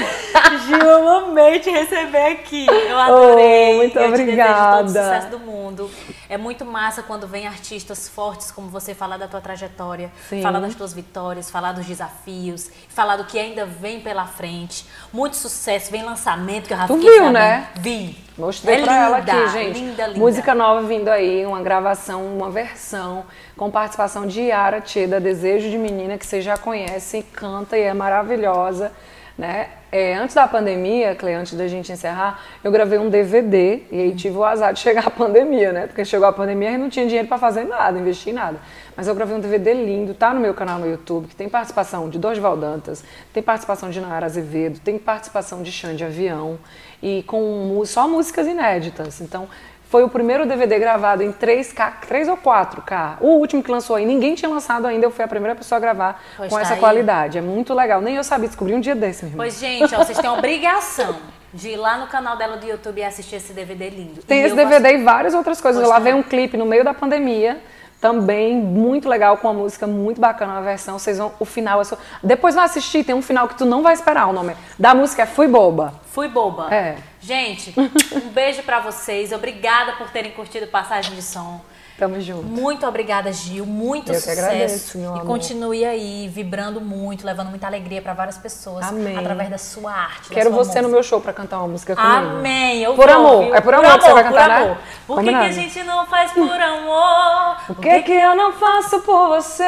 Gil, 0.68 0.78
eu 0.78 1.10
amei 1.10 1.60
te 1.60 1.70
receber 1.72 2.34
aqui. 2.34 2.68
Eu 2.70 2.98
adorei. 3.00 3.74
Oh, 3.74 3.78
muito 3.78 3.98
eu 3.98 4.12
te 4.14 4.18
desejo 4.18 4.20
todo 4.20 4.20
o 4.20 4.22
obrigada. 4.22 4.88
sucesso 4.88 5.30
do 5.32 5.40
mundo. 5.40 5.90
É 6.30 6.38
muito 6.38 6.64
massa 6.64 7.02
quando 7.02 7.28
vem 7.28 7.48
artistas 7.48 8.08
fortes 8.08 8.52
como 8.52 8.70
você 8.70 8.94
falar 8.94 9.18
da 9.18 9.28
tua 9.28 9.42
trajetória, 9.42 10.12
Sim. 10.30 10.44
falar 10.44 10.60
das 10.60 10.76
tuas 10.76 10.94
vitórias, 10.94 11.50
falar 11.50 11.72
dos 11.72 11.86
desafios, 11.88 12.70
falar 12.88 13.18
do 13.18 13.24
que 13.26 13.40
ainda 13.40 13.66
vem 13.66 14.00
pela 14.00 14.28
frente. 14.28 14.86
Muito 15.12 15.36
sucesso, 15.38 15.90
vem 15.90 16.04
lançamento 16.04 16.68
que 16.68 16.74
eu 16.74 16.78
já 16.78 16.86
Tu 16.88 16.96
viu, 16.98 17.14
sabendo. 17.14 17.32
né? 17.34 17.70
Vi. 17.76 18.23
Mostrei 18.38 18.80
é 18.80 18.82
pra 18.82 18.96
ela 18.96 19.20
linda, 19.20 19.32
aqui, 19.32 19.50
gente. 19.50 19.80
Linda, 19.80 20.08
linda. 20.08 20.20
Música 20.20 20.56
nova 20.56 20.82
vindo 20.88 21.08
aí, 21.08 21.46
uma 21.46 21.62
gravação, 21.62 22.26
uma 22.26 22.50
versão, 22.50 23.26
com 23.56 23.70
participação 23.70 24.26
de 24.26 24.42
Yara 24.42 24.84
da 25.08 25.20
Desejo 25.20 25.70
de 25.70 25.78
Menina, 25.78 26.18
que 26.18 26.26
vocês 26.26 26.44
já 26.44 26.58
conhecem, 26.58 27.22
canta 27.22 27.78
e 27.78 27.82
é 27.82 27.94
maravilhosa, 27.94 28.92
né? 29.38 29.68
É, 29.92 30.16
antes 30.16 30.34
da 30.34 30.48
pandemia, 30.48 31.14
Clê, 31.14 31.36
antes 31.36 31.54
da 31.54 31.68
gente 31.68 31.92
encerrar, 31.92 32.42
eu 32.64 32.72
gravei 32.72 32.98
um 32.98 33.12
DVD 33.12 33.84
e 33.92 34.02
aí 34.02 34.16
tive 34.16 34.36
o 34.36 34.44
azar 34.44 34.74
de 34.74 34.80
chegar 34.82 35.06
a 35.06 35.12
pandemia, 35.12 35.72
né? 35.72 35.86
Porque 35.86 36.04
chegou 36.04 36.28
a 36.28 36.34
pandemia 36.34 36.72
e 36.72 36.78
não 36.80 36.90
tinha 36.90 37.06
dinheiro 37.06 37.28
pra 37.28 37.38
fazer 37.38 37.66
nada, 37.66 38.00
investir 38.00 38.34
em 38.34 38.36
nada. 38.36 38.58
Mas 38.96 39.08
eu 39.08 39.16
gravei 39.16 39.36
um 39.36 39.40
DVD 39.40 39.74
lindo, 39.74 40.14
tá 40.14 40.34
no 40.34 40.40
meu 40.40 40.54
canal 40.54 40.78
no 40.80 40.88
YouTube, 40.88 41.28
que 41.28 41.36
tem 41.36 41.50
participação 41.50 42.10
de 42.10 42.20
Dorival 42.20 42.56
Dantas, 42.56 43.04
tem 43.34 43.42
participação 43.42 43.90
de 43.90 44.00
Nayara 44.00 44.26
Azevedo, 44.26 44.80
tem 44.80 44.98
participação 45.00 45.64
de 45.64 45.72
Xande 45.72 46.04
Avião 46.04 46.60
e 47.02 47.24
com 47.24 47.82
só 47.86 48.08
músicas 48.08 48.46
inéditas. 48.48 49.20
Então, 49.20 49.48
foi 49.90 50.04
o 50.04 50.10
primeiro 50.10 50.46
DVD 50.48 50.80
gravado 50.80 51.22
em 51.22 51.32
3K, 51.32 51.94
3 52.08 52.28
ou 52.28 52.38
4K. 52.38 53.18
O 53.22 53.28
último 53.38 53.62
que 53.62 53.70
lançou 53.70 53.96
aí, 53.96 54.06
ninguém 54.06 54.34
tinha 54.34 54.50
lançado 54.50 54.88
ainda, 54.88 55.06
eu 55.06 55.12
fui 55.12 55.24
a 55.24 55.28
primeira 55.28 55.56
pessoa 55.56 55.78
a 55.78 55.80
gravar 55.80 56.24
Pois 56.36 56.50
com 56.50 56.56
tá 56.56 56.62
essa 56.64 56.74
aí. 56.74 56.80
qualidade. 56.80 57.38
É 57.38 57.42
muito 57.42 57.74
legal. 57.76 58.02
Nem 58.02 58.16
eu 58.16 58.24
sabia, 58.24 58.48
descobri 58.48 58.74
um 58.74 58.80
dia 58.80 58.96
desse, 58.96 59.24
meu 59.26 59.34
irmão. 59.34 59.46
Pois, 59.46 59.60
gente, 59.60 59.94
ó, 59.94 60.00
vocês 60.00 60.18
têm 60.18 60.28
a 60.28 60.34
obrigação 60.34 61.16
de 61.54 61.70
ir 61.70 61.76
lá 61.78 61.98
no 61.98 62.08
canal 62.08 62.36
dela 62.38 62.58
do 62.58 62.66
YouTube 62.66 62.98
e 63.00 63.04
assistir 63.04 63.36
esse 63.36 63.54
DVD 63.54 63.88
lindo. 63.92 64.24
Tem 64.24 64.40
E 64.40 64.46
esse 64.46 64.52
eu 64.54 64.56
DVD 64.56 64.94
e 64.96 65.04
várias 65.04 65.36
outras 65.36 65.62
coisas. 65.62 65.80
Eu 65.82 65.88
Gostei. 65.88 66.12
lavei 66.12 66.20
um 66.20 66.24
clipe 66.24 66.58
no 66.58 66.66
meio 66.66 66.84
da 66.84 66.96
pandemia, 66.96 67.62
também 68.04 68.58
muito 68.58 69.08
legal, 69.08 69.38
com 69.38 69.48
uma 69.48 69.54
música 69.54 69.88
muito 69.88 70.20
bacana, 70.20 70.52
uma 70.52 70.62
versão. 70.62 71.00
Vocês 71.00 71.18
vão, 71.18 71.32
o 71.40 71.46
final 71.46 71.80
é 71.80 71.86
só... 71.86 71.98
Depois 72.22 72.54
vai 72.54 72.66
assistir, 72.66 73.02
tem 73.06 73.16
um 73.16 73.22
final 73.22 73.48
que 73.48 73.58
tu 73.58 73.64
não 73.64 73.82
vai 73.82 73.94
esperar. 73.94 74.28
O 74.28 74.34
nome 74.34 74.54
da 74.78 74.94
música 74.94 75.22
é 75.24 75.26
Fui 75.26 75.48
Boba. 75.48 75.94
Fui 76.12 76.28
boba. 76.28 76.68
É. 76.70 76.98
Gente, 77.22 77.74
um 78.12 78.30
beijo 78.30 78.62
pra 78.64 78.82
vocês. 78.82 79.32
Obrigada 79.32 79.94
por 79.94 80.10
terem 80.10 80.32
curtido 80.32 80.68
Passagem 80.68 81.16
de 81.16 81.22
Som. 81.22 81.62
Tamo 81.98 82.20
junto. 82.20 82.44
Muito 82.44 82.86
obrigada, 82.88 83.32
Gil. 83.32 83.66
Muito 83.66 84.10
Eu 84.12 84.16
que 84.16 84.22
sucesso. 84.22 84.42
agradeço, 84.42 84.98
meu 84.98 85.12
e 85.12 85.20
amor. 85.20 85.26
continue 85.26 85.86
aí, 85.86 86.28
vibrando 86.28 86.82
muito, 86.82 87.26
levando 87.26 87.50
muita 87.50 87.68
alegria 87.68 88.02
pra 88.02 88.14
várias 88.14 88.38
pessoas. 88.38 88.86
Amém. 88.88 89.16
Através 89.18 89.50
da 89.50 89.58
sua 89.60 89.92
arte. 89.92 90.30
Quero 90.30 90.50
sua 90.50 90.58
você 90.58 90.70
música. 90.70 90.82
no 90.82 90.90
meu 90.90 91.04
show 91.04 91.22
pra 91.22 91.32
cantar 91.32 91.60
uma 91.60 91.68
música 91.68 91.96
comigo. 91.96 92.14
Amém. 92.16 92.82
Eu 92.82 92.96
Por 92.96 93.08
vou, 93.08 93.16
amor. 93.16 93.44
viu? 93.46 93.56
É 93.56 93.62
por 93.62 93.74
amor 93.76 94.00
que 94.00 94.06
você 94.06 94.14
vai 94.14 94.24
cantar, 94.24 94.44
por 94.44 94.50
né? 94.50 94.64
amor. 94.64 94.78
Por 95.06 95.24
que, 95.24 95.30
que 95.30 95.36
a 95.36 95.52
gente 95.52 95.84
não 95.84 96.06
faz 96.08 96.32
por 96.32 96.62
amor? 96.62 97.58
O 97.70 97.76
que 97.76 98.02
que 98.02 98.12
eu 98.12 98.36
não 98.36 98.52
faço 98.54 99.00
por 99.02 99.28
você? 99.28 99.64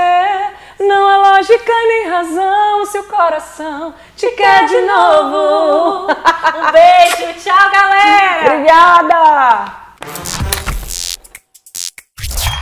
Não 0.80 1.08
há 1.08 1.18
lógica 1.32 1.72
nem 1.88 2.10
razão 2.10 2.86
se 2.88 2.98
o 3.00 3.04
coração 3.04 3.94
te 4.18 4.28
quer 4.32 4.66
de 4.68 4.82
novo. 4.82 6.08
Um 6.12 6.72
beijo. 6.72 7.34
Tchau, 7.40 7.72
galera. 7.72 8.56
Obrigada! 8.56 10.65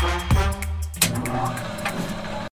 Thank 0.04 0.24
you. 0.24 0.33